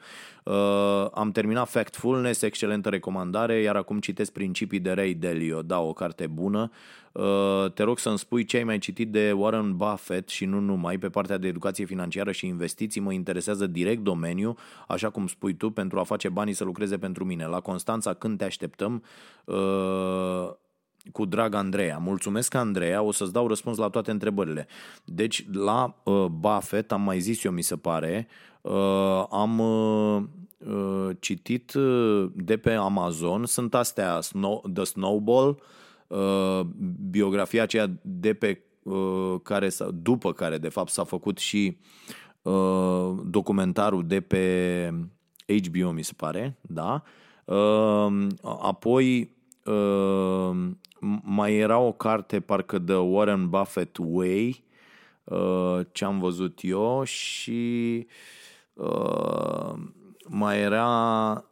Am 1.14 1.32
terminat 1.32 1.70
Factfulness, 1.70 2.42
excelentă 2.42 2.90
recomandare, 2.90 3.62
iar 3.62 3.76
acum 3.76 4.00
citesc 4.00 4.32
Principii 4.32 4.80
de 4.80 4.92
Ray 4.92 5.14
Dalio. 5.14 5.62
Da, 5.62 5.80
o 5.80 5.94
carte 5.94 6.28
bună. 6.28 6.72
Uh, 7.14 7.72
te 7.74 7.84
rog 7.84 8.00
să-mi 8.00 8.18
spui 8.18 8.46
ce 8.46 8.58
ai 8.58 8.64
mai 8.64 8.78
citit 8.78 9.12
de 9.12 9.32
Warren 9.32 9.78
Buffett 9.78 10.30
și 10.30 10.46
nu 10.46 10.60
numai 10.60 10.98
pe 10.98 11.10
partea 11.10 11.38
de 11.38 11.48
educație 11.48 11.86
financiară 11.86 12.32
și 12.32 12.48
investiții. 12.48 13.02
Mă 13.02 13.14
interesează 13.14 13.68
direct 13.68 14.02
domeniul, 14.02 14.58
așa 14.88 15.10
cum 15.10 15.28
spui 15.28 15.56
tu, 15.56 15.70
pentru 15.70 16.00
a 16.00 16.04
face 16.04 16.30
banii 16.30 16.54
să 16.54 16.64
lucreze 16.64 16.98
pentru 16.98 17.26
mine. 17.26 17.46
La 17.46 17.60
Constanța, 17.60 18.14
când 18.14 18.38
te 18.38 18.44
așteptăm? 18.44 19.04
Uh, 19.46 20.50
cu 21.12 21.26
drag 21.26 21.54
Andreea. 21.54 21.98
Mulțumesc, 21.98 22.54
Andreea, 22.54 23.02
o 23.02 23.12
să-ți 23.12 23.34
dau 23.34 23.48
răspuns 23.48 23.78
la 23.78 23.90
toate 23.90 24.12
întrebările. 24.12 24.68
Deci, 25.06 25.46
la 25.52 26.02
uh, 26.04 26.26
Buffett, 26.26 26.92
am 26.92 27.02
mai 27.02 27.20
zis 27.20 27.44
eu, 27.44 27.52
mi 27.52 27.62
se 27.62 27.76
pare, 27.76 28.28
uh, 28.62 29.24
am 29.30 29.60
uh, 29.60 30.24
uh 30.68 31.10
citit 31.20 31.74
uh, 31.74 32.32
de 32.36 32.58
pe 32.58 32.72
Amazon, 32.72 33.46
sunt 33.46 33.76
astea, 33.76 34.22
Snow, 34.22 34.64
The 34.74 34.84
Snowball, 34.84 35.50
Uh, 35.50 35.83
biografia 37.10 37.64
aceea 37.64 37.92
de 38.02 38.34
pe 38.34 38.62
uh, 38.84 39.36
care 39.44 39.70
după 39.94 40.34
care 40.34 40.58
de 40.58 40.70
fapt 40.70 40.90
s-a 40.90 41.04
făcut 41.04 41.38
și 41.38 41.78
uh, 42.42 43.12
documentarul 43.26 44.08
de 44.08 44.22
pe 44.22 44.94
HBO 45.68 45.92
mi 45.92 46.04
se 46.04 46.14
pare, 46.18 46.58
da? 46.62 47.04
apoi 48.62 49.36
mai 51.22 51.56
era 51.56 51.78
o 51.78 51.92
carte 51.92 52.40
parcă 52.40 52.78
de 52.78 52.96
Warren 52.96 53.50
Buffett 53.50 53.98
Way 54.02 54.64
ce 55.92 56.06
am 56.06 56.20
văzut 56.20 56.60
eu 56.62 57.04
și 57.04 58.08
mai 60.28 60.60
era 60.60 61.46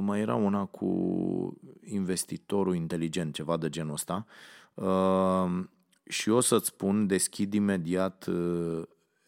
mai 0.00 0.20
era 0.20 0.34
una 0.34 0.64
cu 0.64 1.60
investitorul 1.84 2.74
inteligent, 2.74 3.34
ceva 3.34 3.56
de 3.56 3.68
genul 3.68 3.92
ăsta. 3.92 4.26
Uh, 4.74 5.64
și 6.04 6.28
o 6.28 6.40
să-ți 6.40 6.66
spun, 6.66 7.06
deschid 7.06 7.54
imediat 7.54 8.26
uh, 8.26 8.82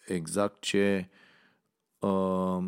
exact 0.07 0.61
ce 0.61 1.09
uh, 1.99 2.65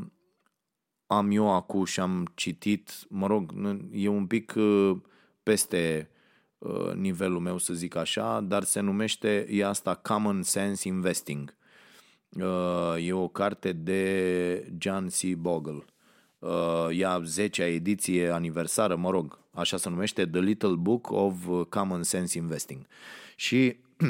am 1.06 1.30
eu 1.30 1.50
acum 1.50 1.84
și 1.84 2.00
am 2.00 2.32
citit, 2.34 2.92
mă 3.08 3.26
rog, 3.26 3.52
e 3.92 4.08
un 4.08 4.26
pic 4.26 4.54
peste 5.42 6.10
nivelul 6.94 7.40
meu, 7.40 7.58
să 7.58 7.74
zic 7.74 7.94
așa, 7.94 8.40
dar 8.40 8.62
se 8.62 8.80
numește, 8.80 9.46
e 9.50 9.64
asta 9.64 9.94
Common 9.94 10.42
Sense 10.42 10.88
Investing. 10.88 11.56
E 12.98 13.12
o 13.12 13.28
carte 13.28 13.72
de 13.72 14.72
John 14.78 15.06
C. 15.06 15.34
Bogle 15.36 15.72
uh, 15.72 15.91
ea 16.90 17.22
10-a 17.22 17.66
ediție 17.66 18.28
aniversară, 18.28 18.96
mă 18.96 19.10
rog, 19.10 19.38
așa 19.54 19.76
se 19.76 19.88
numește, 19.88 20.26
The 20.26 20.40
Little 20.40 20.74
Book 20.74 21.10
of 21.10 21.34
Common 21.68 22.02
Sense 22.02 22.38
Investing. 22.38 22.86
Și 23.36 23.76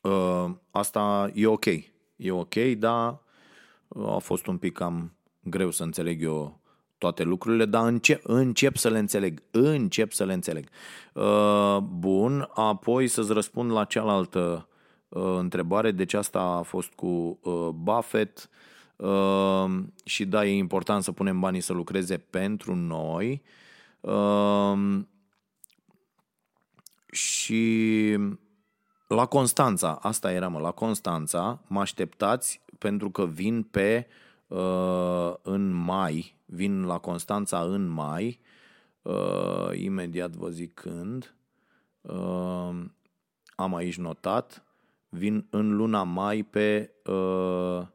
uh, 0.00 0.50
asta 0.70 1.30
e 1.34 1.46
ok, 1.46 1.64
e 2.16 2.30
ok, 2.30 2.54
dar 2.54 3.20
a 3.88 4.18
fost 4.18 4.46
un 4.46 4.58
pic 4.58 4.72
cam 4.72 5.16
greu 5.40 5.70
să 5.70 5.82
înțeleg 5.82 6.22
eu 6.22 6.60
toate 6.98 7.22
lucrurile, 7.22 7.64
dar 7.64 7.86
încep, 7.86 8.20
încep 8.22 8.76
să 8.76 8.88
le 8.88 8.98
înțeleg, 8.98 9.42
încep 9.50 10.12
să 10.12 10.24
le 10.24 10.32
înțeleg. 10.32 10.68
Uh, 11.12 11.76
bun, 11.80 12.50
apoi 12.54 13.06
să-ți 13.06 13.32
răspund 13.32 13.70
la 13.70 13.84
cealaltă 13.84 14.68
uh, 15.08 15.36
întrebare, 15.38 15.90
deci 15.90 16.14
asta 16.14 16.40
a 16.40 16.62
fost 16.62 16.92
cu 16.92 17.38
uh, 17.42 17.68
Buffett, 17.68 18.50
Ehm, 18.96 19.92
și 20.04 20.24
da, 20.24 20.44
e 20.44 20.56
important 20.56 21.02
să 21.02 21.12
punem 21.12 21.40
banii 21.40 21.60
să 21.60 21.72
lucreze 21.72 22.16
pentru 22.16 22.74
noi. 22.74 23.42
Ehm, 24.00 25.08
și 27.10 28.16
la 29.06 29.26
Constanța, 29.26 29.98
asta 30.02 30.32
era 30.32 30.48
mă, 30.48 30.58
la 30.58 30.70
Constanța, 30.70 31.60
mă 31.66 31.80
așteptați 31.80 32.60
pentru 32.78 33.10
că 33.10 33.26
vin 33.26 33.62
pe 33.62 34.06
uh, 34.46 35.34
în 35.42 35.70
mai, 35.70 36.36
vin 36.44 36.84
la 36.84 36.98
Constanța 36.98 37.60
în 37.62 37.86
mai, 37.86 38.40
uh, 39.02 39.70
imediat 39.72 40.30
vă 40.30 40.48
zic 40.48 40.74
când, 40.74 41.34
uh, 42.00 42.84
am 43.56 43.74
aici 43.74 43.96
notat, 43.96 44.64
vin 45.08 45.46
în 45.50 45.76
luna 45.76 46.02
mai 46.02 46.42
pe 46.42 46.90
uh, 47.04 47.86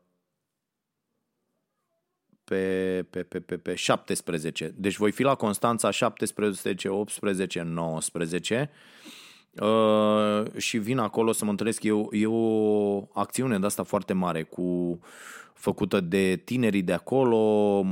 pe, 2.51 3.05
pe, 3.09 3.23
pe, 3.23 3.39
pe, 3.39 3.57
pe 3.57 3.75
17. 3.75 4.73
Deci 4.77 4.97
voi 4.97 5.11
fi 5.11 5.23
la 5.23 5.35
Constanța 5.35 5.91
17, 5.91 6.87
18, 6.87 7.61
19 7.61 8.69
uh, 9.61 10.43
și 10.57 10.77
vin 10.77 10.97
acolo 10.97 11.31
să 11.31 11.45
mă 11.45 11.51
întâlnesc. 11.51 11.83
E 11.83 11.91
o, 11.91 12.07
e 12.11 12.25
o 12.25 13.07
acțiune 13.13 13.59
de 13.59 13.65
asta 13.65 13.83
foarte 13.83 14.13
mare 14.13 14.43
cu 14.43 14.99
făcută 15.53 15.99
de 15.99 16.41
tinerii 16.45 16.81
de 16.81 16.93
acolo 16.93 17.85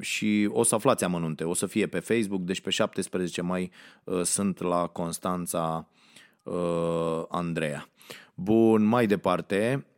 și 0.00 0.48
o 0.52 0.62
să 0.62 0.74
aflați 0.74 1.04
amănunte. 1.04 1.44
O 1.44 1.54
să 1.54 1.66
fie 1.66 1.86
pe 1.86 1.98
Facebook, 1.98 2.40
deci 2.40 2.60
pe 2.60 2.70
17 2.70 3.42
mai 3.42 3.70
uh, 4.04 4.22
sunt 4.22 4.62
la 4.62 4.86
Constanța 4.86 5.88
uh, 6.42 7.22
Andreea. 7.28 7.88
Bun, 8.34 8.82
mai 8.82 9.06
departe, 9.06 9.84
Uh, 9.84 9.89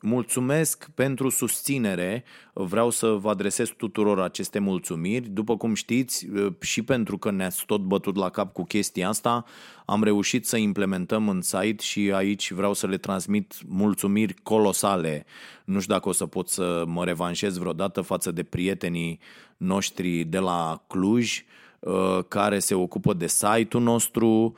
mulțumesc 0.00 0.90
pentru 0.94 1.28
susținere. 1.28 2.24
Vreau 2.52 2.90
să 2.90 3.06
vă 3.06 3.28
adresez 3.28 3.68
tuturor 3.68 4.20
aceste 4.20 4.58
mulțumiri. 4.58 5.28
După 5.28 5.56
cum 5.56 5.74
știți, 5.74 6.26
uh, 6.26 6.52
și 6.60 6.82
pentru 6.82 7.18
că 7.18 7.30
ne-ați 7.30 7.66
tot 7.66 7.80
bătut 7.80 8.16
la 8.16 8.28
cap 8.28 8.52
cu 8.52 8.64
chestia 8.64 9.08
asta, 9.08 9.44
am 9.84 10.02
reușit 10.02 10.46
să 10.46 10.56
implementăm 10.56 11.28
în 11.28 11.40
site 11.40 11.82
și 11.82 12.12
aici 12.14 12.52
vreau 12.52 12.72
să 12.74 12.86
le 12.86 12.96
transmit 12.96 13.54
mulțumiri 13.66 14.34
colosale. 14.42 15.26
Nu 15.64 15.80
știu 15.80 15.94
dacă 15.94 16.08
o 16.08 16.12
să 16.12 16.26
pot 16.26 16.48
să 16.48 16.84
mă 16.86 17.04
revanșez 17.04 17.56
vreodată 17.56 18.00
față 18.00 18.30
de 18.30 18.42
prietenii 18.42 19.18
noștri 19.56 20.24
de 20.24 20.38
la 20.38 20.82
Cluj, 20.86 21.44
uh, 21.78 22.18
care 22.28 22.58
se 22.58 22.74
ocupă 22.74 23.12
de 23.12 23.26
site-ul 23.26 23.82
nostru, 23.82 24.28
uh, 24.28 24.52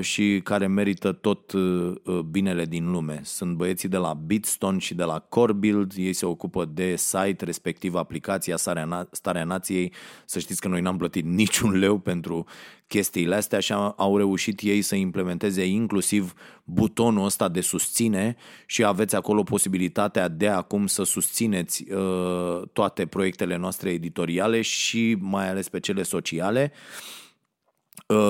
și 0.00 0.40
care 0.44 0.66
merită 0.66 1.12
tot 1.12 1.52
uh, 1.52 1.92
binele 2.30 2.64
din 2.64 2.90
lume. 2.90 3.20
Sunt 3.24 3.56
băieții 3.56 3.88
de 3.88 3.96
la 3.96 4.14
Bitstone 4.14 4.78
și 4.78 4.94
de 4.94 5.04
la 5.04 5.18
Corebuild, 5.18 5.92
ei 5.96 6.12
se 6.12 6.26
ocupă 6.26 6.64
de 6.64 6.96
site, 6.96 7.44
respectiv 7.44 7.94
aplicația 7.94 8.56
Starea, 8.56 9.08
Starea 9.10 9.44
Nației. 9.44 9.92
Să 10.24 10.38
știți 10.38 10.60
că 10.60 10.68
noi 10.68 10.80
n-am 10.80 10.96
plătit 10.96 11.24
niciun 11.42 11.78
leu 11.78 11.98
pentru 11.98 12.46
chestiile 12.86 13.34
astea 13.34 13.60
și 13.60 13.72
au 13.96 14.16
reușit 14.16 14.60
ei 14.60 14.82
să 14.82 14.94
implementeze 14.94 15.66
inclusiv 15.66 16.32
butonul 16.64 17.24
ăsta 17.24 17.48
de 17.48 17.60
susține 17.60 18.36
și 18.66 18.84
aveți 18.84 19.14
acolo 19.14 19.42
posibilitatea 19.42 20.28
de 20.28 20.48
acum 20.48 20.86
să 20.86 21.02
susțineți 21.02 21.84
uh, 21.90 22.62
toate 22.72 23.06
proiectele 23.06 23.56
noastre 23.56 23.90
editoriale 23.90 24.60
și 24.60 25.16
mai 25.20 25.48
ales 25.48 25.68
pe 25.68 25.80
cele 25.80 26.02
sociale. 26.02 26.72
Uh, 26.72 27.18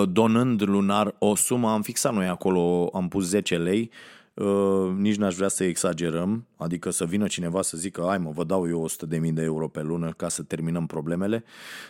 donând 0.08 0.62
lunar 0.62 1.14
o 1.18 1.34
sumă, 1.34 1.70
am 1.70 1.82
fixat 1.82 2.14
noi 2.14 2.26
acolo, 2.26 2.90
am 2.92 3.08
pus 3.08 3.24
10 3.24 3.56
lei, 3.56 3.90
Uh, 4.38 4.92
nici 4.96 5.16
n-aș 5.16 5.34
vrea 5.34 5.48
să 5.48 5.64
exagerăm, 5.64 6.46
adică 6.56 6.90
să 6.90 7.04
vină 7.04 7.26
cineva 7.26 7.62
să 7.62 7.76
zică, 7.76 8.02
ai 8.02 8.18
mă, 8.18 8.30
vă 8.30 8.44
dau 8.44 8.68
eu 8.68 8.88
100.000 8.88 9.32
de 9.32 9.42
euro 9.42 9.68
pe 9.68 9.82
lună 9.82 10.12
ca 10.16 10.28
să 10.28 10.42
terminăm 10.42 10.86
problemele. 10.86 11.44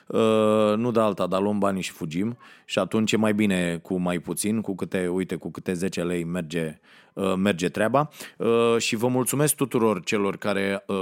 Uh, 0.07 0.75
nu 0.77 0.91
de 0.91 1.01
alta, 1.01 1.27
dar 1.27 1.41
luăm 1.41 1.59
banii 1.59 1.83
și 1.83 1.91
fugim 1.91 2.37
și 2.65 2.79
atunci 2.79 3.13
e 3.13 3.17
mai 3.17 3.35
bine 3.35 3.79
cu 3.83 3.99
mai 3.99 4.19
puțin, 4.19 4.61
cu 4.61 4.75
câte, 4.75 5.09
uite, 5.09 5.35
cu 5.35 5.51
câte 5.51 5.73
10 5.73 6.03
lei 6.03 6.25
merge, 6.25 6.81
uh, 7.13 7.35
merge 7.37 7.69
treaba. 7.69 8.09
Uh, 8.37 8.77
și 8.79 8.97
vă 8.97 9.09
mulțumesc 9.09 9.55
tuturor 9.55 10.05
celor 10.05 10.37
care 10.37 10.85
uh, 10.87 10.97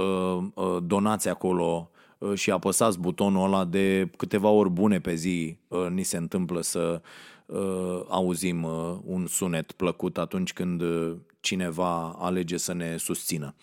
uh, 0.53 0.77
donați 0.83 1.29
acolo 1.29 1.89
uh, 1.91 1.96
și 2.33 2.51
apăsați 2.51 2.99
butonul 2.99 3.45
ăla 3.45 3.65
de 3.65 4.09
câteva 4.17 4.49
ori 4.49 4.69
bune 4.69 4.99
pe 4.99 5.13
zi 5.13 5.57
uh, 5.67 5.87
ni 5.89 6.03
se 6.03 6.17
întâmplă 6.17 6.61
să 6.61 7.01
uh, 7.45 8.01
auzim 8.07 8.63
uh, 8.63 8.97
un 9.03 9.27
sunet 9.27 9.71
plăcut 9.71 10.17
atunci 10.17 10.53
când 10.53 10.81
uh, 10.81 11.15
cineva 11.39 12.15
alege 12.19 12.57
să 12.57 12.73
ne 12.73 12.97
susțină. 12.97 13.55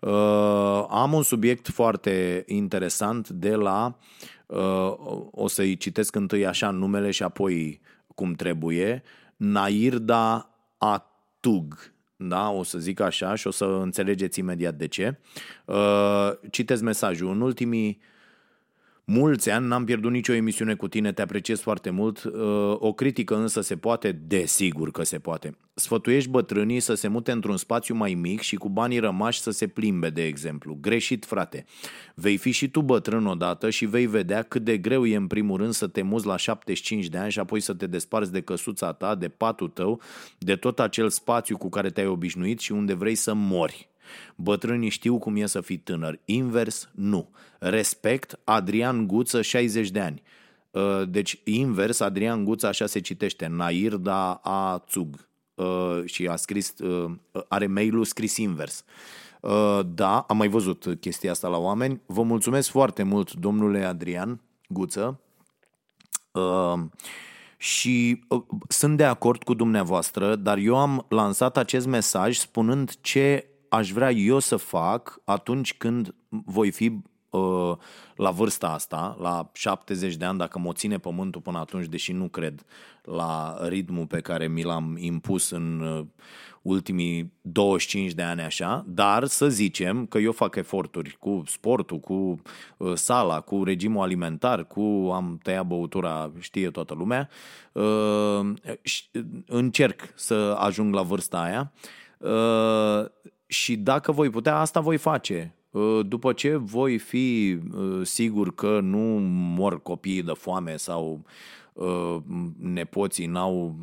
Uh, 0.00 0.84
am 0.88 1.12
un 1.12 1.22
subiect 1.22 1.68
foarte 1.68 2.44
interesant 2.46 3.28
de 3.28 3.54
la, 3.54 3.98
uh, 4.46 4.94
o 5.30 5.48
să-i 5.48 5.76
citesc 5.76 6.14
întâi 6.14 6.46
așa 6.46 6.70
numele 6.70 7.10
și 7.10 7.22
apoi 7.22 7.80
cum 8.14 8.32
trebuie, 8.32 9.02
Nairda 9.36 10.50
Atug. 10.78 11.92
Da, 12.28 12.50
o 12.50 12.62
să 12.62 12.78
zic 12.78 13.00
așa 13.00 13.34
și 13.34 13.46
o 13.46 13.50
să 13.50 13.64
înțelegeți 13.64 14.38
imediat 14.38 14.74
de 14.74 14.86
ce. 14.86 15.18
Uh, 15.64 16.30
citesc 16.50 16.82
mesajul. 16.82 17.30
În 17.30 17.40
ultimii 17.40 18.00
mulți 19.12 19.50
ani, 19.50 19.66
n-am 19.66 19.84
pierdut 19.84 20.10
nicio 20.10 20.32
emisiune 20.32 20.74
cu 20.74 20.88
tine, 20.88 21.12
te 21.12 21.22
apreciez 21.22 21.60
foarte 21.60 21.90
mult. 21.90 22.24
Uh, 22.24 22.32
o 22.78 22.92
critică 22.92 23.36
însă 23.36 23.60
se 23.60 23.76
poate, 23.76 24.12
desigur 24.12 24.90
că 24.90 25.02
se 25.02 25.18
poate. 25.18 25.56
Sfătuiești 25.74 26.30
bătrânii 26.30 26.80
să 26.80 26.94
se 26.94 27.08
mute 27.08 27.32
într-un 27.32 27.56
spațiu 27.56 27.94
mai 27.94 28.14
mic 28.14 28.40
și 28.40 28.56
cu 28.56 28.68
banii 28.68 28.98
rămași 28.98 29.40
să 29.40 29.50
se 29.50 29.66
plimbe, 29.66 30.10
de 30.10 30.24
exemplu. 30.24 30.78
Greșit, 30.80 31.24
frate. 31.24 31.64
Vei 32.14 32.36
fi 32.36 32.50
și 32.50 32.68
tu 32.68 32.82
bătrân 32.82 33.26
odată 33.26 33.70
și 33.70 33.86
vei 33.86 34.06
vedea 34.06 34.42
cât 34.42 34.64
de 34.64 34.78
greu 34.78 35.06
e 35.06 35.16
în 35.16 35.26
primul 35.26 35.56
rând 35.56 35.72
să 35.72 35.86
te 35.86 36.02
muți 36.02 36.26
la 36.26 36.36
75 36.36 37.06
de 37.06 37.18
ani 37.18 37.30
și 37.30 37.38
apoi 37.38 37.60
să 37.60 37.74
te 37.74 37.86
desparți 37.86 38.32
de 38.32 38.40
căsuța 38.40 38.92
ta, 38.92 39.14
de 39.14 39.28
patul 39.28 39.68
tău, 39.68 40.00
de 40.38 40.56
tot 40.56 40.80
acel 40.80 41.08
spațiu 41.08 41.56
cu 41.56 41.68
care 41.68 41.90
te-ai 41.90 42.06
obișnuit 42.06 42.58
și 42.58 42.72
unde 42.72 42.94
vrei 42.94 43.14
să 43.14 43.34
mori. 43.34 43.91
Bătrânii 44.36 44.88
știu 44.88 45.18
cum 45.18 45.36
e 45.36 45.46
să 45.46 45.60
fii 45.60 45.76
tânăr. 45.76 46.18
Invers, 46.24 46.88
nu. 46.94 47.28
Respect, 47.58 48.40
Adrian 48.44 49.06
Guță, 49.06 49.42
60 49.42 49.90
de 49.90 50.00
ani. 50.00 50.22
Uh, 50.72 51.02
deci, 51.08 51.40
invers, 51.44 52.00
Adrian 52.00 52.44
Guță 52.44 52.66
așa 52.66 52.86
se 52.86 53.00
citește, 53.00 53.46
Nairda 53.46 54.32
A. 54.42 54.84
Țug. 54.88 55.28
Uh, 55.54 56.00
și 56.04 56.26
a 56.26 56.36
scris, 56.36 56.74
uh, 56.78 57.10
are 57.48 57.66
mail-ul 57.66 58.04
scris 58.04 58.36
invers. 58.36 58.84
Da, 59.94 60.18
am 60.18 60.36
mai 60.36 60.48
văzut 60.48 60.96
chestia 61.00 61.30
asta 61.30 61.48
la 61.48 61.56
oameni. 61.56 62.00
Vă 62.06 62.22
mulțumesc 62.22 62.70
foarte 62.70 63.02
mult, 63.02 63.32
domnule 63.32 63.84
Adrian 63.84 64.40
Guță. 64.68 65.20
Și 67.56 68.24
sunt 68.68 68.96
de 68.96 69.04
acord 69.04 69.42
cu 69.42 69.54
dumneavoastră, 69.54 70.36
dar 70.36 70.58
eu 70.58 70.76
am 70.76 71.06
lansat 71.08 71.56
acest 71.56 71.86
mesaj 71.86 72.36
spunând 72.36 72.96
ce 73.00 73.46
aș 73.72 73.92
vrea 73.92 74.10
eu 74.10 74.38
să 74.38 74.56
fac 74.56 75.20
atunci 75.24 75.74
când 75.74 76.14
voi 76.28 76.70
fi 76.70 76.98
uh, 77.30 77.76
la 78.16 78.30
vârsta 78.30 78.68
asta, 78.68 79.16
la 79.20 79.50
70 79.52 80.16
de 80.16 80.24
ani, 80.24 80.38
dacă 80.38 80.58
mă 80.58 80.72
ține 80.72 80.98
pământul 80.98 81.40
până 81.40 81.58
atunci, 81.58 81.86
deși 81.86 82.12
nu 82.12 82.28
cred 82.28 82.64
la 83.02 83.58
ritmul 83.68 84.06
pe 84.06 84.20
care 84.20 84.48
mi 84.48 84.62
l-am 84.62 84.96
impus 84.98 85.50
în 85.50 85.80
uh, 85.80 86.06
ultimii 86.62 87.32
25 87.40 88.12
de 88.12 88.22
ani 88.22 88.40
așa, 88.40 88.84
dar 88.88 89.24
să 89.24 89.48
zicem 89.48 90.06
că 90.06 90.18
eu 90.18 90.32
fac 90.32 90.54
eforturi 90.54 91.16
cu 91.18 91.42
sportul, 91.46 91.98
cu 91.98 92.40
uh, 92.76 92.94
sala, 92.94 93.40
cu 93.40 93.64
regimul 93.64 94.02
alimentar, 94.02 94.66
cu 94.66 95.10
am 95.14 95.38
tăiat 95.42 95.66
băutura, 95.66 96.32
știe 96.38 96.70
toată 96.70 96.94
lumea, 96.94 97.28
uh, 97.72 98.52
încerc 99.46 100.12
să 100.14 100.56
ajung 100.58 100.94
la 100.94 101.02
vârsta 101.02 101.38
aia 101.38 101.72
uh, 102.18 103.10
și 103.52 103.76
dacă 103.76 104.12
voi 104.12 104.30
putea, 104.30 104.56
asta 104.56 104.80
voi 104.80 104.96
face. 104.96 105.54
Uh, 105.70 106.06
după 106.06 106.32
ce 106.32 106.56
voi 106.56 106.98
fi 106.98 107.58
uh, 107.74 108.06
sigur 108.06 108.54
că 108.54 108.80
nu 108.80 109.18
mor 109.56 109.82
copiii 109.82 110.22
de 110.22 110.32
foame 110.32 110.76
sau 110.76 111.24
uh, 111.72 112.16
nepoții 112.58 113.26
n-au 113.26 113.76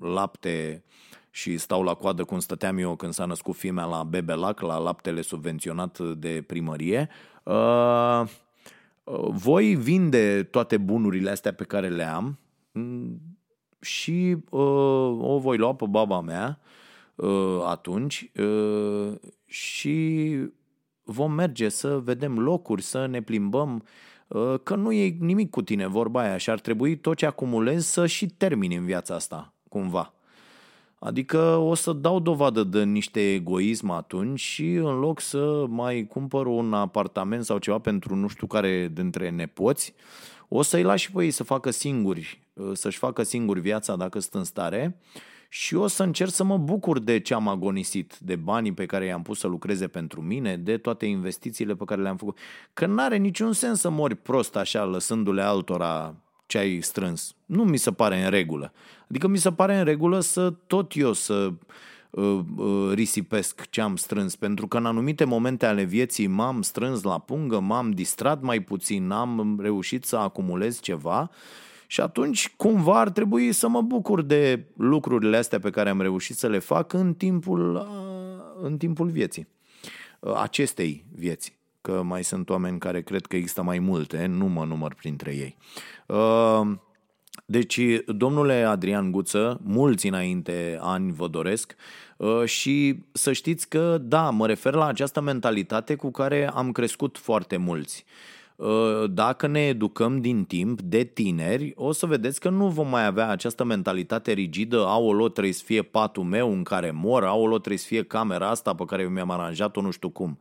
lapte 0.00 0.84
și 1.30 1.56
stau 1.56 1.82
la 1.82 1.94
coadă 1.94 2.24
cum 2.24 2.38
stăteam 2.38 2.78
eu 2.78 2.96
când 2.96 3.12
s-a 3.12 3.24
născut 3.24 3.54
fimea 3.54 3.84
la 3.84 4.02
Bebelac, 4.02 4.60
la 4.60 4.78
laptele 4.78 5.20
subvenționat 5.20 5.98
de 5.98 6.44
primărie, 6.46 7.08
voi 9.30 9.74
vinde 9.74 10.42
toate 10.42 10.76
bunurile 10.76 11.30
astea 11.30 11.52
pe 11.52 11.64
care 11.64 11.88
le 11.88 12.04
am 12.04 12.38
mm, 12.72 13.20
și 13.80 14.36
o 15.20 15.38
voi 15.38 15.56
lua 15.56 15.74
pe 15.74 15.86
baba 15.88 16.20
mea 16.20 16.60
Uh, 16.60 16.85
atunci 17.66 18.30
uh, 18.40 19.12
și 19.46 20.38
vom 21.02 21.32
merge 21.32 21.68
să 21.68 21.98
vedem 21.98 22.38
locuri, 22.38 22.82
să 22.82 23.06
ne 23.06 23.22
plimbăm, 23.22 23.84
uh, 24.26 24.54
că 24.62 24.74
nu 24.74 24.92
e 24.92 25.16
nimic 25.20 25.50
cu 25.50 25.62
tine 25.62 25.86
vorba 25.86 26.20
aia 26.20 26.36
și 26.36 26.50
ar 26.50 26.60
trebui 26.60 26.96
tot 26.96 27.16
ce 27.16 27.26
acumulezi 27.26 27.92
să 27.92 28.06
și 28.06 28.26
termini 28.26 28.76
în 28.76 28.84
viața 28.84 29.14
asta, 29.14 29.52
cumva. 29.68 30.10
Adică 30.98 31.56
o 31.56 31.74
să 31.74 31.92
dau 31.92 32.20
dovadă 32.20 32.62
de 32.64 32.84
niște 32.84 33.32
egoism 33.32 33.90
atunci 33.90 34.40
și 34.40 34.72
în 34.72 34.98
loc 34.98 35.20
să 35.20 35.64
mai 35.68 36.06
cumpăr 36.06 36.46
un 36.46 36.72
apartament 36.72 37.44
sau 37.44 37.58
ceva 37.58 37.78
pentru 37.78 38.14
nu 38.14 38.28
știu 38.28 38.46
care 38.46 38.90
dintre 38.92 39.30
nepoți, 39.30 39.94
o 40.48 40.62
să-i 40.62 40.82
lași 40.82 41.12
pe 41.12 41.24
ei 41.24 41.30
să 41.30 41.44
facă 41.44 41.70
singuri, 41.70 42.46
să-și 42.72 42.98
facă 42.98 43.22
singuri 43.22 43.60
viața 43.60 43.96
dacă 43.96 44.18
sunt 44.18 44.34
în 44.34 44.44
stare 44.44 45.00
și 45.58 45.74
o 45.74 45.86
să 45.86 46.02
încerc 46.02 46.30
să 46.30 46.44
mă 46.44 46.58
bucur 46.58 46.98
de 46.98 47.18
ce 47.18 47.34
am 47.34 47.48
agonisit, 47.48 48.18
de 48.18 48.36
banii 48.36 48.72
pe 48.72 48.86
care 48.86 49.04
i-am 49.04 49.22
pus 49.22 49.38
să 49.38 49.46
lucreze 49.46 49.88
pentru 49.88 50.20
mine, 50.20 50.56
de 50.56 50.76
toate 50.76 51.06
investițiile 51.06 51.74
pe 51.74 51.84
care 51.84 52.02
le-am 52.02 52.16
făcut. 52.16 52.38
Că 52.72 52.86
n-are 52.86 53.16
niciun 53.16 53.52
sens 53.52 53.80
să 53.80 53.90
mori 53.90 54.14
prost 54.14 54.56
așa, 54.56 54.84
lăsându-le 54.84 55.42
altora 55.42 56.14
ce 56.46 56.58
ai 56.58 56.80
strâns. 56.80 57.34
Nu 57.46 57.64
mi 57.64 57.76
se 57.76 57.92
pare 57.92 58.24
în 58.24 58.30
regulă. 58.30 58.72
Adică 59.10 59.26
mi 59.26 59.38
se 59.38 59.52
pare 59.52 59.78
în 59.78 59.84
regulă 59.84 60.20
să 60.20 60.50
tot 60.50 60.96
eu 60.96 61.12
să 61.12 61.52
uh, 62.10 62.40
uh, 62.56 62.90
risipesc 62.92 63.70
ce 63.70 63.80
am 63.80 63.96
strâns, 63.96 64.36
pentru 64.36 64.66
că 64.66 64.76
în 64.76 64.86
anumite 64.86 65.24
momente 65.24 65.66
ale 65.66 65.82
vieții 65.82 66.26
m-am 66.26 66.62
strâns 66.62 67.02
la 67.02 67.18
pungă, 67.18 67.60
m-am 67.60 67.90
distrat 67.90 68.42
mai 68.42 68.60
puțin, 68.60 69.10
am 69.10 69.58
reușit 69.60 70.04
să 70.04 70.16
acumulez 70.16 70.80
ceva 70.80 71.30
și 71.86 72.00
atunci, 72.00 72.54
cumva, 72.56 73.00
ar 73.00 73.10
trebui 73.10 73.52
să 73.52 73.68
mă 73.68 73.82
bucur 73.82 74.22
de 74.22 74.64
lucrurile 74.76 75.36
astea 75.36 75.58
pe 75.58 75.70
care 75.70 75.88
am 75.88 76.00
reușit 76.00 76.36
să 76.36 76.48
le 76.48 76.58
fac 76.58 76.92
în 76.92 77.14
timpul, 77.14 77.88
în 78.62 78.76
timpul 78.76 79.08
vieții, 79.08 79.48
acestei 80.36 81.04
vieți. 81.14 81.54
Că 81.80 82.02
mai 82.02 82.24
sunt 82.24 82.50
oameni 82.50 82.78
care 82.78 83.02
cred 83.02 83.26
că 83.26 83.36
există 83.36 83.62
mai 83.62 83.78
multe, 83.78 84.26
nu 84.26 84.46
mă 84.46 84.64
număr 84.64 84.94
printre 84.94 85.34
ei. 85.34 85.56
Deci, 87.44 87.80
domnule 88.06 88.62
Adrian 88.62 89.10
Guță, 89.10 89.60
mulți 89.64 90.06
înainte 90.06 90.78
ani 90.80 91.12
vă 91.12 91.28
doresc 91.28 91.74
și 92.44 93.04
să 93.12 93.32
știți 93.32 93.68
că, 93.68 93.98
da, 94.02 94.30
mă 94.30 94.46
refer 94.46 94.74
la 94.74 94.86
această 94.86 95.20
mentalitate 95.20 95.94
cu 95.94 96.10
care 96.10 96.50
am 96.54 96.72
crescut 96.72 97.18
foarte 97.18 97.56
mulți. 97.56 98.04
Uh, 98.56 99.04
dacă 99.10 99.46
ne 99.46 99.60
educăm 99.60 100.20
din 100.20 100.44
timp 100.44 100.80
de 100.80 101.04
tineri, 101.04 101.72
o 101.74 101.92
să 101.92 102.06
vedeți 102.06 102.40
că 102.40 102.48
nu 102.48 102.68
vom 102.68 102.88
mai 102.88 103.06
avea 103.06 103.28
această 103.28 103.64
mentalitate 103.64 104.32
rigidă, 104.32 104.84
aolo, 104.86 105.28
trebuie 105.28 105.52
să 105.52 105.62
fie 105.64 105.82
patul 105.82 106.22
meu 106.22 106.52
în 106.52 106.62
care 106.62 106.90
mor, 106.90 107.24
aolo, 107.24 107.58
trebuie 107.58 107.78
să 107.78 107.86
fie 107.86 108.02
camera 108.02 108.48
asta 108.48 108.74
pe 108.74 108.84
care 108.84 109.02
eu 109.02 109.08
mi-am 109.08 109.30
aranjat-o 109.30 109.80
nu 109.80 109.90
știu 109.90 110.08
cum. 110.08 110.38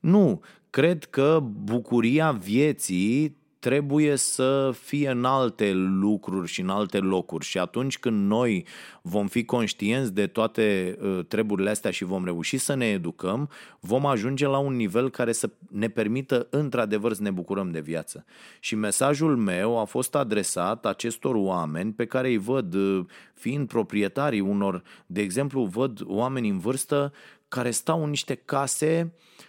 Nu, 0.00 0.40
cred 0.70 1.04
că 1.04 1.42
bucuria 1.64 2.30
vieții 2.30 3.36
trebuie 3.66 4.16
să 4.16 4.74
fie 4.82 5.10
în 5.10 5.24
alte 5.24 5.72
lucruri 5.72 6.48
și 6.48 6.60
în 6.60 6.68
alte 6.68 6.98
locuri 6.98 7.44
și 7.44 7.58
atunci 7.58 7.98
când 7.98 8.26
noi 8.26 8.66
vom 9.02 9.26
fi 9.26 9.44
conștienți 9.44 10.12
de 10.12 10.26
toate 10.26 10.96
uh, 11.00 11.24
treburile 11.28 11.70
astea 11.70 11.90
și 11.90 12.04
vom 12.04 12.24
reuși 12.24 12.58
să 12.58 12.74
ne 12.74 12.86
educăm, 12.86 13.48
vom 13.80 14.06
ajunge 14.06 14.46
la 14.46 14.58
un 14.58 14.76
nivel 14.76 15.10
care 15.10 15.32
să 15.32 15.50
ne 15.70 15.88
permită 15.88 16.46
într-adevăr 16.50 17.12
să 17.12 17.22
ne 17.22 17.30
bucurăm 17.30 17.70
de 17.70 17.80
viață. 17.80 18.24
Și 18.60 18.74
mesajul 18.74 19.36
meu 19.36 19.80
a 19.80 19.84
fost 19.84 20.14
adresat 20.14 20.86
acestor 20.86 21.34
oameni 21.34 21.92
pe 21.92 22.04
care 22.04 22.28
îi 22.28 22.38
văd 22.38 22.74
uh, 22.74 23.04
fiind 23.34 23.68
proprietarii 23.68 24.40
unor, 24.40 24.82
de 25.06 25.20
exemplu, 25.20 25.64
văd 25.64 26.00
oameni 26.04 26.48
în 26.48 26.58
vârstă 26.58 27.12
care 27.48 27.70
stau 27.70 28.02
în 28.02 28.10
niște 28.10 28.34
case 28.34 29.12
uh, 29.12 29.44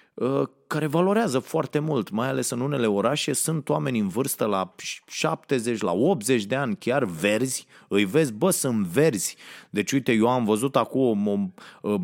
care 0.68 0.88
valorează 0.88 1.39
foarte 1.39 1.80
mult, 1.80 2.09
mai 2.09 2.28
ales 2.28 2.49
în 2.49 2.59
unele 2.59 2.88
orașe, 2.88 3.34
sunt 3.34 3.70
oameni 3.70 3.99
în 3.99 4.07
vârstă 4.07 4.45
la 4.45 4.76
70, 5.07 5.82
la 5.82 5.91
80 5.91 6.43
de 6.43 6.55
ani, 6.55 6.76
chiar 6.76 7.03
verzi, 7.03 7.68
îi 7.88 8.05
vezi, 8.05 8.34
bă, 8.34 8.49
sunt 8.49 8.86
verzi. 8.86 9.36
Deci, 9.70 9.91
uite, 9.91 10.11
eu 10.11 10.28
am 10.28 10.45
văzut 10.45 10.76
acum 10.76 11.28
o, 11.28 11.38
o 11.82 11.97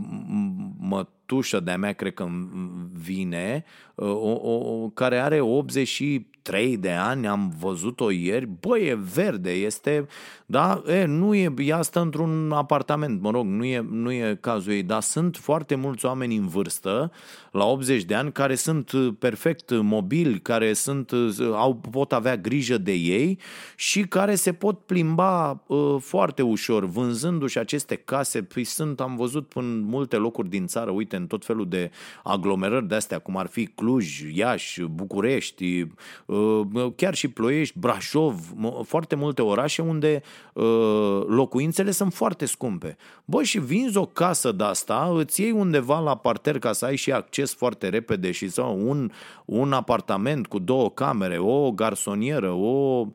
mătușă 0.80 1.60
de-a 1.60 1.78
mea, 1.78 1.94
cred 1.94 2.14
că 2.14 2.28
vine, 2.92 3.66
o, 3.96 4.06
o, 4.06 4.84
o, 4.84 4.90
care 4.90 5.20
are 5.20 5.40
83 5.40 6.78
de 6.78 6.92
ani, 6.92 7.28
am 7.28 7.54
văzut-o 7.60 8.12
ieri, 8.12 8.48
bă, 8.60 8.78
e 8.78 9.00
verde, 9.14 9.52
este, 9.52 10.08
da, 10.46 10.82
e, 10.88 11.06
nu 11.06 11.36
e, 11.36 11.54
ea 11.58 11.82
stă 11.82 12.00
într-un 12.00 12.52
apartament, 12.52 13.22
mă 13.22 13.32
rog, 13.32 13.46
nu 13.46 13.66
e, 13.66 13.86
nu 13.90 14.12
e 14.12 14.38
cazul 14.42 14.72
ei, 14.72 14.84
dar 14.84 15.02
sunt 15.02 15.38
foarte 15.38 15.76
mulți 15.76 16.06
oameni 16.06 16.36
în 16.36 16.48
vârstă, 16.48 17.12
la 17.52 17.66
80 17.66 18.04
de 18.04 18.16
ani, 18.16 18.32
care 18.32 18.54
care 18.54 18.56
sunt 18.56 18.92
uh, 18.92 19.14
perfect 19.20 19.70
uh, 19.70 19.80
mobili, 19.82 20.40
care 20.40 20.74
sunt, 20.74 21.12
uh, 21.12 21.38
au, 21.54 21.76
pot 21.76 22.14
avea 22.14 22.38
grijă 22.38 22.78
de 22.78 22.92
ei 22.92 23.40
și 23.76 24.02
care 24.02 24.36
se 24.36 24.54
pot 24.54 24.80
plimba 24.80 25.64
uh, 25.68 25.96
foarte 26.00 26.42
ușor, 26.42 26.86
vânzându-și 26.86 27.58
aceste 27.58 27.96
case. 27.96 28.44
Păi 28.44 28.64
sunt, 28.64 29.00
am 29.00 29.16
văzut 29.16 29.52
în 29.56 29.80
multe 29.80 30.16
locuri 30.16 30.50
din 30.50 30.68
țară, 30.68 30.92
uite, 30.92 31.16
în 31.16 31.28
tot 31.28 31.46
felul 31.46 31.70
de 31.70 31.92
aglomerări 32.24 32.88
de 32.88 32.96
astea, 32.96 33.20
cum 33.20 33.38
ar 33.38 33.48
fi 33.48 33.68
Cluj, 33.84 34.22
Iași, 34.34 34.82
București, 34.82 35.88
uh, 36.26 36.62
chiar 36.96 37.16
și 37.16 37.28
Ploiești, 37.28 37.80
Brașov, 37.80 38.54
foarte 38.84 39.16
multe 39.16 39.42
orașe 39.42 39.82
unde 39.82 40.22
uh, 40.54 41.22
locuințele 41.28 41.92
sunt 41.92 42.14
foarte 42.14 42.46
scumpe. 42.46 42.98
Bă, 43.26 43.44
și 43.44 43.60
vinzi 43.60 43.98
o 43.98 44.06
casă 44.06 44.52
de 44.52 44.64
asta, 44.64 45.14
îți 45.16 45.42
iei 45.42 45.52
undeva 45.52 46.00
la 46.00 46.18
parter 46.18 46.60
ca 46.60 46.72
să 46.72 46.86
ai 46.86 46.96
și 46.96 47.12
acces 47.12 47.54
foarte 47.54 47.90
repede 47.90 48.32
și 48.32 48.50
sau 48.50 48.90
un, 48.90 49.12
un 49.46 49.74
apartament 49.74 50.48
cu 50.48 50.60
două 50.60 50.90
camere, 50.90 51.38
o 51.38 51.72
garsonieră, 51.72 52.52
o 52.52 53.06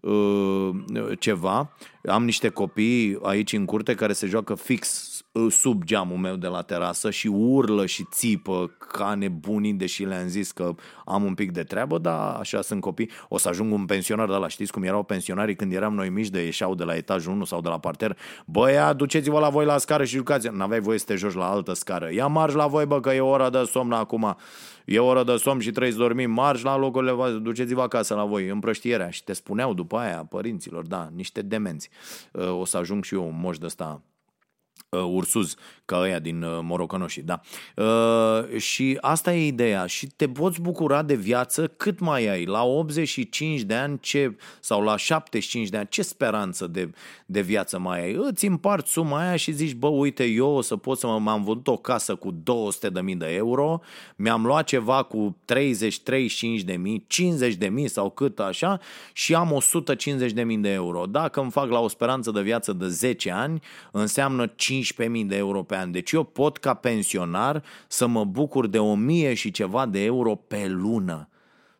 uh, 0.00 0.70
ceva. 1.18 1.70
Am 2.08 2.24
niște 2.24 2.48
copii 2.48 3.18
aici 3.22 3.52
în 3.52 3.64
curte 3.64 3.94
care 3.94 4.12
se 4.12 4.26
joacă 4.26 4.54
fix 4.54 5.08
uh, 5.10 5.15
sub 5.50 5.84
geamul 5.84 6.16
meu 6.16 6.36
de 6.36 6.46
la 6.46 6.62
terasă 6.62 7.10
și 7.10 7.26
urlă 7.26 7.86
și 7.86 8.06
țipă 8.10 8.76
ca 8.78 9.14
nebunii, 9.14 9.72
deși 9.72 10.04
le-am 10.04 10.26
zis 10.26 10.50
că 10.50 10.74
am 11.04 11.24
un 11.24 11.34
pic 11.34 11.52
de 11.52 11.62
treabă, 11.62 11.98
dar 11.98 12.36
așa 12.38 12.62
sunt 12.62 12.80
copii. 12.80 13.10
O 13.28 13.38
să 13.38 13.48
ajung 13.48 13.72
un 13.72 13.84
pensionar 13.84 14.28
de 14.28 14.34
la, 14.34 14.48
știți 14.48 14.72
cum 14.72 14.82
erau 14.82 15.02
pensionarii 15.02 15.56
când 15.56 15.72
eram 15.72 15.94
noi 15.94 16.08
mici 16.08 16.28
de 16.28 16.44
ieșeau 16.44 16.74
de 16.74 16.84
la 16.84 16.94
etajul 16.96 17.32
1 17.32 17.44
sau 17.44 17.60
de 17.60 17.68
la 17.68 17.78
parter. 17.78 18.18
Băia, 18.46 18.92
duceți-vă 18.92 19.38
la 19.38 19.48
voi 19.48 19.64
la 19.64 19.78
scară 19.78 20.04
și 20.04 20.16
jucați. 20.16 20.48
N-aveai 20.52 20.80
voie 20.80 20.98
să 20.98 21.04
te 21.04 21.14
joci 21.14 21.34
la 21.34 21.50
altă 21.50 21.72
scară. 21.72 22.12
Ia 22.12 22.26
marș 22.26 22.54
la 22.54 22.66
voi, 22.66 22.86
bă, 22.86 23.00
că 23.00 23.10
e 23.10 23.20
ora 23.20 23.50
de 23.50 23.62
somn 23.70 23.92
acum 23.92 24.36
e 24.84 24.98
oră 24.98 25.24
de 25.24 25.36
somn 25.36 25.60
și 25.60 25.70
trebuie 25.70 25.92
să 25.92 25.98
dormim, 25.98 26.30
marș 26.30 26.62
la 26.62 26.76
locurile 26.76 27.12
voastre, 27.12 27.38
duceți-vă 27.38 27.82
acasă 27.82 28.14
la 28.14 28.24
voi, 28.24 28.48
împrăștierea. 28.48 29.10
Și 29.10 29.24
te 29.24 29.32
spuneau 29.32 29.74
după 29.74 29.96
aia 29.96 30.26
părinților, 30.28 30.86
da, 30.86 31.08
niște 31.14 31.42
demenți. 31.42 31.88
O 32.58 32.64
să 32.64 32.76
ajung 32.76 33.04
și 33.04 33.14
eu 33.14 33.26
un 33.26 33.38
moș 33.40 33.58
de 33.58 33.66
ăsta 33.66 34.02
uh, 34.88 35.00
ursuz, 35.00 35.54
ca 35.84 35.98
ăia 35.98 36.18
din 36.18 36.42
uh, 36.42 36.58
morocănoșii, 36.62 37.22
da. 37.22 37.40
Uh, 37.76 38.58
și 38.58 38.98
asta 39.00 39.34
e 39.34 39.46
ideea 39.46 39.86
și 39.86 40.06
te 40.06 40.28
poți 40.28 40.60
bucura 40.60 41.02
de 41.02 41.14
viață 41.14 41.66
cât 41.66 41.98
mai 41.98 42.26
ai. 42.26 42.44
La 42.44 42.64
85 42.64 43.60
de 43.60 43.74
ani 43.74 43.98
ce, 44.00 44.36
sau 44.60 44.82
la 44.82 44.96
75 44.96 45.68
de 45.68 45.76
ani, 45.76 45.86
ce 45.90 46.02
speranță 46.02 46.66
de, 46.66 46.90
de 47.26 47.40
viață 47.40 47.78
mai 47.78 48.02
ai? 48.02 48.12
Îți 48.12 48.46
împarți 48.46 48.92
suma 48.92 49.20
aia 49.20 49.36
și 49.36 49.52
zici, 49.52 49.74
bă, 49.74 49.86
uite, 49.86 50.24
eu 50.24 50.48
o 50.48 50.60
să 50.60 50.76
pot 50.76 50.98
să 50.98 51.06
mă, 51.06 51.18
m-am 51.18 51.44
vândut 51.44 51.66
o 51.66 51.76
casă 51.76 52.14
cu 52.14 52.30
200 52.42 52.88
de 52.88 53.00
mii 53.00 53.16
de 53.16 53.34
euro, 53.34 53.80
mi-am 54.16 54.46
luat 54.46 54.64
ceva 54.64 55.02
cu 55.02 55.36
30, 55.44 56.00
35 56.00 56.60
de 56.60 56.72
mii, 56.72 57.04
50 57.06 57.54
de 57.54 57.68
mii 57.68 57.88
sau 57.88 58.10
cât 58.10 58.40
așa 58.40 58.80
și 59.12 59.34
am 59.34 59.52
150 59.52 60.32
de 60.32 60.42
mii 60.42 60.58
de 60.58 60.72
euro. 60.72 61.04
Dacă 61.06 61.40
îmi 61.40 61.50
fac 61.50 61.70
la 61.70 61.78
o 61.78 61.88
speranță 61.88 62.30
de 62.30 62.40
viață 62.40 62.72
de 62.72 62.88
10 62.88 63.30
ani, 63.30 63.60
înseamnă 63.90 64.46
15 64.66 65.16
mii 65.16 65.24
de 65.24 65.36
euro 65.36 65.62
pe 65.62 65.76
an. 65.76 65.90
Deci 65.90 66.12
eu 66.12 66.24
pot 66.24 66.56
ca 66.56 66.74
pensionar 66.74 67.62
să 67.88 68.06
mă 68.06 68.24
bucur 68.24 68.66
de 68.66 68.78
1000 68.78 69.34
și 69.34 69.50
ceva 69.50 69.86
de 69.86 70.04
euro 70.04 70.34
pe 70.34 70.66
lună. 70.68 71.28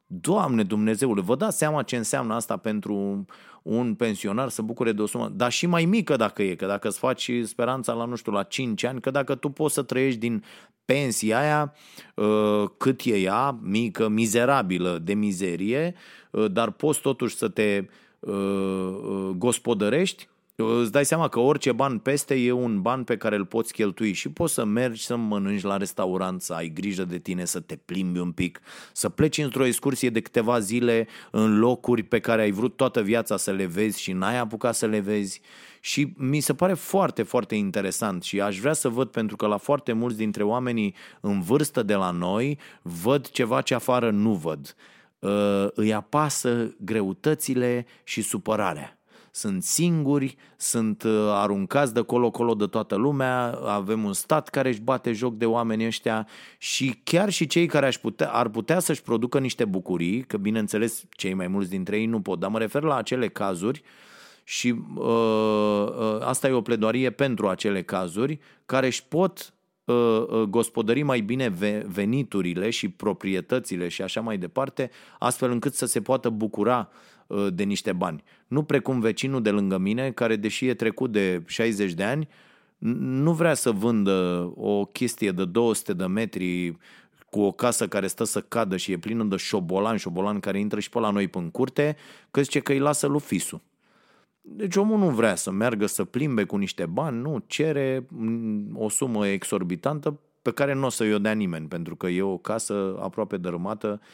Doamne 0.07 0.63
Dumnezeule, 0.63 1.21
vă 1.21 1.37
dați 1.37 1.59
seama 1.59 1.83
ce 1.83 1.97
înseamnă 1.97 2.35
asta 2.35 2.57
pentru 2.57 3.25
un 3.63 3.95
pensionar 3.95 4.49
să 4.49 4.63
bucure 4.63 4.93
de 4.93 5.03
o 5.03 5.07
sumă, 5.07 5.33
dar 5.35 5.53
și 5.53 5.67
mai 5.67 5.85
mică 5.85 6.17
dacă 6.17 6.43
e, 6.43 6.55
că 6.55 6.67
dacă 6.67 6.89
îți 6.89 6.99
faci 6.99 7.31
speranța 7.43 7.93
la, 7.93 8.05
nu 8.05 8.17
știu, 8.17 8.33
la 8.33 8.43
5 8.43 8.85
ani, 8.85 9.01
că 9.01 9.11
dacă 9.11 9.35
tu 9.35 9.49
poți 9.49 9.75
să 9.75 9.83
trăiești 9.83 10.21
din 10.21 10.45
pensia 10.85 11.39
aia, 11.39 11.75
uh, 12.15 12.69
cât 12.77 13.01
e 13.05 13.19
ea, 13.19 13.59
mică, 13.63 14.09
mizerabilă 14.09 14.99
de 15.03 15.15
mizerie, 15.15 15.95
uh, 16.31 16.51
dar 16.53 16.71
poți 16.71 17.01
totuși 17.01 17.37
să 17.37 17.49
te 17.49 17.85
uh, 18.21 19.31
gospodărești, 19.37 20.29
îți 20.57 20.93
dai 20.93 21.05
seama 21.05 21.29
că 21.29 21.39
orice 21.39 21.73
ban 21.73 21.99
peste 21.99 22.35
e 22.35 22.53
un 22.53 22.83
ban 22.83 23.05
pe 23.05 23.17
care 23.17 23.37
îl 23.37 23.45
poți 23.45 23.73
cheltui 23.73 24.13
și 24.13 24.29
poți 24.29 24.55
să 24.55 24.65
mergi 24.65 25.05
să 25.05 25.17
mănânci 25.17 25.63
la 25.63 25.77
restaurant, 25.77 26.43
să 26.43 26.53
ai 26.53 26.69
grijă 26.69 27.05
de 27.05 27.19
tine, 27.19 27.45
să 27.45 27.61
te 27.61 27.77
plimbi 27.77 28.19
un 28.19 28.33
pic, 28.33 28.61
să 28.93 29.09
pleci 29.09 29.39
într-o 29.39 29.65
excursie 29.65 30.11
de 30.11 30.21
câteva 30.21 30.59
zile 30.59 31.07
în 31.31 31.59
locuri 31.59 32.03
pe 32.03 32.21
care 32.21 32.43
ai 32.43 32.51
vrut 32.51 32.77
toată 32.77 33.03
viața 33.03 33.37
să 33.37 33.51
le 33.51 33.65
vezi 33.65 34.01
și 34.01 34.13
n-ai 34.13 34.39
apucat 34.39 34.75
să 34.75 34.87
le 34.87 35.01
vezi. 35.01 35.41
Și 35.81 36.13
mi 36.17 36.41
se 36.41 36.55
pare 36.55 36.75
foarte, 36.75 37.23
foarte 37.23 37.55
interesant 37.55 38.23
și 38.23 38.41
aș 38.41 38.59
vrea 38.59 38.73
să 38.73 38.89
văd, 38.89 39.09
pentru 39.09 39.37
că 39.37 39.47
la 39.47 39.57
foarte 39.57 39.93
mulți 39.93 40.17
dintre 40.17 40.43
oamenii 40.43 40.95
în 41.21 41.41
vârstă 41.41 41.83
de 41.83 41.95
la 41.95 42.11
noi 42.11 42.59
văd 42.83 43.29
ceva 43.29 43.61
ce 43.61 43.75
afară 43.75 44.11
nu 44.11 44.35
văd. 44.35 44.75
Uh, 45.19 45.67
îi 45.75 45.95
apasă 45.95 46.75
greutățile 46.79 47.87
și 48.05 48.23
supărarea 48.23 48.96
sunt 49.37 49.63
singuri, 49.63 50.37
sunt 50.57 51.03
uh, 51.03 51.29
aruncați 51.31 51.95
de 51.95 52.01
colo-colo 52.01 52.55
de 52.55 52.67
toată 52.67 52.95
lumea, 52.95 53.59
avem 53.65 54.05
un 54.05 54.13
stat 54.13 54.49
care 54.49 54.69
își 54.69 54.81
bate 54.81 55.13
joc 55.13 55.37
de 55.37 55.47
oamenii 55.47 55.87
ăștia 55.87 56.27
și 56.59 57.01
chiar 57.05 57.31
și 57.31 57.47
cei 57.47 57.67
care 57.67 57.87
aș 57.87 57.99
putea, 57.99 58.29
ar 58.29 58.49
putea 58.49 58.79
să-și 58.79 59.03
producă 59.03 59.39
niște 59.39 59.65
bucurii, 59.65 60.23
că 60.23 60.37
bineînțeles 60.37 61.05
cei 61.11 61.35
mai 61.35 61.47
mulți 61.47 61.71
dintre 61.71 61.99
ei 61.99 62.07
nu 62.07 62.21
pot, 62.21 62.39
dar 62.39 62.51
mă 62.51 62.59
refer 62.59 62.83
la 62.83 62.97
acele 62.97 63.29
cazuri 63.29 63.83
și 64.45 64.75
uh, 64.95 65.05
uh, 65.05 66.21
asta 66.21 66.49
e 66.49 66.53
o 66.53 66.61
pledoarie 66.61 67.11
pentru 67.11 67.49
acele 67.49 67.83
cazuri 67.83 68.39
care 68.67 68.87
își 68.87 69.05
pot 69.05 69.55
uh, 69.85 69.95
uh 70.29 70.43
gospodări 70.43 71.03
mai 71.03 71.21
bine 71.21 71.55
veniturile 71.87 72.71
și 72.71 72.89
proprietățile 72.89 73.89
și 73.89 74.03
așa 74.03 74.21
mai 74.21 74.39
departe, 74.39 74.91
astfel 75.19 75.51
încât 75.51 75.75
să 75.75 75.87
se 75.87 76.01
poată 76.01 76.29
bucura 76.29 76.89
Uh, 76.89 77.16
de 77.53 77.63
niște 77.63 77.93
bani. 77.93 78.23
Nu 78.47 78.63
precum 78.63 79.01
vecinul 79.01 79.43
de 79.43 79.51
lângă 79.51 79.79
mine, 79.79 80.11
care 80.11 80.37
deși 80.37 80.67
e 80.67 80.75
trecut 80.75 81.13
de 81.13 81.43
60 81.47 81.93
de 81.93 82.03
ani, 82.03 82.29
nu 82.99 83.33
vrea 83.33 83.55
să 83.55 83.71
vândă 83.71 84.53
o 84.57 84.85
chestie 84.85 85.31
de 85.31 85.45
200 85.45 85.93
de 85.93 86.07
metri 86.07 86.77
cu 87.31 87.41
o 87.41 87.53
casă 87.53 87.89
care 87.89 88.07
stă 88.07 88.25
să 88.25 88.41
cadă 88.41 88.77
și 88.77 88.93
e 88.93 88.99
plină 88.99 89.25
de 89.25 89.37
șobolan, 89.37 89.97
șobolan 89.97 90.41
care 90.41 90.59
intră 90.59 90.81
și 90.81 90.89
pe 90.89 90.99
la 90.99 91.11
noi 91.11 91.29
în 91.33 91.51
curte, 91.51 91.97
că 92.31 92.43
zice 92.43 92.61
că 92.61 92.73
îi 92.73 92.79
lasă 92.79 93.07
lui 93.07 93.21
Fisu. 93.21 93.63
Deci 94.41 94.77
omul 94.77 94.99
nu 94.99 95.11
vrea 95.11 95.35
să 95.35 95.51
meargă 95.51 95.87
să 95.87 96.05
plimbe 96.05 96.45
cu 96.45 96.57
niște 96.57 96.87
bani, 96.87 97.21
nu, 97.21 97.45
cere 97.47 98.07
o 98.73 98.89
sumă 98.89 99.27
exorbitantă 99.27 100.21
pe 100.43 100.53
care 100.53 100.75
nu 100.75 100.87
o 100.87 100.89
să 100.89 101.05
i-o 101.05 101.19
dea 101.19 101.33
nimeni, 101.33 101.69
pentru 101.69 101.97
că 101.97 102.07
e 102.07 102.23
o 102.23 102.37
casă 102.37 102.97
aproape 103.01 103.37
dărâmată 103.37 104.01
uh, 104.01 104.07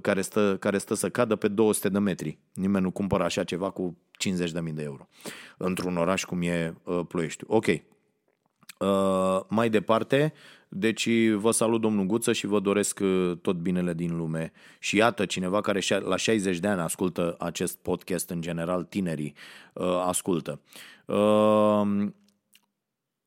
care 0.00 0.20
stă, 0.20 0.56
care 0.60 0.78
stă 0.78 0.94
să 0.94 1.08
cadă 1.08 1.36
pe 1.36 1.48
200 1.48 1.88
de 1.88 1.98
metri. 1.98 2.38
Nimeni 2.52 2.84
nu 2.84 2.90
cumpără 2.90 3.24
așa 3.24 3.44
ceva 3.44 3.70
cu 3.70 3.96
50.000 4.28 4.74
de 4.74 4.82
euro 4.82 5.08
într-un 5.56 5.96
oraș 5.96 6.24
cum 6.24 6.42
e 6.42 6.74
uh, 6.84 7.00
Ploiești. 7.08 7.44
Ok. 7.46 7.66
Uh, 7.66 9.40
mai 9.48 9.70
departe, 9.70 10.32
deci 10.68 11.08
vă 11.34 11.50
salut 11.50 11.80
domnul 11.80 12.06
Guță 12.06 12.32
și 12.32 12.46
vă 12.46 12.60
doresc 12.60 13.00
uh, 13.02 13.32
tot 13.42 13.56
binele 13.56 13.94
din 13.94 14.16
lume. 14.16 14.52
Și 14.78 14.96
iată, 14.96 15.26
cineva 15.26 15.60
care 15.60 15.80
la 16.04 16.16
60 16.16 16.58
de 16.58 16.68
ani 16.68 16.80
ascultă 16.80 17.36
acest 17.38 17.76
podcast, 17.76 18.30
în 18.30 18.40
general 18.40 18.84
tinerii 18.84 19.34
uh, 19.72 20.02
ascultă. 20.06 20.60
Uh, 21.06 22.06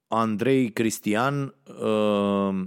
Andrei 0.07 0.71
Cristian, 0.71 1.55
uh, 1.81 2.65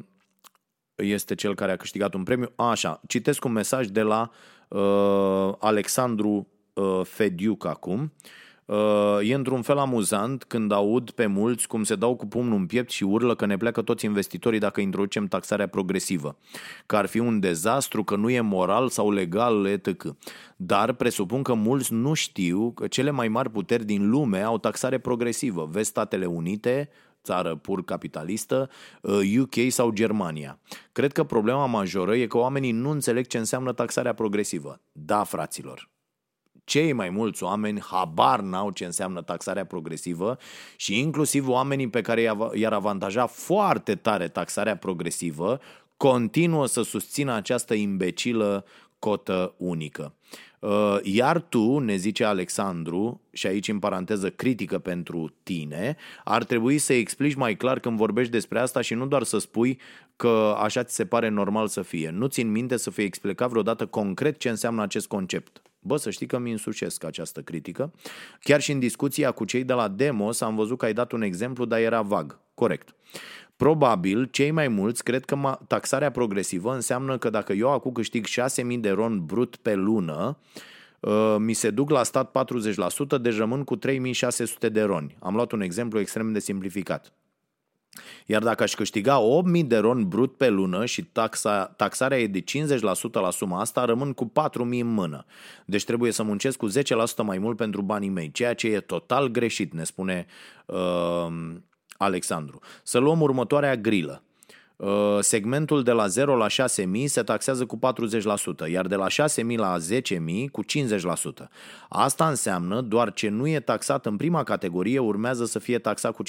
este 0.98 1.34
cel 1.34 1.54
care 1.54 1.72
a 1.72 1.76
câștigat 1.76 2.14
un 2.14 2.22
premiu. 2.22 2.52
Așa, 2.56 3.00
citesc 3.06 3.44
un 3.44 3.52
mesaj 3.52 3.86
de 3.86 4.02
la 4.02 4.30
uh, 4.68 5.54
Alexandru 5.58 6.48
uh, 6.72 7.00
Fediuc 7.04 7.66
acum. 7.66 8.12
Uh, 8.68 9.18
e 9.22 9.34
într-un 9.34 9.62
fel 9.62 9.78
amuzant 9.78 10.44
când 10.44 10.72
aud 10.72 11.10
pe 11.10 11.26
mulți 11.26 11.66
cum 11.66 11.84
se 11.84 11.94
dau 11.94 12.16
cu 12.16 12.26
pumnul 12.26 12.58
în 12.58 12.66
piept 12.66 12.90
și 12.90 13.04
urlă 13.04 13.34
că 13.34 13.46
ne 13.46 13.56
pleacă 13.56 13.82
toți 13.82 14.04
investitorii 14.04 14.58
dacă 14.58 14.80
introducem 14.80 15.26
taxarea 15.26 15.66
progresivă, 15.66 16.36
că 16.86 16.96
ar 16.96 17.06
fi 17.06 17.18
un 17.18 17.40
dezastru, 17.40 18.04
că 18.04 18.16
nu 18.16 18.30
e 18.30 18.40
moral 18.40 18.88
sau 18.88 19.10
legal, 19.10 19.66
etc. 19.66 20.16
Dar 20.56 20.92
presupun 20.92 21.42
că 21.42 21.54
mulți 21.54 21.92
nu 21.92 22.14
știu 22.14 22.72
că 22.74 22.86
cele 22.86 23.10
mai 23.10 23.28
mari 23.28 23.50
puteri 23.50 23.84
din 23.84 24.10
lume 24.10 24.40
au 24.40 24.58
taxare 24.58 24.98
progresivă. 24.98 25.68
Vezi 25.70 25.88
Statele 25.88 26.26
Unite, 26.26 26.88
țară 27.28 27.56
pur 27.56 27.84
capitalistă, 27.84 28.70
UK 29.40 29.54
uh, 29.56 29.66
sau 29.68 29.90
Germania. 29.90 30.58
Cred 30.92 31.12
că 31.12 31.24
problema 31.24 31.66
majoră 31.66 32.16
e 32.16 32.26
că 32.26 32.38
oamenii 32.38 32.72
nu 32.72 32.90
înțeleg 32.90 33.26
ce 33.26 33.38
înseamnă 33.38 33.72
taxarea 33.72 34.12
progresivă. 34.14 34.80
Da, 34.92 35.24
fraților, 35.24 35.90
cei 36.64 36.92
mai 36.92 37.10
mulți 37.10 37.42
oameni 37.42 37.80
habar 37.80 38.40
n-au 38.40 38.70
ce 38.70 38.84
înseamnă 38.84 39.22
taxarea 39.22 39.64
progresivă 39.64 40.38
și 40.76 40.98
inclusiv 40.98 41.48
oamenii 41.48 41.88
pe 41.88 42.00
care 42.00 42.34
i-ar 42.54 42.72
avantaja 42.72 43.26
foarte 43.26 43.94
tare 43.94 44.28
taxarea 44.28 44.76
progresivă 44.76 45.60
continuă 45.96 46.66
să 46.66 46.82
susțină 46.82 47.32
această 47.32 47.74
imbecilă 47.74 48.64
cotă 48.98 49.54
unică. 49.56 50.14
Uh, 50.58 50.98
iar 51.02 51.40
tu, 51.40 51.78
ne 51.78 51.96
zice 51.96 52.24
Alexandru, 52.24 53.20
și 53.32 53.46
aici 53.46 53.68
în 53.68 53.78
paranteză 53.78 54.30
critică 54.30 54.78
pentru 54.78 55.34
tine, 55.42 55.96
ar 56.24 56.44
trebui 56.44 56.78
să 56.78 56.92
explici 56.92 57.34
mai 57.34 57.56
clar 57.56 57.78
când 57.78 57.96
vorbești 57.96 58.32
despre 58.32 58.58
asta 58.58 58.80
și 58.80 58.94
nu 58.94 59.06
doar 59.06 59.22
să 59.22 59.38
spui 59.38 59.80
că 60.16 60.54
așa 60.58 60.82
ți 60.82 60.94
se 60.94 61.06
pare 61.06 61.28
normal 61.28 61.68
să 61.68 61.82
fie. 61.82 62.10
Nu 62.10 62.26
țin 62.26 62.50
minte 62.50 62.76
să 62.76 62.90
fie 62.90 63.04
explicat 63.04 63.48
vreodată 63.48 63.86
concret 63.86 64.38
ce 64.38 64.48
înseamnă 64.48 64.82
acest 64.82 65.06
concept. 65.06 65.62
Bă, 65.80 65.96
să 65.96 66.10
știi 66.10 66.26
că 66.26 66.38
mi 66.38 66.50
însușesc 66.50 67.04
această 67.04 67.40
critică. 67.40 67.92
Chiar 68.40 68.60
și 68.60 68.72
în 68.72 68.78
discuția 68.78 69.30
cu 69.30 69.44
cei 69.44 69.64
de 69.64 69.72
la 69.72 69.88
Demos 69.88 70.40
am 70.40 70.54
văzut 70.54 70.78
că 70.78 70.84
ai 70.84 70.92
dat 70.92 71.12
un 71.12 71.22
exemplu, 71.22 71.64
dar 71.64 71.80
era 71.80 72.02
vag. 72.02 72.38
Corect. 72.54 72.94
Probabil, 73.58 74.24
cei 74.24 74.50
mai 74.50 74.68
mulți 74.68 75.02
cred 75.02 75.24
că 75.24 75.58
taxarea 75.66 76.10
progresivă 76.10 76.74
înseamnă 76.74 77.18
că 77.18 77.30
dacă 77.30 77.52
eu 77.52 77.72
acum 77.72 77.92
câștig 77.92 78.26
6.000 78.26 78.80
de 78.80 78.90
ron 78.90 79.24
brut 79.26 79.56
pe 79.56 79.74
lună, 79.74 80.38
uh, 81.00 81.36
mi 81.38 81.52
se 81.52 81.70
duc 81.70 81.90
la 81.90 82.02
stat 82.02 82.30
40%, 82.30 83.18
deci 83.20 83.36
rămân 83.36 83.64
cu 83.64 83.76
3.600 83.76 84.68
de 84.72 84.82
roni. 84.82 85.16
Am 85.18 85.34
luat 85.34 85.52
un 85.52 85.60
exemplu 85.60 86.00
extrem 86.00 86.32
de 86.32 86.38
simplificat. 86.38 87.12
Iar 88.26 88.42
dacă 88.42 88.62
aș 88.62 88.74
câștiga 88.74 89.20
8.000 89.60 89.66
de 89.66 89.76
ron 89.76 90.08
brut 90.08 90.36
pe 90.36 90.48
lună 90.48 90.84
și 90.84 91.04
taxa, 91.04 91.64
taxarea 91.64 92.20
e 92.20 92.26
de 92.26 92.40
50% 92.40 92.42
la 93.12 93.30
suma 93.30 93.60
asta, 93.60 93.84
rămân 93.84 94.12
cu 94.12 94.32
4.000 94.50 94.58
în 94.58 94.86
mână. 94.86 95.24
Deci 95.66 95.84
trebuie 95.84 96.12
să 96.12 96.22
muncesc 96.22 96.56
cu 96.56 96.68
10% 96.68 96.72
mai 97.22 97.38
mult 97.38 97.56
pentru 97.56 97.82
banii 97.82 98.08
mei, 98.08 98.30
ceea 98.30 98.54
ce 98.54 98.68
e 98.68 98.80
total 98.80 99.28
greșit, 99.28 99.72
ne 99.72 99.84
spune 99.84 100.26
uh, 100.66 101.26
Alexandru. 101.98 102.60
Să 102.82 102.98
luăm 102.98 103.20
următoarea 103.20 103.76
grilă. 103.76 104.22
Uh, 104.76 105.18
segmentul 105.20 105.82
de 105.82 105.90
la 105.92 106.06
0 106.06 106.36
la 106.36 106.46
6.000 106.46 107.04
se 107.04 107.22
taxează 107.22 107.66
cu 107.66 107.78
40%, 108.66 108.70
iar 108.70 108.86
de 108.86 108.94
la 108.94 109.06
6.000 109.06 109.56
la 109.56 109.76
10.000 109.78 110.50
cu 110.52 110.62
50%. 110.64 111.48
Asta 111.88 112.28
înseamnă 112.28 112.80
doar 112.80 113.12
ce 113.12 113.28
nu 113.28 113.48
e 113.48 113.60
taxat 113.60 114.06
în 114.06 114.16
prima 114.16 114.42
categorie 114.42 114.98
urmează 114.98 115.44
să 115.44 115.58
fie 115.58 115.78
taxat 115.78 116.14
cu 116.14 116.22
50%, 116.22 116.26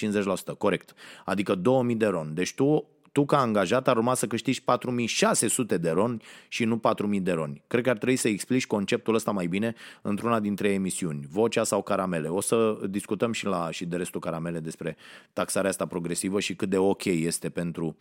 corect. 0.57 0.93
Adică 1.25 1.55
2.000 1.55 1.61
de 1.97 2.05
ron. 2.05 2.33
Deci 2.33 2.53
tu 2.53 2.87
tu 3.11 3.25
ca 3.25 3.39
angajat 3.39 3.87
ar 3.87 3.97
urma 3.97 4.13
să 4.13 4.27
câștigi 4.27 4.63
4600 4.63 5.77
de 5.77 5.89
roni 5.89 6.21
și 6.47 6.65
nu 6.65 6.77
4000 6.77 7.19
de 7.19 7.31
roni. 7.31 7.61
Cred 7.67 7.83
că 7.83 7.89
ar 7.89 7.97
trebui 7.97 8.15
să 8.15 8.27
explici 8.27 8.67
conceptul 8.67 9.15
ăsta 9.15 9.31
mai 9.31 9.47
bine 9.47 9.75
într-una 10.01 10.39
dintre 10.39 10.69
emisiuni, 10.69 11.27
Vocea 11.31 11.63
sau 11.63 11.81
Caramele. 11.81 12.27
O 12.27 12.41
să 12.41 12.77
discutăm 12.89 13.31
și 13.31 13.45
la 13.45 13.71
și 13.71 13.85
de 13.85 13.95
restul 13.95 14.19
Caramele 14.19 14.59
despre 14.59 14.97
taxarea 15.33 15.69
asta 15.69 15.85
progresivă 15.85 16.39
și 16.39 16.55
cât 16.55 16.69
de 16.69 16.77
ok 16.77 17.05
este 17.05 17.49
pentru 17.49 17.97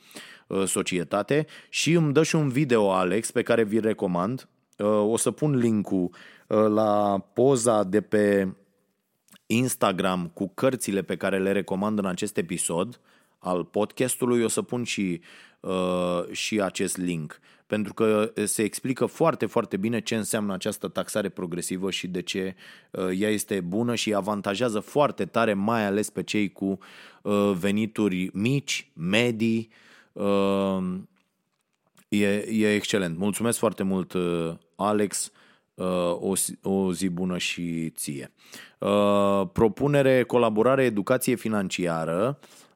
uh, 0.46 0.64
societate 0.64 1.46
și 1.68 1.92
îmi 1.92 2.12
dă 2.12 2.22
și 2.22 2.34
un 2.34 2.48
video, 2.48 2.92
Alex, 2.92 3.30
pe 3.30 3.42
care 3.42 3.64
vi 3.64 3.80
recomand. 3.80 4.48
Uh, 4.78 4.86
o 4.86 5.16
să 5.16 5.30
pun 5.30 5.56
linkul 5.56 6.10
uh, 6.46 6.66
la 6.68 7.24
poza 7.32 7.82
de 7.82 8.00
pe 8.00 8.48
Instagram 9.46 10.30
cu 10.34 10.48
cărțile 10.54 11.02
pe 11.02 11.16
care 11.16 11.38
le 11.38 11.52
recomand 11.52 11.98
în 11.98 12.06
acest 12.06 12.36
episod 12.36 13.00
al 13.38 13.64
podcastului, 13.64 14.42
o 14.42 14.48
să 14.48 14.62
pun 14.62 14.84
și, 14.84 15.20
uh, 15.60 16.24
și 16.30 16.60
acest 16.60 16.96
link, 16.96 17.40
pentru 17.66 17.94
că 17.94 18.32
se 18.44 18.62
explică 18.62 19.06
foarte, 19.06 19.46
foarte 19.46 19.76
bine 19.76 20.00
ce 20.00 20.16
înseamnă 20.16 20.52
această 20.52 20.88
taxare 20.88 21.28
progresivă 21.28 21.90
și 21.90 22.06
de 22.06 22.22
ce 22.22 22.54
uh, 22.90 23.08
ea 23.18 23.30
este 23.30 23.60
bună 23.60 23.94
și 23.94 24.14
avantajează 24.14 24.80
foarte 24.80 25.24
tare, 25.24 25.54
mai 25.54 25.86
ales 25.86 26.10
pe 26.10 26.22
cei 26.22 26.52
cu 26.52 26.78
uh, 27.22 27.52
venituri 27.58 28.30
mici, 28.32 28.90
medii. 28.94 29.70
Uh, 30.12 30.78
e, 32.08 32.26
e 32.36 32.74
excelent. 32.74 33.18
Mulțumesc 33.18 33.58
foarte 33.58 33.82
mult, 33.82 34.12
uh, 34.12 34.54
Alex. 34.76 35.32
Uh, 35.74 35.84
o, 36.20 36.32
o 36.62 36.92
zi 36.92 37.08
bună 37.08 37.38
și 37.38 37.90
ție. 37.90 38.32
Uh, 38.78 39.42
propunere, 39.52 40.22
colaborare, 40.22 40.84
educație 40.84 41.34
financiară 41.34 42.38
uh, 42.40 42.67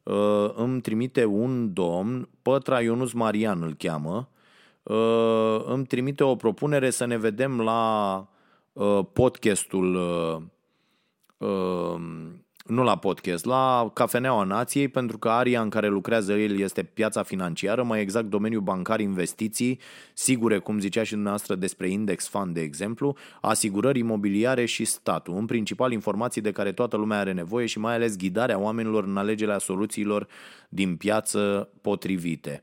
îmi 0.54 0.80
trimite 0.80 1.24
un 1.24 1.72
domn, 1.72 2.28
Pătra 2.42 2.80
Ionus 2.80 3.12
Marian 3.12 3.62
îl 3.62 3.74
cheamă, 3.74 4.28
uh, 4.82 5.62
îmi 5.64 5.86
trimite 5.86 6.24
o 6.24 6.36
propunere 6.36 6.90
să 6.90 7.04
ne 7.04 7.16
vedem 7.16 7.60
la 7.60 8.26
uh, 8.72 9.00
podcastul 9.12 9.94
uh, 9.94 10.42
uh, 11.48 12.00
nu 12.66 12.82
la 12.82 12.96
podcast, 12.96 13.44
la 13.44 13.90
Cafeneaua 13.94 14.44
Nației, 14.44 14.88
pentru 14.88 15.18
că 15.18 15.28
aria 15.28 15.60
în 15.60 15.68
care 15.68 15.88
lucrează 15.88 16.32
el 16.32 16.58
este 16.58 16.82
piața 16.82 17.22
financiară, 17.22 17.82
mai 17.82 18.00
exact 18.00 18.26
domeniul 18.26 18.60
bancar, 18.60 19.00
investiții, 19.00 19.78
sigure, 20.14 20.58
cum 20.58 20.78
zicea 20.78 21.02
și 21.02 21.10
dumneavoastră 21.10 21.54
despre 21.54 21.88
index 21.88 22.28
fund, 22.28 22.54
de 22.54 22.60
exemplu, 22.60 23.16
asigurări 23.40 23.98
imobiliare 23.98 24.64
și 24.64 24.84
statul. 24.84 25.36
În 25.36 25.46
principal, 25.46 25.92
informații 25.92 26.40
de 26.40 26.52
care 26.52 26.72
toată 26.72 26.96
lumea 26.96 27.18
are 27.18 27.32
nevoie 27.32 27.66
și 27.66 27.78
mai 27.78 27.94
ales 27.94 28.16
ghidarea 28.16 28.58
oamenilor 28.58 29.04
în 29.04 29.16
alegerea 29.16 29.58
soluțiilor 29.58 30.26
din 30.68 30.96
piață 30.96 31.68
potrivite. 31.80 32.62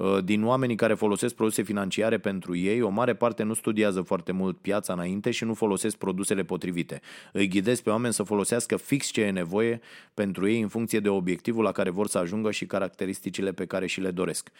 Uh, 0.00 0.24
din 0.24 0.44
oamenii 0.44 0.76
care 0.76 0.94
folosesc 0.94 1.34
produse 1.34 1.62
financiare 1.62 2.18
pentru 2.18 2.56
ei, 2.56 2.80
o 2.80 2.88
mare 2.88 3.14
parte 3.14 3.42
nu 3.42 3.54
studiază 3.54 4.00
foarte 4.00 4.32
mult 4.32 4.58
piața 4.58 4.92
înainte 4.92 5.30
și 5.30 5.44
nu 5.44 5.54
folosesc 5.54 5.96
produsele 5.96 6.42
potrivite. 6.42 7.00
Îi 7.32 7.48
ghidez 7.48 7.80
pe 7.80 7.90
oameni 7.90 8.12
să 8.12 8.22
folosească 8.22 8.76
fix 8.76 9.06
ce 9.06 9.20
e 9.20 9.30
nevoie 9.30 9.80
pentru 10.14 10.48
ei 10.48 10.60
în 10.60 10.68
funcție 10.68 11.00
de 11.00 11.08
obiectivul 11.08 11.62
la 11.64 11.72
care 11.72 11.90
vor 11.90 12.06
să 12.06 12.18
ajungă 12.18 12.50
și 12.50 12.66
caracteristicile 12.66 13.52
pe 13.52 13.66
care 13.66 13.86
și 13.86 14.00
le 14.00 14.10
doresc. 14.10 14.50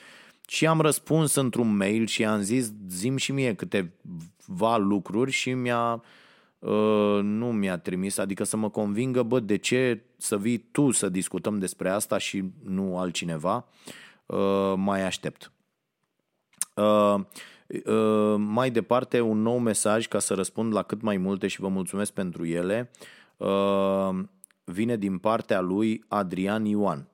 Și 0.49 0.67
am 0.67 0.81
răspuns 0.81 1.35
într-un 1.35 1.77
mail 1.77 2.07
și 2.07 2.25
am 2.25 2.41
zis, 2.41 2.73
zim 2.89 3.17
și 3.17 3.33
mie 3.33 3.55
câteva 3.55 4.77
lucruri 4.77 5.31
și 5.31 5.53
mi-a, 5.53 6.03
uh, 6.59 7.19
nu 7.23 7.53
mi-a 7.53 7.79
trimis, 7.79 8.19
adică 8.19 8.45
să 8.45 8.57
mă 8.57 8.71
convingă, 8.71 9.23
bă, 9.23 9.41
de 9.41 9.57
ce 9.57 10.03
să 10.17 10.39
vii 10.39 10.59
tu 10.71 10.91
să 10.91 11.09
discutăm 11.09 11.59
despre 11.59 11.91
asta 11.91 12.19
și 12.19 12.45
nu 12.65 12.99
altcineva. 12.99 13.69
Uh, 14.31 14.73
mai 14.77 15.03
aștept. 15.03 15.53
Uh, 16.75 17.15
uh, 17.85 18.35
mai 18.37 18.71
departe, 18.71 19.21
un 19.21 19.43
nou 19.43 19.59
mesaj 19.59 20.07
ca 20.07 20.19
să 20.19 20.35
răspund 20.35 20.73
la 20.73 20.83
cât 20.83 21.01
mai 21.01 21.17
multe 21.17 21.47
și 21.47 21.61
vă 21.61 21.69
mulțumesc 21.69 22.13
pentru 22.13 22.47
ele. 22.47 22.91
Vine 24.65 24.97
din 24.97 25.19
partea 25.19 25.61
lui 25.61 26.05
Adrian 26.09 26.65
Ioan. 26.65 27.09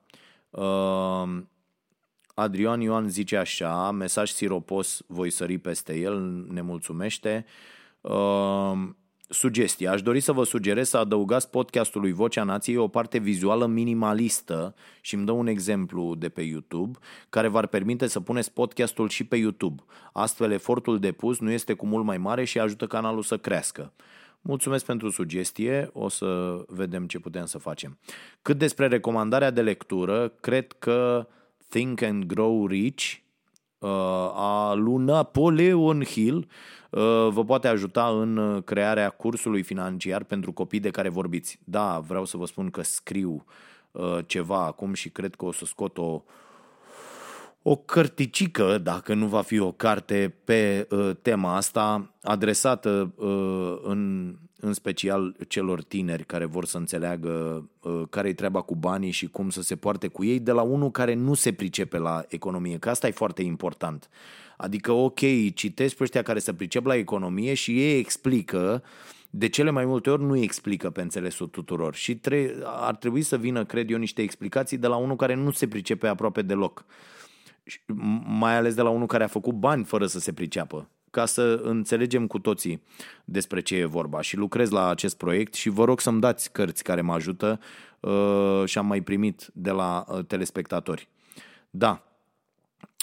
Adrian 2.33 2.81
Ioan 2.81 3.09
zice 3.09 3.37
așa, 3.37 3.91
mesaj 3.91 4.29
siropos, 4.29 5.01
voi 5.07 5.29
sări 5.29 5.57
peste 5.57 5.95
el, 5.95 6.45
ne 6.49 6.61
mulțumește. 6.61 7.45
Sugestie. 9.29 9.87
Aș 9.87 10.01
dori 10.01 10.19
să 10.19 10.31
vă 10.31 10.43
sugerez 10.43 10.89
să 10.89 10.97
adăugați 10.97 11.49
podcastului 11.49 12.11
Vocea 12.11 12.43
Nației 12.43 12.77
o 12.77 12.87
parte 12.87 13.17
vizuală 13.17 13.65
minimalistă 13.65 14.75
și 15.01 15.15
îmi 15.15 15.25
dă 15.25 15.31
un 15.31 15.47
exemplu 15.47 16.15
de 16.15 16.29
pe 16.29 16.41
YouTube 16.41 16.97
care 17.29 17.47
v-ar 17.47 17.67
permite 17.67 18.07
să 18.07 18.19
puneți 18.19 18.53
podcastul 18.53 19.09
și 19.09 19.23
pe 19.23 19.35
YouTube. 19.35 19.83
Astfel, 20.13 20.51
efortul 20.51 20.99
depus 20.99 21.39
nu 21.39 21.51
este 21.51 21.73
cu 21.73 21.85
mult 21.85 22.05
mai 22.05 22.17
mare 22.17 22.43
și 22.43 22.59
ajută 22.59 22.87
canalul 22.87 23.23
să 23.23 23.37
crească. 23.37 23.93
Mulțumesc 24.41 24.85
pentru 24.85 25.09
sugestie, 25.09 25.89
o 25.93 26.09
să 26.09 26.57
vedem 26.67 27.07
ce 27.07 27.19
putem 27.19 27.45
să 27.45 27.57
facem. 27.57 27.97
Cât 28.41 28.57
despre 28.57 28.87
recomandarea 28.87 29.49
de 29.49 29.61
lectură, 29.61 30.27
cred 30.27 30.71
că 30.71 31.27
Think 31.69 32.01
and 32.01 32.23
Grow 32.23 32.67
Rich 32.67 33.13
uh, 33.13 33.26
a 34.33 34.73
lui 34.73 35.03
Napoleon 35.03 36.03
Hill 36.03 36.47
Uh, 36.89 37.27
vă 37.29 37.43
poate 37.45 37.67
ajuta 37.67 38.07
în 38.07 38.37
uh, 38.37 38.63
crearea 38.63 39.09
cursului 39.09 39.61
financiar 39.63 40.23
pentru 40.23 40.51
copii 40.51 40.79
de 40.79 40.89
care 40.89 41.09
vorbiți. 41.09 41.59
Da, 41.63 41.99
vreau 41.99 42.25
să 42.25 42.37
vă 42.37 42.45
spun 42.45 42.69
că 42.69 42.81
scriu 42.81 43.45
uh, 43.91 44.17
ceva 44.25 44.65
acum 44.65 44.93
și 44.93 45.09
cred 45.09 45.35
că 45.35 45.45
o 45.45 45.51
să 45.51 45.65
scot 45.65 45.97
o, 45.97 46.23
o 47.69 47.75
cărticică, 47.75 48.77
dacă 48.77 49.13
nu 49.13 49.27
va 49.27 49.41
fi 49.41 49.59
o 49.59 49.71
carte, 49.71 50.35
pe 50.43 50.87
uh, 50.89 51.11
tema 51.21 51.55
asta, 51.55 52.13
adresată 52.21 53.13
uh, 53.15 53.79
în, 53.83 54.33
în 54.59 54.73
special 54.73 55.35
celor 55.47 55.83
tineri 55.83 56.25
care 56.25 56.45
vor 56.45 56.65
să 56.65 56.77
înțeleagă 56.77 57.63
uh, 57.81 58.01
care-i 58.09 58.33
treaba 58.33 58.61
cu 58.61 58.75
banii 58.75 59.11
și 59.11 59.27
cum 59.27 59.49
să 59.49 59.61
se 59.61 59.75
poarte 59.75 60.07
cu 60.07 60.23
ei, 60.23 60.39
de 60.39 60.51
la 60.51 60.61
unul 60.61 60.91
care 60.91 61.13
nu 61.13 61.33
se 61.33 61.53
pricepe 61.53 61.97
la 61.97 62.25
economie, 62.27 62.77
că 62.77 62.89
asta 62.89 63.07
e 63.07 63.11
foarte 63.11 63.41
important. 63.41 64.09
Adică, 64.57 64.91
ok, 64.91 65.19
citesc 65.53 65.95
pe 65.95 66.03
ăștia 66.03 66.21
care 66.21 66.39
se 66.39 66.53
pricep 66.53 66.85
la 66.85 66.95
economie 66.95 67.53
și 67.53 67.81
ei 67.81 67.99
explică 67.99 68.83
de 69.29 69.49
cele 69.49 69.69
mai 69.69 69.85
multe 69.85 70.09
ori 70.09 70.23
nu 70.23 70.37
explică 70.37 70.89
pe 70.89 71.01
înțelesul 71.01 71.47
tuturor 71.47 71.95
și 71.95 72.15
tre- 72.15 72.55
ar 72.63 72.95
trebui 72.95 73.21
să 73.21 73.37
vină, 73.37 73.65
cred 73.65 73.89
eu, 73.89 73.97
niște 73.97 74.21
explicații 74.21 74.77
de 74.77 74.87
la 74.87 74.95
unul 74.95 75.15
care 75.15 75.35
nu 75.35 75.51
se 75.51 75.67
pricepe 75.67 76.07
aproape 76.07 76.41
deloc 76.41 76.85
mai 78.25 78.55
ales 78.55 78.73
de 78.73 78.81
la 78.81 78.89
unul 78.89 79.07
care 79.07 79.23
a 79.23 79.27
făcut 79.27 79.53
bani 79.53 79.83
fără 79.83 80.05
să 80.05 80.19
se 80.19 80.33
priceapă, 80.33 80.89
ca 81.11 81.25
să 81.25 81.61
înțelegem 81.63 82.27
cu 82.27 82.39
toții 82.39 82.83
despre 83.25 83.61
ce 83.61 83.75
e 83.75 83.85
vorba. 83.85 84.21
Și 84.21 84.37
lucrez 84.37 84.69
la 84.69 84.89
acest 84.89 85.17
proiect 85.17 85.53
și 85.53 85.69
vă 85.69 85.85
rog 85.85 85.99
să-mi 85.99 86.19
dați 86.19 86.51
cărți 86.51 86.83
care 86.83 87.01
mă 87.01 87.13
ajută 87.13 87.59
uh, 87.99 88.63
și 88.65 88.77
am 88.77 88.85
mai 88.85 89.01
primit 89.01 89.49
de 89.53 89.71
la 89.71 90.05
uh, 90.07 90.25
telespectatori. 90.25 91.07
Da. 91.69 92.03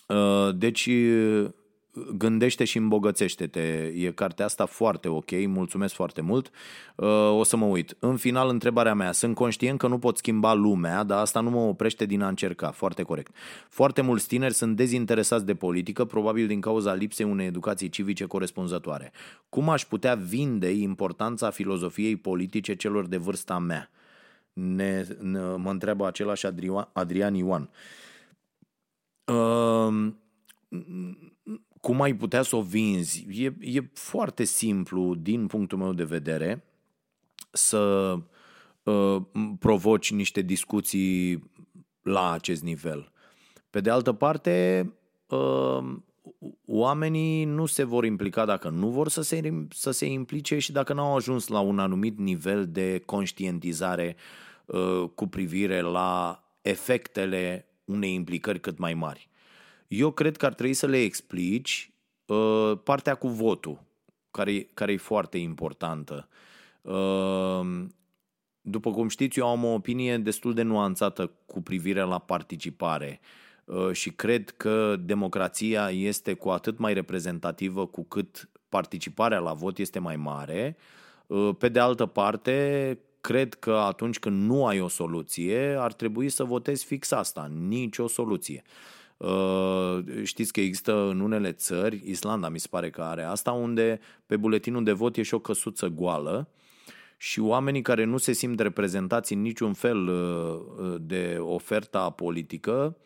Uh, 0.09 0.55
deci 0.55 0.91
Gândește 2.17 2.65
și 2.65 2.79
îmbogățește-te. 2.79 3.93
E 3.95 4.11
cartea 4.11 4.45
asta 4.45 4.67
foarte 4.67 5.09
ok, 5.09 5.31
mulțumesc 5.47 5.95
foarte 5.95 6.21
mult. 6.21 6.51
Uh, 6.97 7.09
o 7.31 7.43
să 7.43 7.57
mă 7.57 7.65
uit. 7.65 7.97
În 7.99 8.17
final, 8.17 8.49
întrebarea 8.49 8.95
mea. 8.95 9.13
Sunt 9.13 9.35
conștient 9.35 9.79
că 9.79 9.87
nu 9.87 9.99
pot 9.99 10.17
schimba 10.17 10.53
lumea, 10.55 11.03
dar 11.03 11.19
asta 11.19 11.41
nu 11.41 11.51
mă 11.51 11.59
oprește 11.59 12.05
din 12.05 12.23
a 12.23 12.29
încerca. 12.29 12.71
Foarte 12.71 13.03
corect. 13.03 13.35
Foarte 13.69 14.01
mulți 14.01 14.27
tineri 14.27 14.55
sunt 14.55 14.77
dezinteresați 14.77 15.47
de 15.47 15.55
politică, 15.55 16.05
probabil 16.05 16.47
din 16.47 16.61
cauza 16.61 16.95
lipsei 16.95 17.27
unei 17.27 17.47
educații 17.47 17.89
civice 17.89 18.25
corespunzătoare. 18.25 19.13
Cum 19.49 19.69
aș 19.69 19.85
putea 19.85 20.15
vinde 20.15 20.71
importanța 20.71 21.51
filozofiei 21.51 22.17
politice 22.17 22.75
celor 22.75 23.07
de 23.07 23.17
vârsta 23.17 23.59
mea? 23.59 23.91
Ne, 24.53 25.07
ne, 25.21 25.41
mă 25.41 25.71
întreabă 25.71 26.07
același 26.07 26.47
Adrian, 26.47 26.89
Adrian 26.93 27.35
Ioan. 27.35 27.71
Uh, 29.25 30.13
cum 31.85 32.01
ai 32.01 32.15
putea 32.15 32.43
să 32.43 32.57
o 32.57 32.63
vinzi? 32.63 33.27
E, 33.31 33.55
e 33.61 33.91
foarte 33.93 34.45
simplu, 34.45 35.15
din 35.15 35.47
punctul 35.47 35.79
meu 35.79 35.93
de 35.93 36.05
vedere, 36.05 36.65
să 37.51 38.15
uh, 38.83 39.17
provoci 39.59 40.13
niște 40.13 40.41
discuții 40.41 41.51
la 42.03 42.31
acest 42.31 42.63
nivel. 42.63 43.13
Pe 43.71 43.81
de 43.81 43.91
altă 43.91 44.13
parte, 44.13 44.93
uh, 45.29 45.97
oamenii 46.67 47.45
nu 47.45 47.67
se 47.67 47.83
vor 47.83 48.05
implica 48.05 48.45
dacă 48.45 48.69
nu 48.69 48.89
vor 48.89 49.09
să 49.09 49.23
se, 49.23 49.67
să 49.71 49.91
se 49.91 50.07
implice 50.07 50.59
și 50.59 50.73
dacă 50.73 50.93
n-au 50.93 51.17
ajuns 51.17 51.49
la 51.49 51.61
un 51.61 51.79
anumit 51.79 52.19
nivel 52.19 52.69
de 52.69 53.03
conștientizare 53.07 54.17
uh, 54.65 55.09
cu 55.15 55.27
privire 55.27 55.81
la 55.81 56.43
efectele 56.63 57.67
unei 57.85 58.15
implicări 58.15 58.61
cât 58.61 58.79
mai 58.79 58.95
mari. 58.95 59.29
Eu 59.97 60.11
cred 60.11 60.37
că 60.37 60.47
ar 60.47 60.55
trebui 60.55 60.75
să 60.75 60.87
le 60.87 61.01
explici 61.01 61.93
uh, 62.27 62.73
partea 62.85 63.15
cu 63.15 63.29
votul, 63.29 63.83
care, 64.31 64.67
care 64.75 64.93
e 64.93 64.97
foarte 64.97 65.39
importantă. 65.39 66.29
Uh, 66.83 67.85
după 68.61 68.91
cum 68.91 69.09
știți, 69.09 69.39
eu 69.39 69.49
am 69.49 69.65
o 69.65 69.73
opinie 69.73 70.19
destul 70.19 70.55
de 70.55 70.63
nuanțată 70.63 71.31
cu 71.47 71.63
privire 71.63 72.01
la 72.01 72.19
participare 72.19 73.21
uh, 73.65 73.93
și 73.93 74.11
cred 74.11 74.51
că 74.51 74.97
democrația 75.01 75.91
este 75.91 76.35
cu 76.35 76.49
atât 76.49 76.79
mai 76.79 76.95
reprezentativă 76.95 77.87
cu 77.87 78.05
cât 78.05 78.49
participarea 78.69 79.39
la 79.39 79.53
vot 79.53 79.79
este 79.79 79.99
mai 79.99 80.17
mare. 80.17 80.77
Uh, 81.27 81.51
pe 81.59 81.69
de 81.69 81.79
altă 81.79 82.07
parte, 82.07 82.99
cred 83.21 83.55
că 83.55 83.73
atunci 83.73 84.19
când 84.19 84.43
nu 84.43 84.67
ai 84.67 84.81
o 84.81 84.89
soluție, 84.89 85.77
ar 85.79 85.93
trebui 85.93 86.29
să 86.29 86.45
votezi 86.45 86.85
fix 86.85 87.11
asta, 87.11 87.51
nicio 87.69 88.07
soluție. 88.07 88.63
Uh, 88.67 88.95
știți 90.23 90.53
că 90.53 90.61
există 90.61 91.09
în 91.09 91.21
unele 91.21 91.53
țări, 91.53 92.03
Islanda 92.05 92.49
mi 92.49 92.61
se 92.61 92.69
pare 92.71 92.91
că 92.91 93.03
are 93.03 93.23
asta, 93.23 93.53
unde 93.53 94.01
pe 94.27 94.37
buletinul 94.37 94.85
de 94.85 94.93
vot 94.93 95.17
e 95.17 95.23
și 95.23 95.35
o 95.35 95.39
căsuță 95.39 95.87
goală 95.87 96.49
și 97.17 97.41
oamenii 97.41 97.83
care 97.83 98.05
nu 98.05 98.17
se 98.17 98.33
simt 98.33 98.61
reprezentați 98.61 99.33
în 99.33 99.41
niciun 99.41 99.73
fel 99.73 100.09
uh, 100.09 100.95
de 101.01 101.37
oferta 101.41 102.11
politică, 102.11 102.97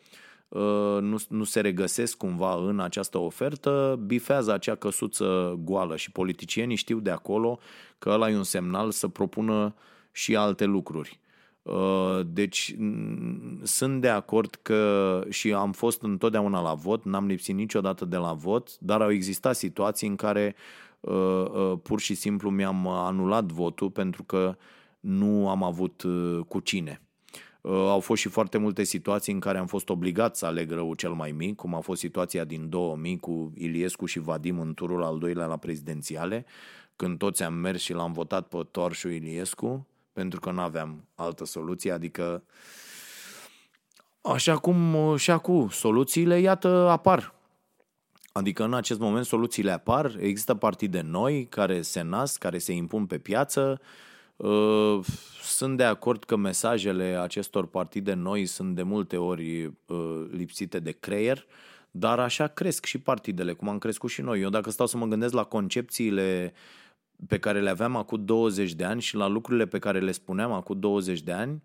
uh, 0.47 0.97
nu, 0.99 1.17
nu 1.29 1.43
se 1.43 1.59
regăsesc 1.59 2.17
cumva 2.17 2.55
în 2.55 2.79
această 2.79 3.17
ofertă, 3.17 3.99
bifează 4.05 4.53
acea 4.53 4.75
căsuță 4.75 5.59
goală 5.63 5.95
și 5.95 6.11
politicienii 6.11 6.75
știu 6.75 6.99
de 6.99 7.09
acolo 7.09 7.59
că 7.97 8.09
ăla 8.09 8.29
e 8.29 8.35
un 8.35 8.43
semnal 8.43 8.91
să 8.91 9.07
propună 9.07 9.75
și 10.11 10.35
alte 10.35 10.65
lucruri. 10.65 11.19
Uh, 11.69 12.19
deci 12.25 12.75
sunt 13.63 14.01
de 14.01 14.09
acord 14.09 14.55
că 14.61 15.23
și 15.29 15.53
am 15.53 15.71
fost 15.71 16.01
întotdeauna 16.01 16.61
la 16.61 16.73
vot, 16.73 17.03
n-am 17.03 17.25
lipsit 17.25 17.55
niciodată 17.55 18.05
de 18.05 18.17
la 18.17 18.33
vot, 18.33 18.79
dar 18.79 19.01
au 19.01 19.11
existat 19.11 19.55
situații 19.55 20.07
în 20.07 20.15
care 20.15 20.55
uh, 20.99 21.13
uh, 21.13 21.73
pur 21.83 21.99
și 21.99 22.13
simplu 22.13 22.49
mi-am 22.49 22.87
anulat 22.87 23.51
votul 23.51 23.89
pentru 23.89 24.23
că 24.23 24.57
nu 24.99 25.49
am 25.49 25.63
avut 25.63 26.03
cu 26.47 26.59
cine. 26.59 27.01
Au 27.61 27.99
fost 27.99 28.21
și 28.21 28.29
foarte 28.29 28.57
multe 28.57 28.83
situații 28.83 29.33
în 29.33 29.39
care 29.39 29.57
am 29.57 29.67
fost 29.67 29.89
obligat 29.89 30.35
să 30.35 30.45
aleg 30.45 30.71
răul 30.71 30.95
cel 30.95 31.11
mai 31.11 31.31
mic, 31.31 31.55
cum 31.55 31.75
a 31.75 31.79
fost 31.79 31.99
situația 31.99 32.43
din 32.43 32.69
2000 32.69 33.17
cu 33.17 33.51
Iliescu 33.55 34.05
și 34.05 34.19
Vadim 34.19 34.59
în 34.59 34.73
turul 34.73 35.03
al 35.03 35.17
doilea 35.17 35.45
la 35.45 35.57
prezidențiale, 35.57 36.45
când 36.95 37.17
toți 37.17 37.43
am 37.43 37.53
mers 37.53 37.81
și 37.81 37.93
l-am 37.93 38.11
votat 38.11 38.47
pe 38.47 38.57
Torșu 38.71 39.09
Iliescu 39.09 39.87
pentru 40.19 40.39
că 40.39 40.51
nu 40.51 40.61
aveam 40.61 41.07
altă 41.15 41.45
soluție, 41.45 41.91
adică 41.91 42.43
așa 44.21 44.57
cum 44.57 44.97
și 45.17 45.31
acum 45.31 45.69
soluțiile, 45.69 46.39
iată, 46.39 46.67
apar. 46.67 47.33
Adică 48.31 48.63
în 48.63 48.73
acest 48.73 48.99
moment 48.99 49.25
soluțiile 49.25 49.71
apar, 49.71 50.15
există 50.19 50.55
partide 50.55 51.01
noi 51.01 51.45
care 51.45 51.81
se 51.81 52.01
nasc, 52.01 52.37
care 52.39 52.57
se 52.57 52.73
impun 52.73 53.05
pe 53.05 53.17
piață. 53.17 53.81
Uh, 54.35 54.99
sunt 55.41 55.77
de 55.77 55.83
acord 55.83 56.23
că 56.23 56.35
mesajele 56.35 57.19
acestor 57.21 57.65
partide 57.67 58.13
noi 58.13 58.45
sunt 58.45 58.75
de 58.75 58.83
multe 58.83 59.17
ori 59.17 59.65
uh, 59.65 60.25
lipsite 60.31 60.79
de 60.79 60.91
creier, 60.91 61.45
dar 61.91 62.19
așa 62.19 62.47
cresc 62.47 62.85
și 62.85 62.97
partidele, 62.97 63.53
cum 63.53 63.69
am 63.69 63.77
crescut 63.77 64.09
și 64.09 64.21
noi. 64.21 64.41
Eu 64.41 64.49
dacă 64.49 64.69
stau 64.69 64.85
să 64.85 64.97
mă 64.97 65.05
gândesc 65.05 65.33
la 65.33 65.43
concepțiile 65.43 66.53
pe 67.27 67.39
care 67.39 67.61
le 67.61 67.69
aveam 67.69 67.95
acum 67.95 68.25
20 68.25 68.73
de 68.73 68.83
ani 68.83 69.01
și 69.01 69.15
la 69.15 69.27
lucrurile 69.27 69.65
pe 69.65 69.79
care 69.79 69.99
le 69.99 70.11
spuneam 70.11 70.51
acum 70.51 70.79
20 70.79 71.21
de 71.21 71.31
ani, 71.31 71.63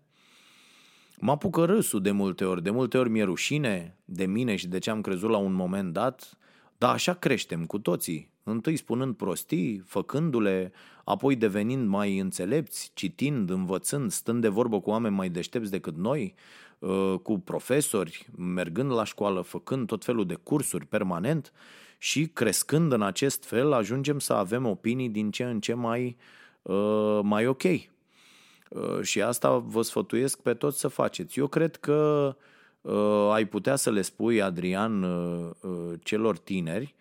mă 1.19 1.31
apucă 1.31 1.65
râsul 1.65 2.01
de 2.01 2.11
multe 2.11 2.45
ori. 2.45 2.63
De 2.63 2.69
multe 2.69 2.97
ori 2.97 3.09
mi-e 3.09 3.23
rușine 3.23 3.97
de 4.05 4.25
mine 4.25 4.55
și 4.55 4.67
de 4.67 4.79
ce 4.79 4.89
am 4.89 5.01
crezut 5.01 5.29
la 5.29 5.37
un 5.37 5.53
moment 5.53 5.93
dat, 5.93 6.37
dar 6.77 6.93
așa 6.93 7.13
creștem 7.13 7.65
cu 7.65 7.79
toții. 7.79 8.33
Întâi 8.43 8.75
spunând 8.75 9.15
prostii, 9.15 9.83
făcându-le, 9.85 10.71
apoi 11.03 11.35
devenind 11.35 11.87
mai 11.87 12.17
înțelepți, 12.17 12.91
citind, 12.93 13.49
învățând, 13.49 14.11
stând 14.11 14.41
de 14.41 14.47
vorbă 14.47 14.81
cu 14.81 14.89
oameni 14.89 15.15
mai 15.15 15.29
deștepți 15.29 15.71
decât 15.71 15.97
noi, 15.97 16.35
uh, 16.79 17.15
cu 17.23 17.39
profesori, 17.39 18.27
mergând 18.37 18.91
la 18.91 19.03
școală, 19.03 19.41
făcând 19.41 19.87
tot 19.87 20.03
felul 20.03 20.25
de 20.25 20.35
cursuri 20.35 20.85
permanent– 20.85 21.51
și 21.97 22.27
crescând 22.27 22.91
în 22.91 23.01
acest 23.01 23.45
fel 23.45 23.73
ajungem 23.73 24.19
să 24.19 24.33
avem 24.33 24.65
opinii 24.65 25.09
din 25.09 25.31
ce 25.31 25.43
în 25.43 25.59
ce 25.59 25.73
mai, 25.73 26.17
uh, 26.61 27.19
mai 27.23 27.47
ok. 27.47 27.63
Uh, 27.63 29.01
și 29.01 29.21
asta 29.21 29.57
vă 29.57 29.81
sfătuiesc 29.81 30.39
pe 30.41 30.53
toți 30.53 30.79
să 30.79 30.87
faceți. 30.87 31.39
Eu 31.39 31.47
cred 31.47 31.75
că 31.75 32.35
uh, 32.81 33.29
ai 33.31 33.45
putea 33.45 33.75
să 33.75 33.91
le 33.91 34.01
spui, 34.01 34.41
Adrian, 34.41 35.03
uh, 35.03 35.49
uh, 35.61 35.93
celor 36.03 36.37
tineri, 36.37 36.95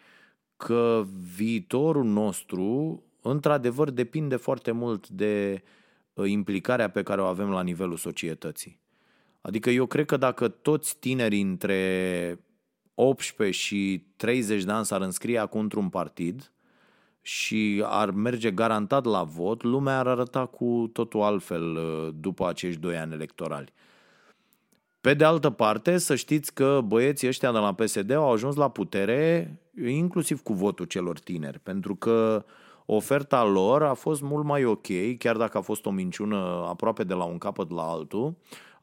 că 0.57 1.05
viitorul 1.35 2.05
nostru, 2.05 3.03
într-adevăr, 3.21 3.91
depinde 3.91 4.37
foarte 4.37 4.71
mult 4.71 5.09
de 5.09 5.63
uh, 6.13 6.31
implicarea 6.31 6.91
pe 6.91 7.03
care 7.03 7.21
o 7.21 7.25
avem 7.25 7.51
la 7.51 7.63
nivelul 7.63 7.97
societății. 7.97 8.83
Adică 9.41 9.71
eu 9.71 9.87
cred 9.87 10.07
că 10.07 10.17
dacă 10.17 10.49
toți 10.49 10.99
tinerii 10.99 11.41
între 11.41 12.39
18 12.95 13.59
și 13.59 14.05
30 14.17 14.65
de 14.65 14.73
ani 14.73 14.85
s-ar 14.85 15.01
înscrie 15.01 15.39
acum 15.39 15.61
într-un 15.61 15.89
partid 15.89 16.53
și 17.21 17.83
ar 17.87 18.11
merge 18.11 18.51
garantat 18.51 19.05
la 19.05 19.23
vot, 19.23 19.63
lumea 19.63 19.99
ar 19.99 20.07
arăta 20.07 20.47
cu 20.47 20.91
totul 20.93 21.23
altfel 21.23 21.77
uh, 21.77 22.09
după 22.21 22.49
acești 22.49 22.81
doi 22.81 22.97
ani 22.97 23.13
electorali. 23.13 23.73
Pe 25.01 25.15
de 25.15 25.25
altă 25.25 25.51
parte, 25.51 25.99
să 25.99 26.15
știți 26.15 26.55
că 26.55 26.81
băieții 26.85 27.29
ăștia 27.29 27.53
de 27.53 27.59
la 27.59 27.75
PSD 27.75 28.11
au 28.11 28.33
ajuns 28.33 28.57
la 28.57 28.69
putere 28.69 29.51
inclusiv 29.87 30.43
cu 30.43 30.53
votul 30.53 30.87
celor 30.87 31.19
tineri, 31.19 31.59
pentru 31.59 31.95
că 31.95 32.45
oferta 32.87 33.45
lor 33.45 33.83
a 33.83 33.95
fost 33.95 34.23
mult 34.23 34.45
mai 34.45 34.65
ok, 34.65 34.87
chiar 35.19 35.37
dacă 35.37 35.59
a 35.59 35.61
fost 35.61 35.87
o 35.87 35.91
minciună 35.91 36.65
aproape 36.69 37.05
de 37.05 37.15
la 37.15 37.25
un 37.25 37.39
capăt 37.39 37.71
la 37.71 37.83
altul, 37.83 38.35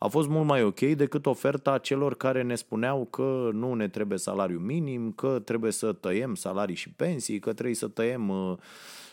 a 0.03 0.07
fost 0.07 0.27
mult 0.29 0.45
mai 0.45 0.63
ok 0.63 0.79
decât 0.79 1.25
oferta 1.25 1.77
celor 1.77 2.15
care 2.15 2.41
ne 2.41 2.55
spuneau 2.55 3.05
că 3.05 3.49
nu 3.53 3.73
ne 3.73 3.87
trebuie 3.87 4.17
salariu 4.17 4.59
minim, 4.59 5.11
că 5.11 5.41
trebuie 5.45 5.71
să 5.71 5.93
tăiem 5.93 6.35
salarii 6.35 6.75
și 6.75 6.89
pensii, 6.89 7.39
că 7.39 7.53
trebuie 7.53 7.75
să 7.75 7.87
tăiem 7.87 8.29
uh, 8.29 8.57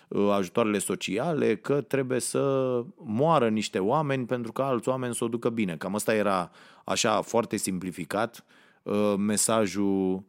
uh, 0.09 0.31
ajutoarele 0.31 0.79
sociale, 0.79 1.57
că 1.57 1.81
trebuie 1.81 2.21
să 2.21 2.85
moară 2.97 3.49
niște 3.49 3.79
oameni 3.79 4.27
pentru 4.27 4.53
că 4.53 4.63
alți 4.63 4.89
oameni 4.89 5.15
să 5.15 5.25
o 5.25 5.29
ducă 5.29 5.49
bine. 5.49 5.77
Cam 5.77 5.95
asta 5.95 6.15
era 6.15 6.51
așa 6.85 7.21
foarte 7.21 7.57
simplificat 7.57 8.45
uh, 8.83 9.15
mesajul 9.17 10.25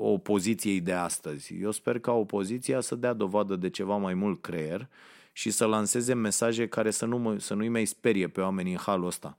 opoziției 0.00 0.80
de 0.80 0.92
astăzi. 0.92 1.54
Eu 1.62 1.70
sper 1.70 1.98
ca 1.98 2.12
opoziția 2.12 2.80
să 2.80 2.94
dea 2.94 3.12
dovadă 3.12 3.56
de 3.56 3.70
ceva 3.70 3.96
mai 3.96 4.14
mult 4.14 4.40
creier 4.40 4.88
și 5.32 5.50
să 5.50 5.64
lanseze 5.64 6.14
mesaje 6.14 6.68
care 6.68 6.90
să, 6.90 7.06
nu, 7.06 7.38
să 7.38 7.54
nu-i 7.54 7.68
mai 7.68 7.84
sperie 7.84 8.28
pe 8.28 8.40
oamenii 8.40 8.72
în 8.72 8.78
halul 8.78 9.06
ăsta. 9.06 9.38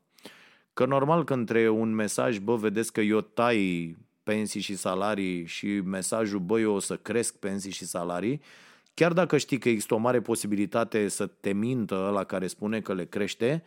Că 0.74 0.86
normal 0.86 1.24
că 1.24 1.34
între 1.34 1.70
un 1.70 1.94
mesaj, 1.94 2.38
bă, 2.38 2.56
vedeți 2.56 2.94
că 2.94 3.02
eu 3.02 3.22
tai 3.22 3.96
pensii 4.24 4.62
și 4.62 4.76
salarii 4.76 5.46
și 5.46 5.68
mesajul, 5.68 6.40
bă, 6.40 6.60
eu 6.60 6.74
o 6.74 6.80
să 6.80 6.96
cresc 6.96 7.36
pensii 7.36 7.72
și 7.72 7.86
salarii, 7.86 8.42
chiar 8.94 9.14
dacă 9.14 9.38
știi 9.38 9.58
că 9.58 9.70
există 9.70 9.94
o 9.94 9.98
mare 9.98 10.22
posibilitate 10.22 11.08
să 11.08 11.26
te 11.26 11.54
mintă 11.54 12.06
ăla 12.08 12.24
care 12.24 12.48
spune 12.48 12.82
că 12.82 12.94
le 12.94 13.06
crește, 13.06 13.64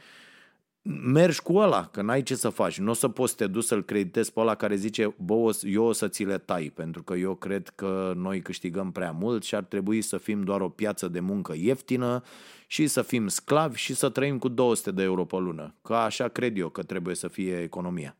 mergi 0.86 1.42
cu 1.42 1.56
ăla, 1.56 1.86
că 1.86 2.02
n-ai 2.02 2.22
ce 2.22 2.34
să 2.34 2.48
faci. 2.48 2.78
Nu 2.78 2.90
o 2.90 2.94
să 2.94 3.08
poți 3.08 3.30
să 3.30 3.36
te 3.36 3.46
duci 3.46 3.64
să-l 3.64 3.82
creditezi 3.82 4.32
pe 4.32 4.40
ăla 4.40 4.54
care 4.54 4.74
zice, 4.74 5.14
bă, 5.16 5.58
eu 5.62 5.84
o 5.84 5.92
să 5.92 6.08
ți 6.08 6.24
le 6.24 6.38
tai, 6.38 6.72
pentru 6.74 7.02
că 7.02 7.14
eu 7.14 7.34
cred 7.34 7.68
că 7.68 8.12
noi 8.16 8.42
câștigăm 8.42 8.92
prea 8.92 9.10
mult 9.10 9.44
și 9.44 9.54
ar 9.54 9.62
trebui 9.62 10.02
să 10.02 10.16
fim 10.16 10.42
doar 10.42 10.60
o 10.60 10.68
piață 10.68 11.08
de 11.08 11.20
muncă 11.20 11.54
ieftină 11.56 12.22
și 12.66 12.86
să 12.86 13.02
fim 13.02 13.28
sclavi 13.28 13.78
și 13.78 13.94
să 13.94 14.08
trăim 14.08 14.38
cu 14.38 14.48
200 14.48 14.90
de 14.90 15.02
euro 15.02 15.24
pe 15.24 15.36
lună. 15.36 15.74
Că 15.82 15.94
așa 15.94 16.28
cred 16.28 16.58
eu 16.58 16.68
că 16.68 16.82
trebuie 16.82 17.14
să 17.14 17.28
fie 17.28 17.60
economia. 17.60 18.16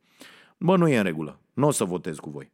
Bă, 0.57 0.77
nu 0.77 0.87
e 0.87 0.97
în 0.97 1.03
regulă. 1.03 1.39
Nu 1.53 1.67
o 1.67 1.71
să 1.71 1.83
votez 1.83 2.17
cu 2.17 2.29
voi 2.29 2.51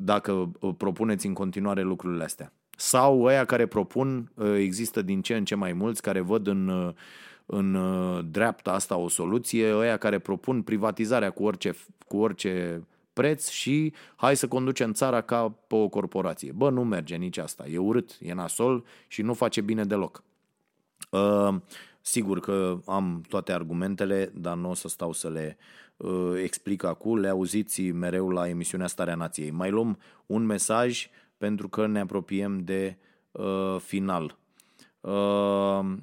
dacă 0.00 0.52
uh, 0.60 0.74
propuneți 0.76 1.26
în 1.26 1.32
continuare 1.32 1.82
lucrurile 1.82 2.24
astea. 2.24 2.52
Sau 2.76 3.22
ăia 3.22 3.44
care 3.44 3.66
propun, 3.66 4.32
uh, 4.34 4.54
există 4.56 5.02
din 5.02 5.22
ce 5.22 5.36
în 5.36 5.44
ce 5.44 5.54
mai 5.54 5.72
mulți 5.72 6.02
care 6.02 6.20
văd 6.20 6.46
în 6.46 6.68
uh, 6.68 6.92
în 7.54 7.74
uh, 7.74 8.24
dreapta 8.30 8.72
asta 8.72 8.96
o 8.96 9.08
soluție, 9.08 9.74
ăia 9.74 9.96
care 9.96 10.18
propun 10.18 10.62
privatizarea 10.62 11.30
cu 11.30 11.44
orice, 11.44 11.74
cu 12.06 12.16
orice 12.16 12.82
preț 13.12 13.48
și 13.48 13.92
hai 14.16 14.36
să 14.36 14.48
conducem 14.48 14.92
țara 14.92 15.20
ca 15.20 15.54
pe 15.66 15.74
o 15.74 15.88
corporație. 15.88 16.52
Bă, 16.52 16.70
nu 16.70 16.84
merge 16.84 17.16
nici 17.16 17.38
asta. 17.38 17.64
E 17.68 17.78
urât, 17.78 18.18
e 18.20 18.32
nasol 18.32 18.84
și 19.08 19.22
nu 19.22 19.34
face 19.34 19.60
bine 19.60 19.84
deloc. 19.84 20.22
Uh, 21.10 21.54
sigur 22.00 22.40
că 22.40 22.78
am 22.86 23.22
toate 23.28 23.52
argumentele, 23.52 24.32
dar 24.34 24.56
nu 24.56 24.70
o 24.70 24.74
să 24.74 24.88
stau 24.88 25.12
să 25.12 25.28
le 25.28 25.56
uh, 25.96 26.32
explic 26.42 26.84
acum. 26.84 27.18
Le 27.18 27.28
auziți 27.28 27.90
mereu 27.90 28.28
la 28.28 28.48
emisiunea 28.48 28.86
Starea 28.86 29.14
Nației. 29.14 29.50
Mai 29.50 29.70
luăm 29.70 29.98
un 30.26 30.44
mesaj 30.44 31.08
pentru 31.38 31.68
că 31.68 31.86
ne 31.86 32.00
apropiem 32.00 32.58
de 32.58 32.96
uh, 33.32 33.76
final. 33.78 34.36
Uh, 35.00 35.96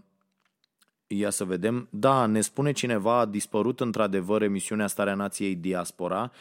Ia 1.11 1.29
să 1.29 1.43
vedem. 1.43 1.87
Da, 1.89 2.25
ne 2.25 2.41
spune 2.41 2.71
cineva, 2.71 3.19
a 3.19 3.25
dispărut 3.25 3.79
într-adevăr 3.79 4.41
emisiunea 4.41 4.87
Starea 4.87 5.15
Nației 5.15 5.55
Diaspora. 5.55 6.31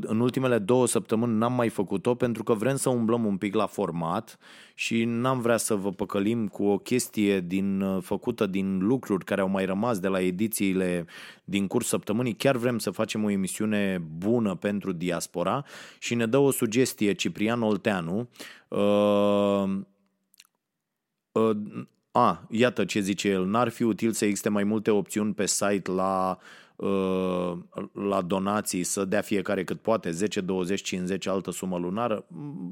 În 0.00 0.20
ultimele 0.20 0.58
două 0.58 0.86
săptămâni 0.86 1.36
n-am 1.36 1.52
mai 1.52 1.68
făcut-o 1.68 2.14
pentru 2.14 2.42
că 2.42 2.52
vrem 2.52 2.76
să 2.76 2.88
umblăm 2.88 3.24
un 3.24 3.36
pic 3.36 3.54
la 3.54 3.66
format 3.66 4.38
și 4.74 5.04
n-am 5.04 5.40
vrea 5.40 5.56
să 5.56 5.74
vă 5.74 5.92
păcălim 5.92 6.48
cu 6.48 6.64
o 6.64 6.78
chestie 6.78 7.40
din, 7.40 7.84
făcută 8.00 8.46
din 8.46 8.78
lucruri 8.78 9.24
care 9.24 9.40
au 9.40 9.48
mai 9.48 9.64
rămas 9.64 9.98
de 9.98 10.08
la 10.08 10.20
edițiile 10.20 11.06
din 11.44 11.66
curs 11.66 11.86
săptămânii. 11.86 12.34
Chiar 12.34 12.56
vrem 12.56 12.78
să 12.78 12.90
facem 12.90 13.24
o 13.24 13.30
emisiune 13.30 14.02
bună 14.18 14.54
pentru 14.54 14.92
diaspora 14.92 15.64
și 15.98 16.14
ne 16.14 16.26
dă 16.26 16.38
o 16.38 16.50
sugestie 16.50 17.12
Ciprian 17.12 17.62
Olteanu. 17.62 18.28
Uh, 18.68 19.78
uh, 21.32 21.56
a, 22.12 22.46
iată 22.50 22.84
ce 22.84 23.00
zice 23.00 23.28
el, 23.28 23.44
n-ar 23.44 23.68
fi 23.68 23.82
util 23.82 24.12
să 24.12 24.24
existe 24.24 24.48
mai 24.48 24.64
multe 24.64 24.90
opțiuni 24.90 25.34
pe 25.34 25.46
site 25.46 25.90
la, 25.90 26.38
uh, 26.76 27.52
la 27.92 28.22
donații, 28.22 28.82
să 28.82 29.04
dea 29.04 29.20
fiecare 29.20 29.64
cât 29.64 29.80
poate, 29.80 30.10
10, 30.10 30.40
20, 30.40 30.82
50, 30.82 31.26
altă 31.26 31.50
sumă 31.50 31.78
lunară? 31.78 32.24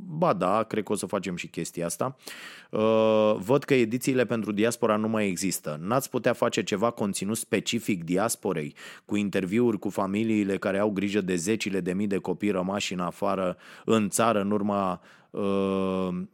Ba 0.07 0.33
da, 0.33 0.63
cred 0.63 0.85
că 0.85 0.93
o 0.93 0.95
să 0.95 1.07
facem 1.07 1.37
și 1.37 1.47
chestia 1.47 1.87
asta. 1.87 2.17
Uh, 2.71 3.35
văd 3.39 3.65
că 3.65 3.75
edițiile 3.75 4.25
pentru 4.25 4.53
diaspora 4.53 4.97
nu 4.97 5.09
mai 5.09 5.29
există. 5.29 5.79
N-ați 5.83 6.11
putea 6.11 6.33
face 6.33 6.63
ceva 6.63 6.91
conținut 6.91 7.37
specific 7.37 8.05
diasporei, 8.05 8.75
cu 9.05 9.17
interviuri 9.17 9.79
cu 9.79 9.89
familiile 9.89 10.57
care 10.57 10.79
au 10.79 10.91
grijă 10.91 11.21
de 11.21 11.35
zecile 11.35 11.81
de 11.81 11.93
mii 11.93 12.07
de 12.07 12.19
copii 12.19 12.51
rămași 12.51 12.93
în 12.93 13.01
afară, 13.01 13.57
în 13.85 14.09
țară, 14.09 14.41
în 14.41 14.51
urma 14.51 14.93
uh, 14.93 15.20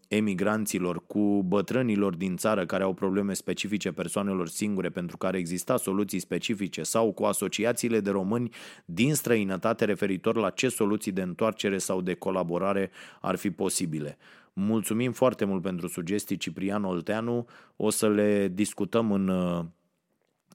emigranților, 0.08 1.06
cu 1.06 1.42
bătrânilor 1.42 2.14
din 2.14 2.36
țară 2.36 2.66
care 2.66 2.82
au 2.82 2.92
probleme 2.92 3.32
specifice 3.32 3.92
persoanelor 3.92 4.48
singure 4.48 4.88
pentru 4.88 5.16
care 5.16 5.38
exista 5.38 5.76
soluții 5.76 6.18
specifice 6.18 6.82
sau 6.82 7.12
cu 7.12 7.24
asociațiile 7.24 8.00
de 8.00 8.10
români 8.10 8.50
din 8.84 9.14
străinătate 9.14 9.84
referitor 9.84 10.36
la 10.36 10.50
ce 10.50 10.68
soluții 10.68 11.12
de 11.12 11.22
întoarcere 11.22 11.78
sau 11.78 12.00
de 12.00 12.14
colaborare 12.14 12.90
ar 13.20 13.36
fi 13.36 13.50
posibile. 13.50 14.18
Mulțumim 14.52 15.12
foarte 15.12 15.44
mult 15.44 15.62
pentru 15.62 15.86
sugestii, 15.86 16.36
Ciprian 16.36 16.84
Olteanu. 16.84 17.46
O 17.76 17.90
să 17.90 18.08
le 18.08 18.48
discutăm 18.48 19.12
în, 19.12 19.28
uh, 19.28 19.64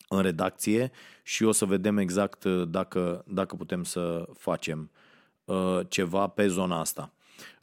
în 0.07 0.21
redacție 0.21 0.91
și 1.23 1.43
o 1.43 1.51
să 1.51 1.65
vedem 1.65 1.97
exact 1.97 2.43
uh, 2.43 2.67
dacă, 2.67 3.23
dacă 3.27 3.55
putem 3.55 3.83
să 3.83 4.27
facem 4.37 4.91
uh, 5.45 5.79
ceva 5.87 6.27
pe 6.27 6.47
zona 6.47 6.79
asta. 6.79 7.13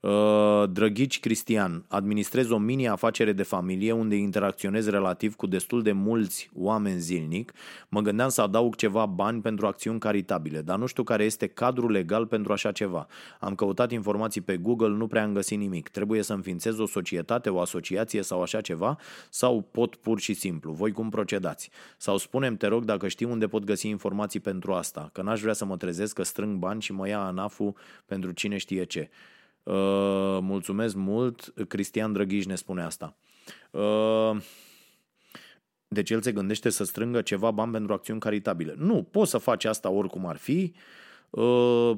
Uh, 0.01 0.65
Drăghici 0.71 1.21
Cristian, 1.21 1.85
administrez 1.89 2.51
o 2.51 2.59
mini-afacere 2.59 3.33
de 3.33 3.43
familie 3.43 3.93
unde 3.93 4.15
interacționez 4.15 4.89
relativ 4.89 5.35
cu 5.35 5.47
destul 5.47 5.83
de 5.83 5.93
mulți 5.93 6.51
oameni 6.55 6.99
zilnic. 6.99 7.53
Mă 7.89 8.01
gândeam 8.01 8.29
să 8.29 8.43
adaug 8.43 8.75
ceva 8.75 9.07
bani 9.07 9.41
pentru 9.41 9.67
acțiuni 9.67 9.99
caritabile, 9.99 10.61
dar 10.61 10.79
nu 10.79 10.87
știu 10.87 11.03
care 11.03 11.25
este 11.25 11.47
cadrul 11.47 11.91
legal 11.91 12.27
pentru 12.27 12.53
așa 12.53 12.73
ceva. 12.73 13.07
Am 13.41 13.55
căutat 13.55 13.93
informații 13.93 14.41
pe 14.41 14.57
Google, 14.57 14.89
nu 14.89 15.07
prea 15.07 15.23
am 15.23 15.33
găsit 15.33 15.59
nimic. 15.59 15.89
Trebuie 15.89 16.23
să 16.23 16.33
înființez 16.33 16.79
o 16.79 16.87
societate, 16.87 17.51
o 17.51 17.61
asociație 17.61 18.23
sau 18.23 18.43
așa 18.43 18.61
ceva? 18.61 18.99
Sau 19.31 19.69
pot 19.71 19.95
pur 19.95 20.21
și 20.21 20.35
simplu? 20.35 20.73
Voi 20.73 20.93
cum 20.93 21.09
procedați? 21.09 21.71
Sau 21.97 22.17
spunem, 22.17 22.57
te 22.57 22.67
rog, 22.67 22.85
dacă 22.85 23.09
știi 23.09 23.27
unde 23.27 23.47
pot 23.47 23.65
găsi 23.65 23.89
informații 23.89 24.41
pentru 24.41 24.73
asta, 24.73 25.11
că 25.13 25.23
n-aș 25.23 25.41
vrea 25.41 25.53
să 25.53 25.65
mă 25.65 25.77
trezesc 25.77 26.15
că 26.15 26.23
strâng 26.23 26.59
bani 26.59 26.83
și 26.83 26.93
mă 26.93 27.09
ia 27.09 27.21
ANAF-ul 27.21 27.75
pentru 28.07 28.31
cine 28.31 28.57
știe 28.57 28.85
ce. 28.85 29.11
Uh, 29.69 30.39
mulțumesc 30.41 30.95
mult. 30.95 31.53
Cristian 31.69 32.13
Drăghiș 32.13 32.47
ne 32.47 32.55
spune 32.55 32.83
asta. 32.83 33.17
Uh, 33.71 34.37
deci 35.89 36.11
el 36.11 36.23
se 36.23 36.33
gândește 36.33 36.69
să 36.69 36.85
strângă 36.85 37.21
ceva 37.23 37.51
bani 37.51 37.73
pentru 37.73 37.93
acțiuni 37.93 38.21
caritabile. 38.21 38.75
Nu, 38.77 39.03
poți 39.03 39.31
să 39.31 39.39
faci 39.39 39.65
asta 39.65 39.91
oricum 39.91 40.27
ar 40.27 40.37
fi. 40.37 40.75
Uh, 41.31 41.97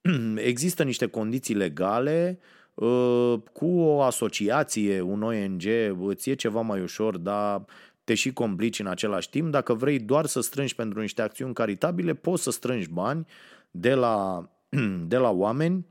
există 0.36 0.82
niște 0.82 1.06
condiții 1.06 1.54
legale 1.54 2.38
uh, 2.74 3.34
cu 3.52 3.66
o 3.66 4.02
asociație, 4.02 5.00
un 5.00 5.22
ONG, 5.22 5.62
îți 6.00 6.30
e 6.30 6.34
ceva 6.34 6.60
mai 6.60 6.80
ușor, 6.80 7.16
dar 7.16 7.64
te 8.04 8.14
și 8.14 8.32
complici 8.32 8.78
în 8.78 8.86
același 8.86 9.30
timp. 9.30 9.50
Dacă 9.50 9.74
vrei 9.74 9.98
doar 9.98 10.26
să 10.26 10.40
strângi 10.40 10.74
pentru 10.74 11.00
niște 11.00 11.22
acțiuni 11.22 11.54
caritabile, 11.54 12.14
poți 12.14 12.42
să 12.42 12.50
strângi 12.50 12.90
bani 12.90 13.26
de 13.70 13.94
la, 13.94 14.48
de 15.12 15.16
la 15.16 15.30
oameni 15.30 15.86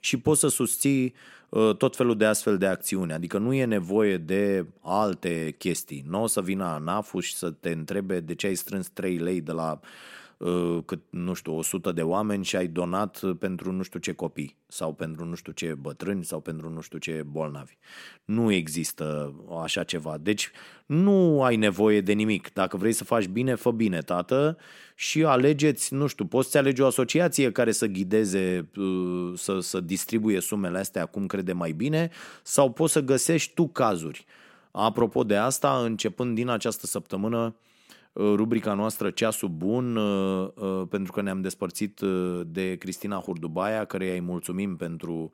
și 0.00 0.16
poți 0.16 0.40
să 0.40 0.48
susții 0.48 1.14
uh, 1.48 1.76
tot 1.76 1.96
felul 1.96 2.16
de 2.16 2.24
astfel 2.24 2.58
de 2.58 2.66
acțiuni. 2.66 3.12
Adică 3.12 3.38
nu 3.38 3.52
e 3.52 3.64
nevoie 3.64 4.16
de 4.16 4.66
alte 4.80 5.54
chestii. 5.58 6.04
Nu 6.08 6.22
o 6.22 6.26
să 6.26 6.40
vină 6.40 6.64
ANAF-ul 6.64 7.20
și 7.20 7.34
să 7.34 7.50
te 7.50 7.70
întrebe 7.70 8.20
de 8.20 8.34
ce 8.34 8.46
ai 8.46 8.54
strâns 8.54 8.88
3 8.88 9.16
lei 9.16 9.40
de 9.40 9.52
la 9.52 9.80
uh, 9.82 9.88
cât, 10.84 11.00
nu 11.10 11.32
știu, 11.32 11.56
100 11.56 11.92
de 11.92 12.02
oameni 12.02 12.44
și 12.44 12.56
ai 12.56 12.66
donat 12.66 13.20
pentru 13.38 13.72
nu 13.72 13.82
știu 13.82 13.98
ce 13.98 14.12
copii 14.12 14.56
sau 14.66 14.92
pentru 14.94 15.24
nu 15.24 15.34
știu 15.34 15.52
ce 15.52 15.74
bătrâni 15.74 16.24
sau 16.24 16.40
pentru 16.40 16.68
nu 16.68 16.80
știu 16.80 16.98
ce 16.98 17.22
bolnavi. 17.26 17.76
Nu 18.24 18.52
există 18.52 19.34
așa 19.62 19.82
ceva. 19.82 20.18
Deci 20.20 20.50
nu 20.86 21.42
ai 21.42 21.56
nevoie 21.56 22.00
de 22.00 22.12
nimic. 22.12 22.52
Dacă 22.52 22.76
vrei 22.76 22.92
să 22.92 23.04
faci 23.04 23.26
bine, 23.26 23.54
fă 23.54 23.70
bine, 23.70 24.00
tată, 24.00 24.56
și 24.94 25.24
alegeți, 25.24 25.94
nu 25.94 26.06
știu, 26.06 26.24
poți 26.26 26.50
să 26.50 26.58
alegi 26.58 26.80
o 26.80 26.86
asociație 26.86 27.52
care 27.52 27.72
să 27.72 27.86
ghideze, 27.86 28.68
uh, 28.76 29.32
să, 29.34 29.60
să 29.60 29.80
distribuie 29.80 30.40
sumele 30.40 30.78
astea 30.78 31.06
cum 31.06 31.26
crede 31.26 31.52
mai 31.52 31.72
bine, 31.72 32.10
sau 32.42 32.72
poți 32.72 32.92
să 32.92 33.00
găsești 33.00 33.54
tu 33.54 33.68
cazuri. 33.68 34.24
Apropo 34.70 35.24
de 35.24 35.36
asta, 35.36 35.82
începând 35.84 36.34
din 36.34 36.48
această 36.48 36.86
săptămână, 36.86 37.44
uh, 37.44 37.67
rubrica 38.14 38.74
noastră 38.74 39.10
Ceasul 39.10 39.48
Bun, 39.48 39.96
uh, 39.96 40.86
pentru 40.88 41.12
că 41.12 41.22
ne-am 41.22 41.40
despărțit 41.40 42.00
de 42.46 42.76
Cristina 42.76 43.16
Hurdubaia, 43.16 43.84
care 43.84 44.12
îi 44.12 44.20
mulțumim 44.20 44.76
pentru 44.76 45.30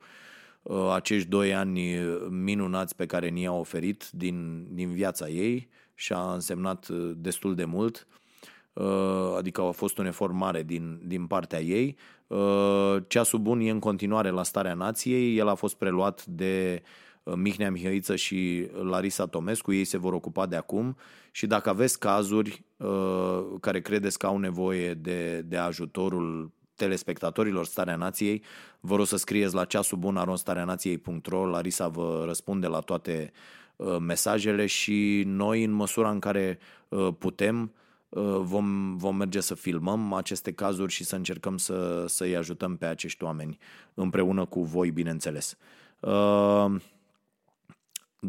acești 0.93 1.29
doi 1.29 1.53
ani 1.53 1.95
minunați 2.29 2.95
pe 2.95 3.05
care 3.05 3.27
ni-a 3.27 3.53
oferit 3.53 4.09
din, 4.11 4.67
din 4.71 4.93
viața 4.93 5.27
ei 5.27 5.69
și 5.93 6.13
a 6.13 6.33
însemnat 6.33 6.87
destul 7.15 7.55
de 7.55 7.65
mult. 7.65 8.07
adică 9.37 9.61
a 9.61 9.71
fost 9.71 9.97
un 9.97 10.05
efort 10.05 10.33
mare 10.33 10.63
din, 10.63 11.01
din 11.03 11.25
partea 11.25 11.61
ei. 11.61 11.97
Ceasul 13.07 13.39
bun 13.39 13.59
e 13.59 13.69
în 13.69 13.79
continuare 13.79 14.29
la 14.29 14.43
starea 14.43 14.73
nației, 14.73 15.37
el 15.37 15.47
a 15.47 15.55
fost 15.55 15.75
preluat 15.75 16.25
de 16.25 16.81
Mihnea 17.35 17.71
Mihăiță 17.71 18.15
și 18.15 18.67
Larisa 18.81 19.25
Tomescu, 19.25 19.73
ei 19.73 19.85
se 19.85 19.97
vor 19.97 20.13
ocupa 20.13 20.45
de 20.45 20.55
acum 20.55 20.97
și 21.31 21.47
dacă 21.47 21.69
aveți 21.69 21.99
cazuri 21.99 22.63
care 23.59 23.81
credeți 23.81 24.17
că 24.17 24.25
au 24.25 24.37
nevoie 24.37 24.93
de, 24.93 25.41
de 25.41 25.57
ajutorul 25.57 26.51
telespectatorilor 26.75 27.65
Starea 27.65 27.95
Nației, 27.95 28.43
vă 28.79 28.95
rog 28.95 29.05
să 29.05 29.17
scrieți 29.17 29.53
la 29.53 29.65
ceasul 29.65 29.97
bun 29.97 30.17
aronstareanației.ro, 30.17 31.45
Larisa 31.45 31.87
vă 31.87 32.23
răspunde 32.25 32.67
la 32.67 32.79
toate 32.79 33.31
uh, 33.75 33.97
mesajele 33.99 34.65
și 34.65 35.23
noi 35.25 35.63
în 35.63 35.71
măsura 35.71 36.09
în 36.09 36.19
care 36.19 36.59
uh, 36.89 37.07
putem 37.17 37.73
uh, 38.09 38.37
vom, 38.39 38.97
vom 38.97 39.15
merge 39.15 39.39
să 39.39 39.55
filmăm 39.55 40.13
aceste 40.13 40.51
cazuri 40.51 40.91
și 40.91 41.03
să 41.03 41.15
încercăm 41.15 41.57
să, 41.57 42.05
să-i 42.07 42.35
ajutăm 42.35 42.77
pe 42.77 42.85
acești 42.85 43.23
oameni 43.23 43.57
împreună 43.93 44.45
cu 44.45 44.63
voi, 44.63 44.91
bineînțeles. 44.91 45.57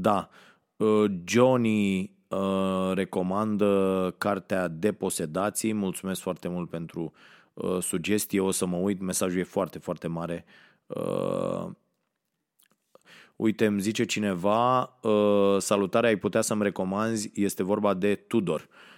Da, 0.01 0.29
Johnny 1.25 2.15
recomandă 2.95 4.15
cartea 4.19 4.69
Deposedații, 4.69 5.73
mulțumesc 5.73 6.21
foarte 6.21 6.49
mult 6.49 6.71
pentru 6.71 7.01
uh, 7.01 7.11
uh, 7.57 7.83
sugestie, 7.83 8.41
o 8.41 8.51
să 8.51 8.67
mă 8.67 8.77
uit, 8.77 9.01
mesajul 9.01 9.39
e 9.39 9.43
foarte, 9.43 9.79
foarte 9.79 10.07
mare. 10.07 10.45
Uh, 10.87 11.71
uite, 13.37 13.67
îmi 13.67 13.81
zice 13.81 14.05
cineva, 14.05 14.81
uh, 15.03 15.57
salutare, 15.59 16.07
ai 16.07 16.17
putea 16.17 16.41
să-mi 16.41 16.63
recomanzi, 16.63 17.31
este 17.35 17.63
vorba 17.63 17.95
de 17.95 18.15
Tudor. 18.15 18.61
Uh, 18.61 18.96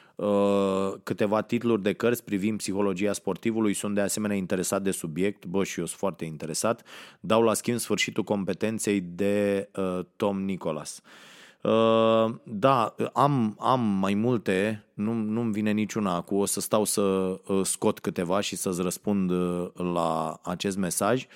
câteva 1.03 1.41
titluri 1.41 1.83
de 1.83 1.93
cărți 1.93 2.25
privind 2.25 2.59
psihologia 2.59 3.13
sportivului 3.13 3.75
sunt 3.75 3.95
de 3.95 4.01
asemenea 4.01 4.37
interesat 4.37 4.83
de 4.83 4.91
subiect, 4.91 5.47
bă, 5.47 5.65
și 5.65 5.79
eu 5.79 5.87
sunt 5.87 5.99
foarte 5.99 6.25
interesat. 6.25 6.87
Dau 7.21 7.43
la 7.43 7.55
schimb 7.55 7.79
sfârșitul 7.79 8.25
competenței 8.25 9.01
de 9.01 9.69
uh, 9.77 9.99
Tom 10.17 10.41
Nicholas. 10.45 11.03
Uh, 11.03 11.29
Uh, 11.63 12.35
da, 12.43 12.95
am, 13.13 13.57
am 13.59 13.81
mai 13.81 14.15
multe, 14.15 14.85
nu, 14.95 15.13
nu-mi 15.13 15.53
vine 15.53 15.71
niciuna 15.71 16.15
acum, 16.15 16.39
o 16.39 16.45
să 16.45 16.61
stau 16.61 16.85
să 16.85 17.01
uh, 17.01 17.61
scot 17.63 17.99
câteva 17.99 18.41
și 18.41 18.57
să-ți 18.57 18.83
răspund 18.83 19.31
uh, 19.31 19.69
la 19.75 20.41
acest 20.43 20.77
mesaj, 20.77 21.27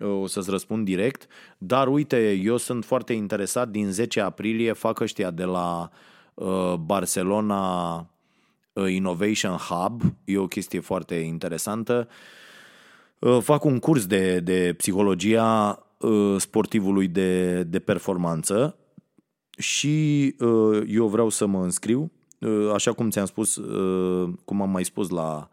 o 0.00 0.26
să-ți 0.26 0.50
răspund 0.50 0.84
direct, 0.84 1.26
dar 1.58 1.88
uite, 1.88 2.32
eu 2.32 2.56
sunt 2.56 2.84
foarte 2.84 3.12
interesat, 3.12 3.68
din 3.68 3.90
10 3.90 4.20
aprilie 4.20 4.72
fac 4.72 5.00
ăștia 5.00 5.30
de 5.30 5.44
la 5.44 5.90
Barcelona 6.78 8.06
Innovation 8.88 9.56
Hub, 9.56 10.02
e 10.24 10.38
o 10.38 10.46
chestie 10.46 10.80
foarte 10.80 11.14
interesantă, 11.14 12.08
fac 13.40 13.64
un 13.64 13.78
curs 13.78 14.06
de, 14.06 14.40
de 14.40 14.74
psihologia 14.76 15.78
sportivului 16.38 17.08
de, 17.08 17.62
de 17.62 17.78
performanță 17.78 18.80
și 19.60 20.34
uh, 20.38 20.82
eu 20.88 21.06
vreau 21.06 21.28
să 21.28 21.46
mă 21.46 21.62
înscriu. 21.62 22.12
Uh, 22.38 22.70
așa 22.74 22.92
cum 22.92 23.10
ți-am 23.10 23.26
spus, 23.26 23.56
uh, 23.56 24.32
cum 24.44 24.62
am 24.62 24.70
mai 24.70 24.84
spus 24.84 25.08
la, 25.08 25.50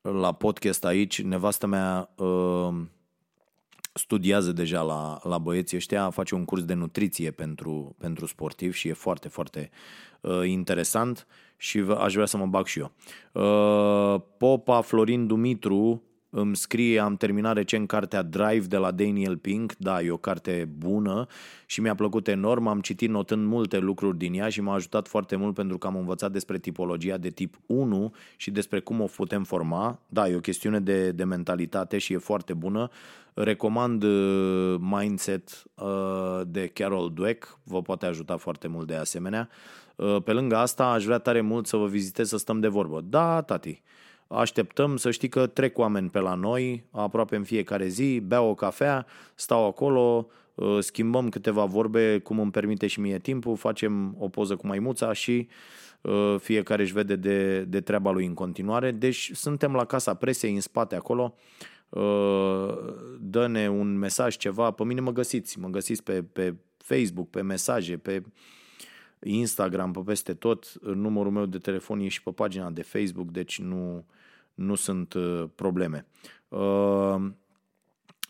la 0.00 0.32
podcast 0.32 0.84
aici, 0.84 1.22
nevastă 1.22 1.66
mea 1.66 2.14
studiază 3.92 4.52
deja 4.52 4.82
la, 4.82 5.20
la 5.22 5.38
băieții 5.38 5.76
ăștia, 5.76 6.10
face 6.10 6.34
un 6.34 6.44
curs 6.44 6.64
de 6.64 6.74
nutriție 6.74 7.30
pentru, 7.30 7.94
pentru 7.98 8.26
sportiv 8.26 8.72
și 8.74 8.88
e 8.88 8.92
foarte, 8.92 9.28
foarte 9.28 9.70
interesant 10.44 11.26
și 11.56 11.78
aș 11.98 12.12
vrea 12.14 12.26
să 12.26 12.36
mă 12.36 12.46
bag 12.46 12.66
și 12.66 12.78
eu. 12.78 12.92
Popa 14.18 14.80
Florin 14.80 15.26
Dumitru 15.26 16.02
îmi 16.34 16.56
scrie, 16.56 16.98
am 16.98 17.16
terminat 17.16 17.54
recent 17.54 17.88
cartea 17.88 18.22
Drive 18.22 18.66
de 18.66 18.76
la 18.76 18.90
Daniel 18.90 19.36
Pink, 19.36 19.74
da, 19.78 20.02
e 20.02 20.10
o 20.10 20.16
carte 20.16 20.68
bună 20.78 21.26
și 21.66 21.80
mi-a 21.80 21.94
plăcut 21.94 22.28
enorm, 22.28 22.66
am 22.66 22.80
citit 22.80 23.10
notând 23.10 23.46
multe 23.46 23.78
lucruri 23.78 24.18
din 24.18 24.34
ea 24.34 24.48
și 24.48 24.60
m-a 24.60 24.74
ajutat 24.74 25.08
foarte 25.08 25.36
mult 25.36 25.54
pentru 25.54 25.78
că 25.78 25.86
am 25.86 25.96
învățat 25.96 26.32
despre 26.32 26.58
tipologia 26.58 27.16
de 27.16 27.30
tip 27.30 27.56
1 27.66 28.14
și 28.36 28.50
despre 28.50 28.80
cum 28.80 29.00
o 29.00 29.04
putem 29.04 29.44
forma. 29.44 30.00
Da, 30.08 30.28
e 30.28 30.34
o 30.36 30.40
chestiune 30.40 30.80
de, 30.80 31.10
de 31.10 31.24
mentalitate 31.24 31.98
și 31.98 32.12
e 32.12 32.18
foarte 32.18 32.54
bună. 32.54 32.90
Recomand 33.34 34.02
uh, 34.02 34.76
Mindset 34.80 35.62
uh, 35.74 36.40
de 36.46 36.66
Carol 36.66 37.12
Dweck, 37.14 37.58
vă 37.62 37.82
poate 37.82 38.06
ajuta 38.06 38.36
foarte 38.36 38.68
mult 38.68 38.86
de 38.86 38.94
asemenea. 38.94 39.48
Uh, 39.96 40.22
pe 40.24 40.32
lângă 40.32 40.56
asta, 40.56 40.86
aș 40.86 41.04
vrea 41.04 41.18
tare 41.18 41.40
mult 41.40 41.66
să 41.66 41.76
vă 41.76 41.86
vizitez 41.86 42.28
să 42.28 42.36
stăm 42.36 42.60
de 42.60 42.68
vorbă. 42.68 43.00
Da, 43.04 43.42
tati, 43.42 43.82
așteptăm 44.32 44.96
să 44.96 45.10
știi 45.10 45.28
că 45.28 45.46
trec 45.46 45.78
oameni 45.78 46.10
pe 46.10 46.18
la 46.18 46.34
noi 46.34 46.84
aproape 46.90 47.36
în 47.36 47.44
fiecare 47.44 47.86
zi, 47.86 48.20
beau 48.20 48.48
o 48.48 48.54
cafea, 48.54 49.06
stau 49.34 49.66
acolo, 49.66 50.28
uh, 50.54 50.78
schimbăm 50.80 51.28
câteva 51.28 51.64
vorbe 51.64 52.18
cum 52.18 52.38
îmi 52.38 52.50
permite 52.50 52.86
și 52.86 53.00
mie 53.00 53.18
timpul, 53.18 53.56
facem 53.56 54.16
o 54.18 54.28
poză 54.28 54.56
cu 54.56 54.66
maimuța 54.66 55.12
și 55.12 55.48
uh, 56.00 56.36
fiecare 56.38 56.82
își 56.82 56.92
vede 56.92 57.16
de, 57.16 57.60
de 57.60 57.80
treaba 57.80 58.10
lui 58.10 58.26
în 58.26 58.34
continuare. 58.34 58.90
Deci 58.90 59.30
suntem 59.34 59.74
la 59.74 59.84
casa 59.84 60.14
presei 60.14 60.54
în 60.54 60.60
spate 60.60 60.94
acolo, 60.94 61.34
uh, 61.88 62.74
dă-ne 63.20 63.68
un 63.68 63.98
mesaj, 63.98 64.36
ceva, 64.36 64.70
pe 64.70 64.84
mine 64.84 65.00
mă 65.00 65.12
găsiți, 65.12 65.58
mă 65.58 65.68
găsiți 65.68 66.02
pe, 66.02 66.22
pe 66.22 66.54
Facebook, 66.76 67.30
pe 67.30 67.42
mesaje, 67.42 67.96
pe 67.96 68.22
Instagram, 69.22 69.92
pe 69.92 70.00
peste 70.04 70.34
tot, 70.34 70.72
numărul 70.82 71.32
meu 71.32 71.46
de 71.46 71.58
telefon 71.58 72.00
e 72.00 72.08
și 72.08 72.22
pe 72.22 72.30
pagina 72.30 72.70
de 72.70 72.82
Facebook, 72.82 73.30
deci 73.30 73.60
nu, 73.60 74.04
nu 74.54 74.74
sunt 74.74 75.12
uh, 75.12 75.44
probleme. 75.54 76.06
Uh, 76.48 77.16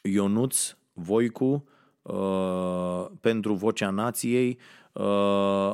Ionuț 0.02 0.74
Voicu, 0.92 1.64
uh, 2.02 3.06
pentru 3.20 3.54
Vocea 3.54 3.90
Nației, 3.90 4.58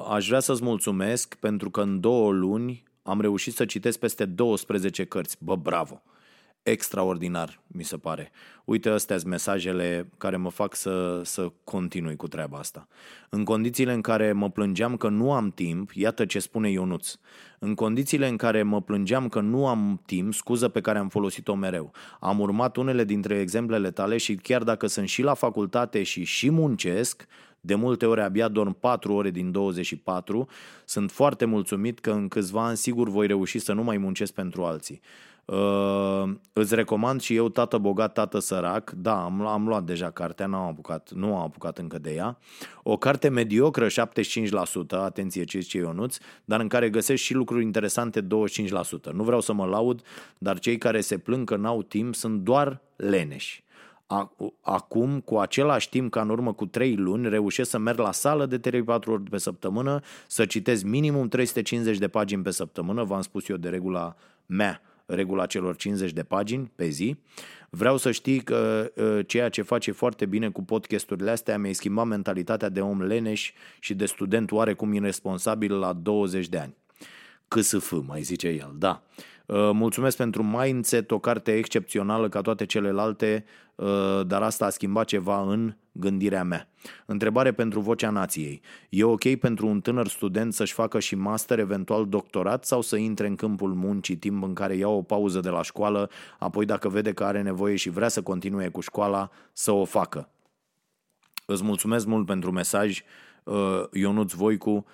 aș 0.08 0.26
vrea 0.26 0.40
să-ți 0.40 0.62
mulțumesc 0.62 1.34
pentru 1.34 1.70
că 1.70 1.80
în 1.80 2.00
două 2.00 2.32
luni 2.32 2.82
am 3.02 3.20
reușit 3.20 3.54
să 3.54 3.64
citesc 3.64 3.98
peste 3.98 4.24
12 4.24 5.04
cărți. 5.04 5.36
Bă, 5.40 5.56
bravo! 5.56 6.02
Extraordinar, 6.70 7.60
mi 7.66 7.82
se 7.82 7.96
pare. 7.96 8.30
Uite, 8.64 8.88
astea 8.88 9.18
sunt 9.18 9.30
mesajele 9.30 10.08
care 10.18 10.36
mă 10.36 10.50
fac 10.50 10.74
să, 10.74 11.20
să 11.24 11.52
continui 11.64 12.16
cu 12.16 12.28
treaba 12.28 12.58
asta. 12.58 12.88
În 13.28 13.44
condițiile 13.44 13.92
în 13.92 14.00
care 14.00 14.32
mă 14.32 14.50
plângeam 14.50 14.96
că 14.96 15.08
nu 15.08 15.32
am 15.32 15.50
timp, 15.50 15.90
iată 15.92 16.26
ce 16.26 16.38
spune 16.38 16.70
Ionuț. 16.70 17.14
În 17.58 17.74
condițiile 17.74 18.28
în 18.28 18.36
care 18.36 18.62
mă 18.62 18.82
plângeam 18.82 19.28
că 19.28 19.40
nu 19.40 19.66
am 19.66 20.02
timp, 20.06 20.34
scuză 20.34 20.68
pe 20.68 20.80
care 20.80 20.98
am 20.98 21.08
folosit-o 21.08 21.54
mereu. 21.54 21.92
Am 22.20 22.40
urmat 22.40 22.76
unele 22.76 23.04
dintre 23.04 23.38
exemplele 23.38 23.90
tale 23.90 24.16
și 24.16 24.34
chiar 24.34 24.62
dacă 24.62 24.86
sunt 24.86 25.08
și 25.08 25.22
la 25.22 25.34
facultate 25.34 26.02
și 26.02 26.24
și 26.24 26.50
muncesc, 26.50 27.26
de 27.60 27.74
multe 27.74 28.06
ori 28.06 28.20
abia 28.20 28.48
dorm 28.48 28.76
4 28.80 29.14
ore 29.14 29.30
din 29.30 29.52
24, 29.52 30.48
sunt 30.84 31.10
foarte 31.10 31.44
mulțumit 31.44 31.98
că 31.98 32.10
în 32.10 32.28
câțiva 32.28 32.66
ani 32.66 32.76
sigur 32.76 33.08
voi 33.08 33.26
reuși 33.26 33.58
să 33.58 33.72
nu 33.72 33.82
mai 33.82 33.96
muncesc 33.96 34.32
pentru 34.32 34.64
alții. 34.64 35.00
Uh, 35.52 36.30
îți 36.52 36.74
recomand 36.74 37.20
și 37.20 37.34
eu 37.34 37.48
Tată 37.48 37.78
bogat, 37.78 38.12
tată 38.12 38.38
sărac. 38.38 38.90
Da, 38.90 39.24
am, 39.24 39.46
am 39.46 39.66
luat 39.66 39.84
deja 39.84 40.10
cartea, 40.10 40.46
n-am 40.46 40.66
apucat, 40.66 41.10
nu 41.10 41.36
am 41.36 41.42
apucat 41.42 41.78
încă 41.78 41.98
de 41.98 42.14
ea. 42.14 42.38
O 42.82 42.96
carte 42.96 43.28
mediocră, 43.28 43.86
75%, 43.86 43.90
atenție 44.90 45.44
ce 45.44 45.58
zice 45.58 45.78
Ionuț, 45.78 46.16
dar 46.44 46.60
în 46.60 46.68
care 46.68 46.90
găsești 46.90 47.26
și 47.26 47.34
lucruri 47.34 47.62
interesante, 47.62 48.22
25%. 48.22 48.26
Nu 49.12 49.22
vreau 49.22 49.40
să 49.40 49.52
mă 49.52 49.64
laud, 49.64 50.02
dar 50.38 50.58
cei 50.58 50.78
care 50.78 51.00
se 51.00 51.18
plâng 51.18 51.46
că 51.46 51.56
n-au 51.56 51.82
timp 51.82 52.14
sunt 52.14 52.40
doar 52.40 52.80
leneși. 52.96 53.64
Acum, 54.60 55.20
cu 55.20 55.36
același 55.36 55.88
timp 55.88 56.10
ca 56.10 56.20
în 56.20 56.28
urmă 56.28 56.52
cu 56.52 56.66
3 56.66 56.96
luni, 56.96 57.28
reușesc 57.28 57.70
să 57.70 57.78
merg 57.78 57.98
la 57.98 58.12
sală 58.12 58.46
de 58.46 58.60
3-4 58.60 58.84
ori 59.06 59.22
pe 59.22 59.38
săptămână, 59.38 60.00
să 60.26 60.44
citesc 60.44 60.84
minimum 60.84 61.28
350 61.28 61.98
de 61.98 62.08
pagini 62.08 62.42
pe 62.42 62.50
săptămână, 62.50 63.04
v-am 63.04 63.20
spus 63.20 63.48
eu 63.48 63.56
de 63.56 63.68
regula 63.68 64.16
mea 64.46 64.82
regula 65.08 65.46
celor 65.46 65.76
50 65.76 66.12
de 66.12 66.22
pagini 66.22 66.70
pe 66.74 66.88
zi. 66.88 67.16
Vreau 67.70 67.96
să 67.96 68.10
știi 68.10 68.40
că 68.40 68.92
ă, 68.98 69.22
ceea 69.22 69.48
ce 69.48 69.62
face 69.62 69.92
foarte 69.92 70.26
bine 70.26 70.48
cu 70.48 70.64
podcasturile 70.64 71.30
astea 71.30 71.58
mi-ai 71.58 71.72
schimbat 71.72 72.06
mentalitatea 72.06 72.68
de 72.68 72.80
om 72.80 73.02
leneș 73.02 73.52
și 73.80 73.94
de 73.94 74.06
student 74.06 74.50
oarecum 74.50 74.92
irresponsabil 74.92 75.78
la 75.78 75.92
20 75.92 76.48
de 76.48 76.58
ani. 76.58 76.74
CSF, 77.48 77.92
mai 78.06 78.22
zice 78.22 78.48
el, 78.48 78.74
da. 78.78 79.02
Uh, 79.48 79.70
mulțumesc 79.72 80.16
pentru 80.16 80.42
Mindset, 80.42 81.10
o 81.10 81.18
carte 81.18 81.56
excepțională 81.56 82.28
ca 82.28 82.40
toate 82.40 82.66
celelalte, 82.66 83.44
uh, 83.74 84.20
dar 84.26 84.42
asta 84.42 84.64
a 84.66 84.70
schimbat 84.70 85.06
ceva 85.06 85.40
în 85.40 85.74
gândirea 85.92 86.44
mea. 86.44 86.68
Întrebare 87.06 87.52
pentru 87.52 87.80
Vocea 87.80 88.10
Nației. 88.10 88.60
E 88.88 89.04
ok 89.04 89.34
pentru 89.34 89.66
un 89.66 89.80
tânăr 89.80 90.08
student 90.08 90.54
să-și 90.54 90.72
facă 90.72 90.98
și 90.98 91.14
master, 91.14 91.58
eventual 91.58 92.06
doctorat, 92.08 92.64
sau 92.64 92.80
să 92.80 92.96
intre 92.96 93.26
în 93.26 93.34
câmpul 93.34 93.74
muncii, 93.74 94.16
timp 94.16 94.42
în 94.42 94.54
care 94.54 94.74
ia 94.74 94.88
o 94.88 95.02
pauză 95.02 95.40
de 95.40 95.48
la 95.48 95.62
școală, 95.62 96.10
apoi 96.38 96.64
dacă 96.64 96.88
vede 96.88 97.12
că 97.12 97.24
are 97.24 97.42
nevoie 97.42 97.76
și 97.76 97.90
vrea 97.90 98.08
să 98.08 98.22
continue 98.22 98.68
cu 98.68 98.80
școala, 98.80 99.30
să 99.52 99.72
o 99.72 99.84
facă? 99.84 100.28
Îți 101.46 101.64
mulțumesc 101.64 102.06
mult 102.06 102.26
pentru 102.26 102.52
mesaj, 102.52 103.02
uh, 103.44 103.84
Ionuț 103.92 104.32
Voicu. 104.32 104.86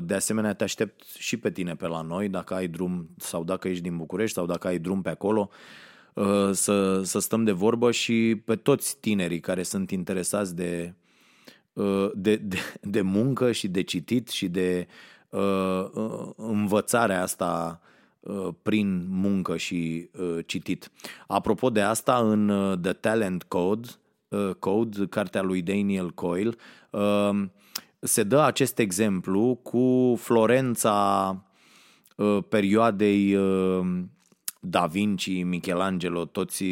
De 0.00 0.14
asemenea, 0.14 0.54
te 0.54 0.64
aștept 0.64 1.04
și 1.18 1.36
pe 1.36 1.50
tine 1.50 1.74
pe 1.74 1.86
la 1.86 2.00
noi, 2.00 2.28
dacă 2.28 2.54
ai 2.54 2.68
drum 2.68 3.08
sau 3.16 3.44
dacă 3.44 3.68
ești 3.68 3.82
din 3.82 3.96
București 3.96 4.36
sau 4.36 4.46
dacă 4.46 4.66
ai 4.66 4.78
drum 4.78 5.02
pe 5.02 5.08
acolo, 5.08 5.50
să, 6.52 7.02
să 7.02 7.18
stăm 7.18 7.44
de 7.44 7.52
vorbă 7.52 7.90
și 7.90 8.42
pe 8.44 8.56
toți 8.56 8.96
tinerii 9.00 9.40
care 9.40 9.62
sunt 9.62 9.90
interesați 9.90 10.56
de, 10.56 10.94
de, 12.14 12.36
de, 12.36 12.56
de 12.80 13.00
muncă 13.00 13.52
și 13.52 13.68
de 13.68 13.82
citit 13.82 14.28
și 14.28 14.48
de 14.48 14.86
învățarea 16.36 17.22
asta 17.22 17.80
prin 18.62 19.06
muncă 19.08 19.56
și 19.56 20.10
citit. 20.46 20.90
Apropo 21.26 21.70
de 21.70 21.80
asta, 21.80 22.16
în 22.16 22.78
The 22.82 22.92
Talent 22.92 23.42
Code, 23.42 23.88
Code, 24.58 25.06
cartea 25.06 25.42
lui 25.42 25.62
Daniel 25.62 26.10
Coyle, 26.10 26.54
se 28.04 28.22
dă 28.22 28.40
acest 28.40 28.78
exemplu 28.78 29.58
cu 29.62 30.14
Florența 30.18 31.36
perioadei 32.48 33.36
Da 34.60 34.86
Vinci, 34.86 35.42
Michelangelo, 35.42 36.24
toți 36.24 36.64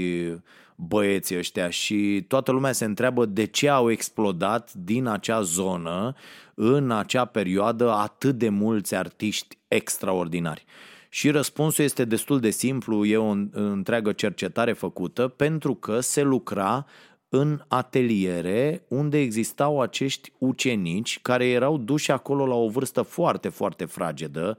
băieții 0.74 1.36
ăștia 1.38 1.70
și 1.70 2.24
toată 2.28 2.52
lumea 2.52 2.72
se 2.72 2.84
întreabă 2.84 3.26
de 3.26 3.44
ce 3.44 3.68
au 3.68 3.90
explodat 3.90 4.72
din 4.72 5.06
acea 5.06 5.40
zonă 5.40 6.14
în 6.54 6.90
acea 6.90 7.24
perioadă 7.24 7.90
atât 7.90 8.38
de 8.38 8.48
mulți 8.48 8.94
artiști 8.94 9.58
extraordinari. 9.68 10.64
Și 11.08 11.30
răspunsul 11.30 11.84
este 11.84 12.04
destul 12.04 12.40
de 12.40 12.50
simplu, 12.50 13.04
e 13.04 13.16
o 13.16 13.34
întreagă 13.52 14.12
cercetare 14.12 14.72
făcută, 14.72 15.28
pentru 15.28 15.74
că 15.74 16.00
se 16.00 16.22
lucra 16.22 16.86
în 17.30 17.62
ateliere 17.68 18.84
unde 18.88 19.18
existau 19.18 19.80
acești 19.80 20.32
ucenici 20.38 21.18
care 21.22 21.46
erau 21.46 21.76
duși 21.76 22.10
acolo 22.10 22.46
la 22.46 22.54
o 22.54 22.68
vârstă 22.68 23.02
foarte, 23.02 23.48
foarte 23.48 23.84
fragedă, 23.84 24.58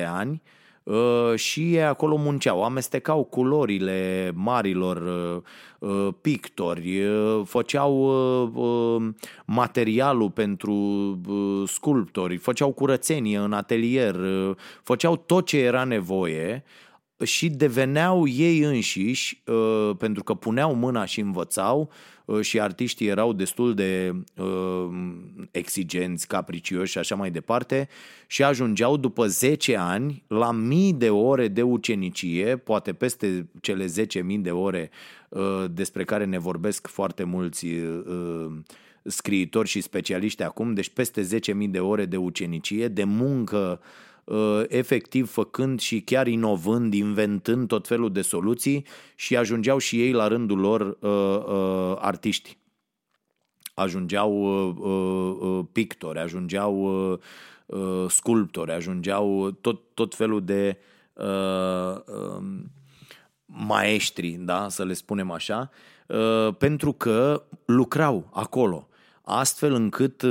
6-7 0.00 0.04
ani, 0.06 0.42
uh, 0.82 1.34
și 1.34 1.74
ei 1.74 1.84
acolo 1.84 2.16
munceau, 2.16 2.64
amestecau 2.64 3.24
culorile 3.24 4.30
marilor 4.34 4.96
uh, 4.96 5.90
uh, 5.90 6.14
pictori, 6.20 7.02
făceau 7.44 8.12
materialul 9.44 10.30
pentru 10.30 10.74
sculptori, 11.66 12.36
făceau 12.36 12.72
curățenie 12.72 13.38
în 13.38 13.52
atelier, 13.52 14.16
făceau 14.82 15.16
tot 15.16 15.46
ce 15.46 15.58
era 15.58 15.84
nevoie 15.84 16.64
și 17.24 17.48
deveneau 17.48 18.26
ei 18.26 18.58
înșiși, 18.58 19.42
uh, 19.46 19.90
pentru 19.98 20.22
că 20.22 20.34
puneau 20.34 20.74
mâna 20.74 21.04
și 21.04 21.20
învățau 21.20 21.90
uh, 22.24 22.40
și 22.40 22.60
artiștii 22.60 23.06
erau 23.06 23.32
destul 23.32 23.74
de 23.74 24.12
uh, 24.36 24.88
exigenți, 25.50 26.26
capricioși 26.26 26.92
și 26.92 26.98
așa 26.98 27.14
mai 27.14 27.30
departe 27.30 27.88
și 28.26 28.44
ajungeau 28.44 28.96
după 28.96 29.26
10 29.26 29.76
ani 29.76 30.22
la 30.26 30.50
mii 30.50 30.92
de 30.92 31.10
ore 31.10 31.48
de 31.48 31.62
ucenicie, 31.62 32.56
poate 32.56 32.92
peste 32.92 33.48
cele 33.60 33.84
10.000 33.84 33.90
de 34.38 34.50
ore 34.50 34.90
despre 35.70 36.04
care 36.04 36.24
ne 36.24 36.38
vorbesc 36.38 36.86
foarte 36.86 37.24
mulți 37.24 37.66
scriitori 39.02 39.68
și 39.68 39.80
specialiști 39.80 40.42
acum, 40.42 40.74
deci 40.74 40.88
peste 40.88 41.22
10.000 41.22 41.68
de 41.68 41.80
ore 41.80 42.04
de 42.04 42.16
ucenicie, 42.16 42.88
de 42.88 43.04
muncă 43.04 43.80
Uh, 43.80 44.07
efectiv 44.68 45.30
făcând 45.30 45.80
și 45.80 46.00
chiar 46.00 46.26
inovând, 46.26 46.94
inventând 46.94 47.68
tot 47.68 47.86
felul 47.86 48.12
de 48.12 48.22
soluții 48.22 48.86
și 49.14 49.36
ajungeau 49.36 49.78
și 49.78 50.02
ei 50.02 50.12
la 50.12 50.28
rândul 50.28 50.58
lor 50.58 50.80
uh, 51.00 51.44
uh, 51.46 51.96
artiști. 51.98 52.58
Ajungeau 53.74 55.68
pictori, 55.72 56.18
ajungeau 56.18 57.20
sculptori, 58.08 58.72
ajungeau 58.72 59.50
tot, 59.50 59.80
tot 59.94 60.14
felul 60.14 60.44
de 60.44 60.78
um, 61.14 62.70
maestri, 63.46 64.30
da, 64.40 64.68
să 64.68 64.84
le 64.84 64.92
spunem 64.92 65.30
așa, 65.30 65.70
pentru 66.58 66.92
că 66.92 67.42
lucrau 67.64 68.28
acolo. 68.32 68.88
Astfel 69.22 69.72
încât 69.72 70.22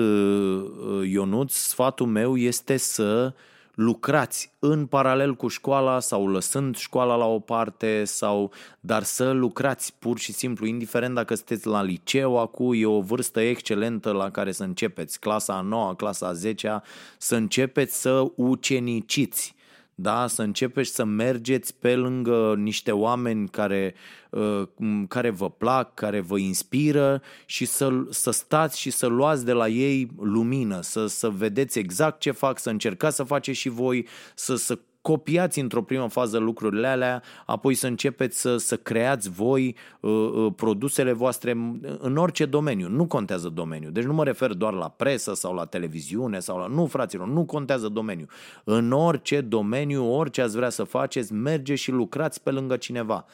Ionuț, 1.04 1.54
sfatul 1.54 2.08
meu 2.08 2.38
este 2.38 2.78
să 2.78 3.34
uh, 3.34 3.40
lucrați 3.78 4.52
în 4.60 4.86
paralel 4.86 5.36
cu 5.36 5.48
școala 5.48 6.00
sau 6.00 6.28
lăsând 6.28 6.76
școala 6.76 7.16
la 7.16 7.26
o 7.26 7.40
parte 7.40 8.04
sau 8.04 8.52
dar 8.80 9.04
să 9.04 9.32
lucrați 9.32 9.94
pur 10.00 10.20
și 10.20 10.34
simplu, 10.34 10.66
indiferent 10.66 11.16
dacă 11.16 11.36
sunteți 11.36 11.68
la 11.68 11.84
liceu 11.84 12.40
acum, 12.40 12.74
e 12.76 12.86
o 12.86 13.02
vârstă 13.02 13.40
excelentă 13.40 14.12
la 14.12 14.32
care 14.32 14.52
să 14.52 14.64
începeți, 14.64 15.20
clasa 15.20 15.54
a 15.54 15.62
9 15.62 15.94
clasa 15.94 16.28
a 16.28 16.34
10 16.34 16.82
să 17.18 17.36
începeți 17.36 18.02
să 18.02 18.32
uceniciți 18.36 19.56
da? 20.00 20.28
să 20.28 20.42
începeți 20.42 20.90
să 20.90 21.04
mergeți 21.04 21.76
pe 21.76 21.96
lângă 21.96 22.56
niște 22.58 22.92
oameni 22.92 23.50
care, 23.50 23.96
uh, 24.30 24.64
care 25.08 25.30
vă 25.30 25.50
plac, 25.50 25.94
care 25.94 26.20
vă 26.20 26.38
inspiră 26.38 27.22
și 27.46 27.66
să, 27.66 28.06
să 28.10 28.32
stați 28.32 28.80
și 28.80 28.90
să 28.90 29.08
luați 29.08 29.46
de 29.46 29.52
la 29.52 29.68
ei 29.68 30.10
lumină, 30.20 30.82
să, 30.82 31.08
să 31.08 31.30
vedeți 31.30 31.80
exact 31.80 32.20
ce 32.20 32.32
fac, 32.32 32.60
să 32.60 32.70
încercați 32.70 33.16
să 33.16 33.24
faceți 33.24 33.60
și 33.60 33.70
voi, 33.70 34.08
să, 34.36 34.56
să 34.56 34.80
copiați 35.08 35.60
într-o 35.60 35.82
primă 35.82 36.08
fază 36.08 36.38
lucrurile 36.38 36.88
alea, 36.88 37.24
apoi 37.46 37.74
să 37.74 37.88
începeți 37.88 38.40
să, 38.40 38.58
să 38.58 38.78
creați 38.78 39.30
voi 39.30 39.76
uh, 40.00 40.12
uh, 40.12 40.54
produsele 40.56 41.12
voastre 41.12 41.52
în 42.00 42.18
orice 42.18 42.46
domeniu. 42.46 42.88
Nu 42.88 43.06
contează 43.06 43.50
domeniul. 43.50 43.92
Deci 43.92 44.04
nu 44.04 44.14
mă 44.14 44.24
refer 44.24 44.54
doar 44.54 44.74
la 44.74 44.90
presă 44.90 45.34
sau 45.34 45.54
la 45.54 45.66
televiziune 45.66 46.40
sau 46.40 46.58
la... 46.58 46.68
Nu, 46.68 46.86
fraților, 46.86 47.28
nu 47.28 47.46
contează 47.46 47.88
domeniul. 47.88 48.30
În 48.64 48.92
orice 48.92 49.42
domeniu, 49.42 50.14
orice 50.14 50.42
ați 50.42 50.56
vrea 50.56 50.70
să 50.70 50.84
faceți, 50.84 51.34
merge 51.34 51.76
și 51.76 51.92
lucrați 51.92 52.44
pe 52.44 52.52
lângă 52.52 52.76
cineva 52.76 53.26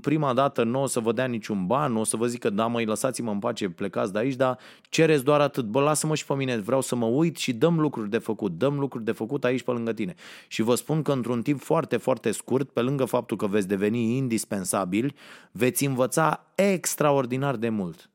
prima 0.00 0.32
dată 0.32 0.62
nu 0.62 0.82
o 0.82 0.86
să 0.86 1.00
vă 1.00 1.12
dea 1.12 1.26
niciun 1.26 1.66
ban, 1.66 1.92
nu 1.92 2.00
o 2.00 2.04
să 2.04 2.16
vă 2.16 2.26
zică, 2.26 2.50
da 2.50 2.66
măi, 2.66 2.84
lăsați-mă 2.84 3.30
în 3.30 3.38
pace, 3.38 3.68
plecați 3.68 4.12
de 4.12 4.18
aici, 4.18 4.34
dar 4.34 4.58
cereți 4.88 5.24
doar 5.24 5.40
atât, 5.40 5.64
bă, 5.64 5.80
lasă-mă 5.80 6.14
și 6.14 6.26
pe 6.26 6.34
mine, 6.34 6.56
vreau 6.56 6.80
să 6.80 6.96
mă 6.96 7.06
uit 7.06 7.36
și 7.36 7.52
dăm 7.52 7.80
lucruri 7.80 8.10
de 8.10 8.18
făcut, 8.18 8.52
dăm 8.52 8.78
lucruri 8.78 9.04
de 9.04 9.12
făcut 9.12 9.44
aici 9.44 9.62
pe 9.62 9.70
lângă 9.70 9.92
tine. 9.92 10.14
Și 10.48 10.62
vă 10.62 10.74
spun 10.74 11.02
că 11.02 11.12
într-un 11.12 11.42
timp 11.42 11.60
foarte, 11.60 11.96
foarte 11.96 12.30
scurt, 12.30 12.70
pe 12.70 12.80
lângă 12.80 13.04
faptul 13.04 13.36
că 13.36 13.46
veți 13.46 13.68
deveni 13.68 14.16
indispensabili, 14.16 15.14
veți 15.52 15.84
învăța 15.84 16.46
extraordinar 16.54 17.56
de 17.56 17.68
mult. 17.68 18.10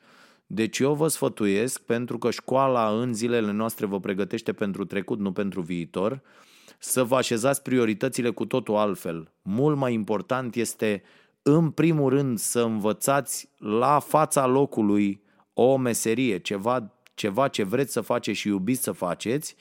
Deci 0.48 0.80
eu 0.80 0.94
vă 0.94 1.08
sfătuiesc, 1.08 1.82
pentru 1.82 2.18
că 2.18 2.32
școala 2.32 2.90
în 2.90 3.14
zilele 3.14 3.52
noastre 3.52 3.86
vă 3.86 4.00
pregătește 4.00 4.54
pentru 4.54 4.86
trecut, 4.86 5.20
nu 5.20 5.32
pentru 5.32 5.62
viitor, 5.62 6.22
să 6.80 7.04
vă 7.04 7.16
așezați 7.16 7.62
prioritățile 7.62 8.30
cu 8.30 8.46
totul 8.46 8.76
altfel. 8.76 9.32
Mult 9.42 9.78
mai 9.78 9.94
important 9.94 10.56
este 10.56 11.04
în 11.44 11.70
primul 11.70 12.10
rând 12.10 12.38
să 12.38 12.62
învățați 12.62 13.50
la 13.58 14.00
fața 14.00 14.46
locului 14.46 15.22
o 15.54 15.78
meserie, 15.78 16.38
ceva, 16.38 16.94
ceva 17.14 17.48
ce 17.48 17.64
vreți 17.64 17.92
să 17.92 18.02
faceți 18.02 18.40
și 18.40 18.48
iubiți 18.48 18.84
să 18.84 18.92
faceți 18.92 19.56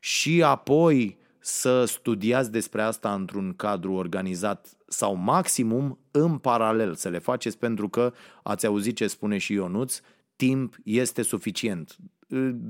și 0.00 0.42
apoi 0.42 1.18
să 1.38 1.84
studiați 1.84 2.50
despre 2.50 2.82
asta 2.82 3.14
într-un 3.14 3.54
cadru 3.56 3.92
organizat 3.92 4.76
sau 4.86 5.14
maximum 5.14 5.98
în 6.10 6.38
paralel 6.38 6.94
să 6.94 7.08
le 7.08 7.18
faceți 7.18 7.58
pentru 7.58 7.88
că 7.88 8.12
ați 8.42 8.66
auzit 8.66 8.96
ce 8.96 9.06
spune 9.06 9.38
și 9.38 9.52
Ionuț, 9.52 10.00
timp 10.36 10.76
este 10.84 11.22
suficient. 11.22 11.96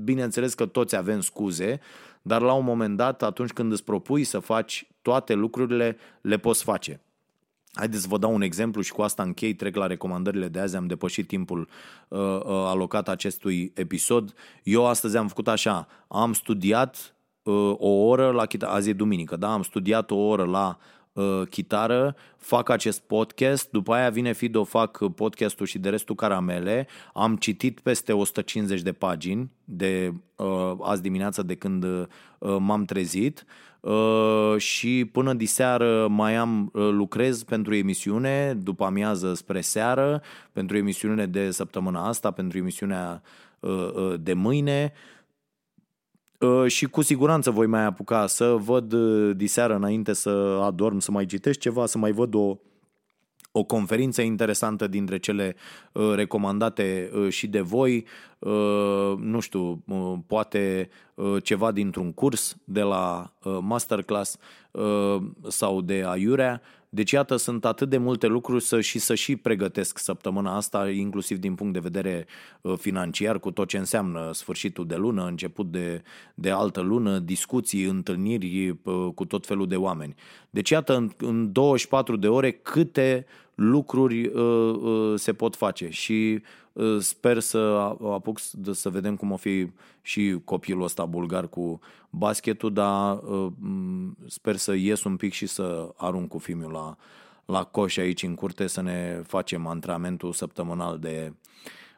Bineînțeles 0.03 0.53
că 0.53 0.65
toți 0.65 0.95
avem 0.95 1.19
scuze, 1.19 1.79
dar 2.21 2.41
la 2.41 2.53
un 2.53 2.63
moment 2.63 2.97
dat, 2.97 3.23
atunci 3.23 3.51
când 3.51 3.71
îți 3.71 3.83
propui 3.83 4.23
să 4.23 4.39
faci 4.39 4.87
toate 5.01 5.33
lucrurile, 5.33 5.97
le 6.21 6.37
poți 6.37 6.63
face. 6.63 7.01
Haideți 7.73 8.01
să 8.01 8.07
vă 8.07 8.17
dau 8.17 8.33
un 8.33 8.41
exemplu 8.41 8.81
și 8.81 8.91
cu 8.91 9.01
asta 9.01 9.23
închei, 9.23 9.53
trec 9.53 9.75
la 9.75 9.87
recomandările 9.87 10.47
de 10.47 10.59
azi, 10.59 10.75
am 10.75 10.87
depășit 10.87 11.27
timpul 11.27 11.67
uh, 12.07 12.19
uh, 12.19 12.41
alocat 12.45 13.09
acestui 13.09 13.71
episod. 13.75 14.33
Eu 14.63 14.85
astăzi 14.85 15.17
am 15.17 15.27
făcut 15.27 15.47
așa, 15.47 15.87
am 16.07 16.33
studiat 16.33 17.15
uh, 17.43 17.73
o 17.77 17.89
oră 17.89 18.31
la 18.31 18.45
chitară, 18.45 18.73
azi 18.73 18.89
e 18.89 18.93
duminică, 18.93 19.35
da? 19.35 19.53
Am 19.53 19.63
studiat 19.63 20.11
o 20.11 20.15
oră 20.15 20.43
la 20.43 20.77
uh, 21.13 21.41
chitară, 21.49 22.15
fac 22.37 22.69
acest 22.69 22.99
podcast, 22.99 23.69
după 23.71 23.93
aia 23.93 24.09
vine 24.09 24.33
Fido, 24.33 24.63
fac 24.63 25.09
podcastul 25.15 25.65
și 25.65 25.79
de 25.79 25.89
restul 25.89 26.15
caramele, 26.15 26.87
am 27.13 27.35
citit 27.35 27.79
peste 27.79 28.13
150 28.13 28.81
de 28.81 28.91
pagini 28.91 29.51
de 29.63 30.13
uh, 30.35 30.71
azi 30.81 31.01
dimineața 31.01 31.41
de 31.41 31.55
când 31.55 31.83
uh, 31.83 32.05
m-am 32.59 32.85
trezit, 32.85 33.45
uh, 33.45 33.67
Uh, 33.87 34.57
și 34.57 35.05
până 35.11 35.33
diseară 35.33 36.07
mai 36.07 36.35
am 36.35 36.69
uh, 36.73 36.89
lucrez 36.91 37.43
pentru 37.43 37.75
emisiune, 37.75 38.53
după 38.53 38.85
amiază 38.85 39.33
spre 39.33 39.61
seară, 39.61 40.21
pentru 40.51 40.77
emisiune 40.77 41.25
de 41.25 41.51
săptămâna 41.51 42.07
asta, 42.07 42.31
pentru 42.31 42.57
emisiunea 42.57 43.21
uh, 43.59 44.13
de 44.19 44.33
mâine. 44.33 44.93
Și 46.67 46.85
cu 46.85 47.01
siguranță 47.01 47.51
voi 47.51 47.67
mai 47.67 47.83
apuca 47.83 48.27
să 48.27 48.55
văd 48.59 48.93
diseară 49.35 49.75
înainte 49.75 50.13
să 50.13 50.59
adorm, 50.63 50.99
să 50.99 51.11
mai 51.11 51.25
citesc 51.25 51.59
ceva, 51.59 51.85
să 51.85 51.97
mai 51.97 52.11
văd 52.11 52.33
o, 52.33 52.57
o 53.57 53.63
conferință 53.63 54.21
interesantă 54.21 54.87
dintre 54.87 55.17
cele 55.17 55.55
uh, 55.91 56.13
recomandate 56.15 57.11
uh, 57.13 57.29
și 57.29 57.47
de 57.47 57.59
voi, 57.59 58.05
uh, 58.39 59.13
nu 59.17 59.39
știu, 59.39 59.83
uh, 59.87 60.13
poate 60.27 60.89
uh, 61.15 61.43
ceva 61.43 61.71
dintr-un 61.71 62.13
curs 62.13 62.57
de 62.63 62.81
la 62.81 63.33
uh, 63.43 63.57
masterclass 63.61 64.37
uh, 64.71 65.17
sau 65.47 65.81
de 65.81 66.03
aiurea. 66.07 66.61
Deci, 66.89 67.11
iată, 67.11 67.35
sunt 67.35 67.65
atât 67.65 67.89
de 67.89 67.97
multe 67.97 68.27
lucruri 68.27 68.63
să 68.63 68.81
și 68.81 68.99
să 68.99 69.15
și 69.15 69.35
pregătesc 69.35 69.97
săptămâna 69.97 70.55
asta, 70.55 70.89
inclusiv 70.89 71.37
din 71.37 71.55
punct 71.55 71.73
de 71.73 71.79
vedere 71.79 72.25
uh, 72.61 72.73
financiar, 72.77 73.39
cu 73.39 73.51
tot 73.51 73.67
ce 73.67 73.77
înseamnă 73.77 74.29
sfârșitul 74.33 74.87
de 74.87 74.95
lună, 74.95 75.25
început 75.25 75.71
de, 75.71 76.01
de 76.35 76.49
altă 76.49 76.81
lună, 76.81 77.19
discuții, 77.19 77.83
întâlniri 77.83 78.69
uh, 78.69 79.07
cu 79.15 79.25
tot 79.25 79.45
felul 79.45 79.67
de 79.67 79.75
oameni. 79.75 80.15
Deci, 80.49 80.69
iată, 80.69 80.95
în, 80.95 81.11
în 81.17 81.51
24 81.51 82.15
de 82.15 82.27
ore 82.27 82.51
câte 82.51 83.25
lucruri 83.55 84.25
uh, 84.25 84.75
uh, 84.81 85.13
se 85.15 85.33
pot 85.33 85.55
face 85.55 85.89
și 85.89 86.33
uh, 86.33 86.41
sper 86.99 87.39
să 87.39 87.57
apuc 88.03 88.39
să 88.71 88.89
vedem 88.89 89.15
cum 89.15 89.31
o 89.31 89.35
fi 89.37 89.71
și 90.01 90.39
copilul 90.43 90.83
ăsta 90.83 91.05
bulgar 91.05 91.47
cu 91.47 91.79
basketul, 92.09 92.73
dar 92.73 93.17
uh, 93.17 93.51
sper 94.27 94.55
să 94.55 94.73
ies 94.73 95.03
un 95.03 95.15
pic 95.15 95.33
și 95.33 95.45
să 95.45 95.93
arunc 95.95 96.29
cu 96.29 96.37
filmul 96.37 96.71
la, 96.71 96.97
la 97.45 97.63
coș 97.63 97.97
aici 97.97 98.23
în 98.23 98.35
curte 98.35 98.67
să 98.67 98.81
ne 98.81 99.21
facem 99.25 99.67
antrenamentul 99.67 100.33
săptămânal 100.33 100.99
de, 100.99 101.33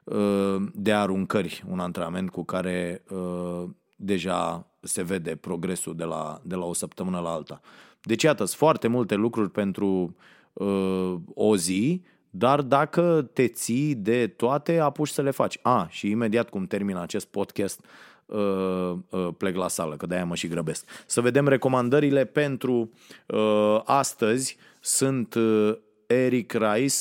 uh, 0.04 0.56
de 0.74 0.94
aruncări, 0.94 1.64
un 1.70 1.80
antrenament 1.80 2.30
cu 2.30 2.44
care 2.44 3.04
uh, 3.10 3.64
deja 3.96 4.68
se 4.82 5.04
vede 5.04 5.36
progresul 5.36 5.96
de 5.96 6.04
la, 6.04 6.42
de 6.44 6.56
la 6.56 6.66
o 6.66 6.74
săptămână 6.74 7.20
la 7.20 7.30
alta. 7.30 7.62
Deci, 8.02 8.24
iată, 8.24 8.46
sunt 8.46 8.58
foarte 8.58 8.88
multe 8.88 9.16
lucruri 9.16 9.52
pentru 9.52 10.16
uh, 10.54 11.16
o 11.34 11.56
zi, 11.56 12.04
dar 12.30 12.62
dacă 12.62 13.30
te 13.34 13.48
ții 13.48 13.96
de 13.96 14.28
toate, 14.28 14.80
apuci 14.80 15.08
să 15.08 15.22
le 15.22 15.32
faci. 15.32 15.60
A, 15.62 15.88
și 15.90 16.10
imediat 16.10 16.50
cum 16.50 16.66
termin 16.66 16.96
acest 16.96 17.26
podcast, 17.26 17.86
uh, 18.26 18.94
uh, 19.10 19.28
plec 19.38 19.56
la 19.56 19.68
sală, 19.68 19.96
că 19.96 20.06
de-aia 20.06 20.26
mă 20.26 20.36
și 20.36 20.48
grăbesc. 20.48 20.86
Să 21.06 21.22
vedem 21.22 21.48
recomandările 21.48 22.26
pentru 22.26 22.92
uh, 23.28 23.82
astăzi. 23.84 24.58
Sunt 24.80 25.34
uh, 25.34 25.78
Eric 26.08 26.54
Rice 26.54 26.96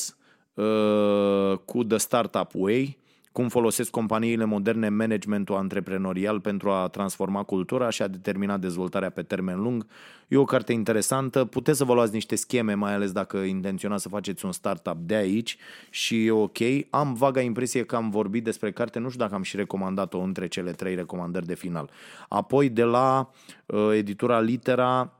uh, 0.53 1.57
cu 1.65 1.83
The 1.83 1.97
Startup 1.97 2.51
Way, 2.53 2.97
cum 3.39 3.49
folosesc 3.49 3.89
companiile 3.89 4.45
moderne 4.45 4.89
managementul 4.89 5.55
antreprenorial 5.55 6.39
pentru 6.39 6.69
a 6.71 6.87
transforma 6.87 7.43
cultura 7.43 7.89
și 7.89 8.01
a 8.01 8.07
determina 8.07 8.57
dezvoltarea 8.57 9.09
pe 9.09 9.21
termen 9.21 9.61
lung. 9.61 9.85
E 10.27 10.37
o 10.37 10.43
carte 10.43 10.73
interesantă, 10.73 11.45
puteți 11.45 11.77
să 11.77 11.83
vă 11.83 11.93
luați 11.93 12.13
niște 12.13 12.35
scheme, 12.35 12.73
mai 12.73 12.93
ales 12.93 13.11
dacă 13.11 13.37
intenționați 13.37 14.01
să 14.01 14.09
faceți 14.09 14.45
un 14.45 14.51
startup 14.51 14.97
de 14.97 15.15
aici 15.15 15.57
și 15.89 16.25
e 16.25 16.31
ok. 16.31 16.57
Am 16.89 17.13
vaga 17.13 17.41
impresie 17.41 17.83
că 17.83 17.95
am 17.95 18.09
vorbit 18.09 18.43
despre 18.43 18.71
carte, 18.71 18.99
nu 18.99 19.07
știu 19.09 19.19
dacă 19.19 19.35
am 19.35 19.43
și 19.43 19.55
recomandat-o 19.55 20.19
între 20.19 20.47
cele 20.47 20.71
trei 20.71 20.95
recomandări 20.95 21.45
de 21.45 21.55
final. 21.55 21.89
Apoi 22.29 22.69
de 22.69 22.83
la 22.83 23.31
uh, 23.65 23.89
editura 23.93 24.39
Litera, 24.39 25.13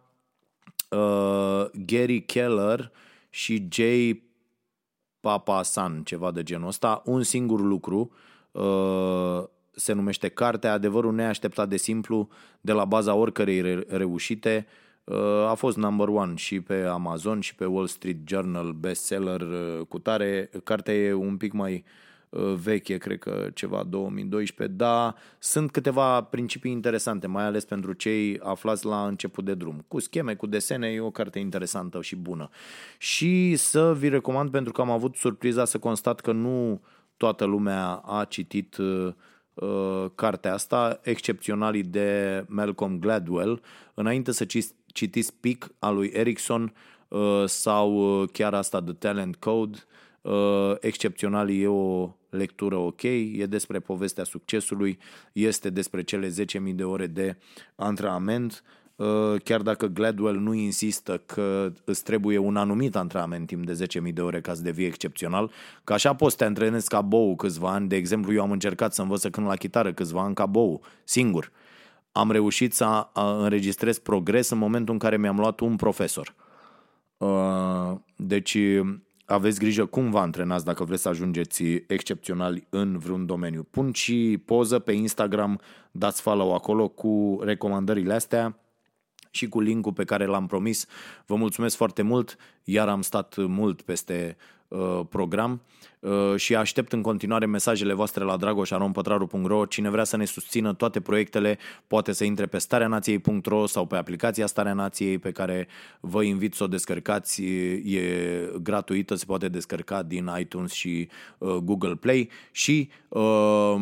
uh, 0.89 1.65
Gary 1.85 2.21
Keller 2.21 2.91
și 3.29 3.67
Jay 3.71 4.28
Papa 5.19 5.63
San, 5.63 6.03
ceva 6.03 6.31
de 6.31 6.43
genul 6.43 6.67
ăsta, 6.67 7.01
un 7.05 7.23
singur 7.23 7.61
lucru, 7.61 8.11
uh, 8.51 9.43
se 9.71 9.93
numește 9.93 10.27
Cartea, 10.27 10.73
adevărul 10.73 11.13
neașteptat 11.13 11.69
de 11.69 11.77
simplu, 11.77 12.29
de 12.61 12.71
la 12.71 12.85
baza 12.85 13.13
oricărei 13.13 13.83
reușite, 13.87 14.67
uh, 15.03 15.47
a 15.47 15.53
fost 15.53 15.77
number 15.77 16.07
one 16.07 16.35
și 16.35 16.61
pe 16.61 16.83
Amazon 16.83 17.39
și 17.39 17.55
pe 17.55 17.65
Wall 17.65 17.87
Street 17.87 18.17
Journal, 18.25 18.71
bestseller 18.71 19.41
uh, 19.41 19.85
cu 19.87 19.99
tare. 19.99 20.49
Cartea 20.63 20.93
e 20.93 21.13
un 21.13 21.37
pic 21.37 21.53
mai 21.53 21.73
uh, 21.73 21.81
Uh, 21.83 22.08
veche, 22.55 22.97
cred 22.97 23.19
că 23.19 23.49
ceva 23.53 23.83
2012, 23.83 24.77
dar 24.77 25.15
sunt 25.39 25.71
câteva 25.71 26.21
principii 26.21 26.71
interesante, 26.71 27.27
mai 27.27 27.43
ales 27.43 27.65
pentru 27.65 27.93
cei 27.93 28.39
aflați 28.39 28.85
la 28.85 29.07
început 29.07 29.45
de 29.45 29.53
drum. 29.53 29.85
Cu 29.87 29.99
scheme, 29.99 30.35
cu 30.35 30.47
desene, 30.47 30.87
e 30.87 30.99
o 30.99 31.11
carte 31.11 31.39
interesantă 31.39 32.01
și 32.01 32.15
bună. 32.15 32.49
Și 32.97 33.55
să 33.55 33.93
vi 33.97 34.09
recomand, 34.09 34.51
pentru 34.51 34.71
că 34.71 34.81
am 34.81 34.89
avut 34.89 35.15
surpriza 35.15 35.65
să 35.65 35.79
constat 35.79 36.19
că 36.19 36.31
nu 36.31 36.81
toată 37.17 37.45
lumea 37.45 37.93
a 37.93 38.25
citit 38.25 38.77
uh, 38.77 39.13
uh, 39.53 40.05
cartea 40.15 40.53
asta, 40.53 40.99
excepționalii 41.03 41.83
de 41.83 42.43
Malcolm 42.47 42.99
Gladwell. 42.99 43.61
Înainte 43.93 44.31
să 44.31 44.45
citiți 44.85 45.33
Pic 45.39 45.67
al 45.79 45.95
lui 45.95 46.11
Erickson 46.13 46.73
uh, 47.07 47.43
sau 47.45 48.21
uh, 48.21 48.29
chiar 48.31 48.53
asta 48.53 48.81
The 48.81 48.93
Talent 48.93 49.35
Code, 49.35 49.77
uh, 50.21 50.75
excepționalii 50.79 51.61
e 51.61 51.67
o 51.67 52.13
lectură 52.29 52.75
ok, 52.75 53.03
e 53.03 53.45
despre 53.49 53.79
povestea 53.79 54.23
succesului, 54.23 54.99
este 55.33 55.69
despre 55.69 56.03
cele 56.03 56.27
10.000 56.27 56.33
de 56.75 56.83
ore 56.83 57.07
de 57.07 57.37
antrenament, 57.75 58.63
uh, 58.95 59.07
chiar 59.43 59.61
dacă 59.61 59.85
Gladwell 59.85 60.39
nu 60.39 60.53
insistă 60.53 61.21
că 61.25 61.73
îți 61.83 62.03
trebuie 62.03 62.37
un 62.37 62.55
anumit 62.55 62.95
antrenament 62.95 63.47
timp 63.47 63.65
de 63.65 63.87
10.000 64.07 64.13
de 64.13 64.21
ore 64.21 64.41
ca 64.41 64.53
să 64.53 64.61
devii 64.61 64.85
excepțional, 64.85 65.51
că 65.83 65.93
așa 65.93 66.15
poți 66.15 66.31
să 66.31 66.37
te 66.37 66.45
antrenezi 66.45 66.87
ca 66.87 67.01
bou 67.01 67.35
câțiva 67.35 67.71
ani. 67.71 67.87
De 67.87 67.95
exemplu, 67.95 68.33
eu 68.33 68.41
am 68.41 68.51
încercat 68.51 68.93
să 68.93 69.01
învăț 69.01 69.19
să 69.19 69.29
cânt 69.29 69.45
la 69.45 69.55
chitară 69.55 69.93
câțiva 69.93 70.21
ani 70.21 70.35
ca 70.35 70.45
bou, 70.45 70.81
singur. 71.03 71.51
Am 72.11 72.31
reușit 72.31 72.73
să 72.73 73.07
înregistrez 73.13 73.97
progres 73.97 74.49
în 74.49 74.57
momentul 74.57 74.93
în 74.93 74.99
care 74.99 75.17
mi-am 75.17 75.37
luat 75.37 75.59
un 75.59 75.75
profesor. 75.75 76.35
Uh, 77.17 77.95
deci 78.15 78.57
aveți 79.29 79.59
grijă 79.59 79.85
cum 79.85 80.09
vă 80.09 80.19
antrenați 80.19 80.65
dacă 80.65 80.83
vreți 80.83 81.01
să 81.01 81.09
ajungeți 81.09 81.63
excepționali 81.87 82.67
în 82.69 82.97
vreun 82.97 83.25
domeniu. 83.25 83.67
Pun 83.71 83.91
și 83.91 84.41
poză 84.45 84.79
pe 84.79 84.91
Instagram, 84.91 85.59
dați 85.91 86.21
follow 86.21 86.53
acolo 86.53 86.87
cu 86.87 87.39
recomandările 87.43 88.13
astea 88.13 88.59
și 89.31 89.47
cu 89.47 89.59
linkul 89.59 89.93
pe 89.93 90.03
care 90.03 90.25
l-am 90.25 90.47
promis. 90.47 90.85
Vă 91.25 91.35
mulțumesc 91.35 91.75
foarte 91.75 92.01
mult, 92.01 92.35
iar 92.63 92.87
am 92.87 93.01
stat 93.01 93.35
mult 93.37 93.81
peste 93.81 94.37
uh, 94.67 94.99
program 95.09 95.51
uh, 95.51 95.88
și 96.35 96.55
aștept 96.55 96.93
în 96.93 97.01
continuare 97.01 97.45
mesajele 97.45 97.93
voastre 97.93 98.23
la 98.23 98.37
dragoșarompătraru.ro. 98.37 99.65
Cine 99.65 99.89
vrea 99.89 100.03
să 100.03 100.17
ne 100.17 100.25
susțină 100.25 100.73
toate 100.73 100.99
proiectele 100.99 101.57
poate 101.87 102.11
să 102.11 102.23
intre 102.23 102.45
pe 102.45 102.57
stareanației.ro 102.57 103.65
sau 103.65 103.85
pe 103.85 103.95
aplicația 103.95 104.45
Starea 104.45 104.73
Nației 104.73 105.17
pe 105.17 105.31
care 105.31 105.67
vă 105.99 106.23
invit 106.23 106.53
să 106.53 106.63
o 106.63 106.67
descărcați. 106.67 107.43
E 107.43 108.01
gratuită, 108.61 109.15
se 109.15 109.25
poate 109.25 109.47
descărca 109.49 110.03
din 110.03 110.29
iTunes 110.39 110.71
și 110.71 111.09
uh, 111.37 111.55
Google 111.55 111.95
Play 111.95 112.29
și 112.51 112.89
uh, 113.09 113.75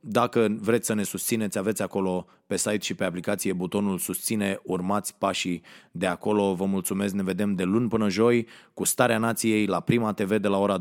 dacă 0.00 0.56
vreți 0.60 0.86
să 0.86 0.94
ne 0.94 1.02
susțineți, 1.02 1.58
aveți 1.58 1.82
acolo 1.82 2.26
pe 2.46 2.56
site 2.56 2.78
și 2.80 2.94
pe 2.94 3.04
aplicație 3.04 3.52
butonul 3.52 3.98
susține, 3.98 4.60
urmați 4.62 5.14
pașii 5.18 5.62
de 5.90 6.06
acolo. 6.06 6.54
Vă 6.54 6.64
mulțumesc, 6.64 7.14
ne 7.14 7.22
vedem 7.22 7.54
de 7.54 7.62
luni 7.62 7.88
până 7.88 8.08
joi 8.08 8.46
cu 8.74 8.84
Starea 8.84 9.18
Nației 9.18 9.66
la 9.66 9.80
Prima 9.80 10.12
TV 10.12 10.36
de 10.36 10.48
la 10.48 10.58
ora 10.58 10.78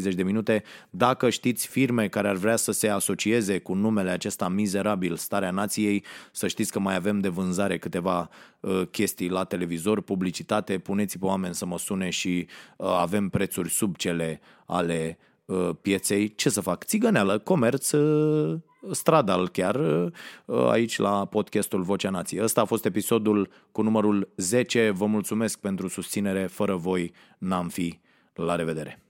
22-30 0.00 0.14
de 0.14 0.22
minute. 0.22 0.62
Dacă 0.90 1.30
știți 1.30 1.66
firme 1.66 2.08
care 2.08 2.28
ar 2.28 2.36
vrea 2.36 2.56
să 2.56 2.72
se 2.72 2.88
asocieze 2.88 3.58
cu 3.58 3.74
numele 3.74 4.10
acesta 4.10 4.48
mizerabil, 4.48 5.16
Starea 5.16 5.50
Nației, 5.50 6.04
să 6.32 6.48
știți 6.48 6.72
că 6.72 6.78
mai 6.78 6.94
avem 6.94 7.18
de 7.18 7.28
vânzare 7.28 7.78
câteva 7.78 8.28
uh, 8.60 8.82
chestii 8.90 9.28
la 9.28 9.44
televizor, 9.44 10.00
publicitate, 10.00 10.78
puneți 10.78 11.18
pe 11.18 11.24
oameni 11.24 11.54
să 11.54 11.66
mă 11.66 11.78
sune 11.78 12.10
și 12.10 12.46
uh, 12.76 12.86
avem 12.86 13.28
prețuri 13.28 13.70
sub 13.70 13.96
cele 13.96 14.40
ale 14.66 15.18
uh, 15.44 15.70
pieței. 15.82 16.34
Ce 16.34 16.48
să 16.48 16.60
fac? 16.60 16.84
Țigăneală, 16.84 17.38
comerț, 17.38 17.90
uh, 17.90 18.58
stradal 18.90 19.48
chiar, 19.48 19.74
uh, 19.74 20.68
aici 20.70 20.98
la 20.98 21.24
podcastul 21.24 21.82
Vocea 21.82 22.10
Nației. 22.10 22.42
Ăsta 22.42 22.60
a 22.60 22.64
fost 22.64 22.84
episodul 22.84 23.48
cu 23.72 23.82
numărul 23.82 24.28
10. 24.36 24.90
Vă 24.90 25.06
mulțumesc 25.06 25.58
pentru 25.58 25.88
susținere. 25.88 26.46
Fără 26.46 26.74
voi 26.74 27.12
n-am 27.38 27.68
fi. 27.68 27.98
La 28.34 28.54
revedere! 28.54 29.07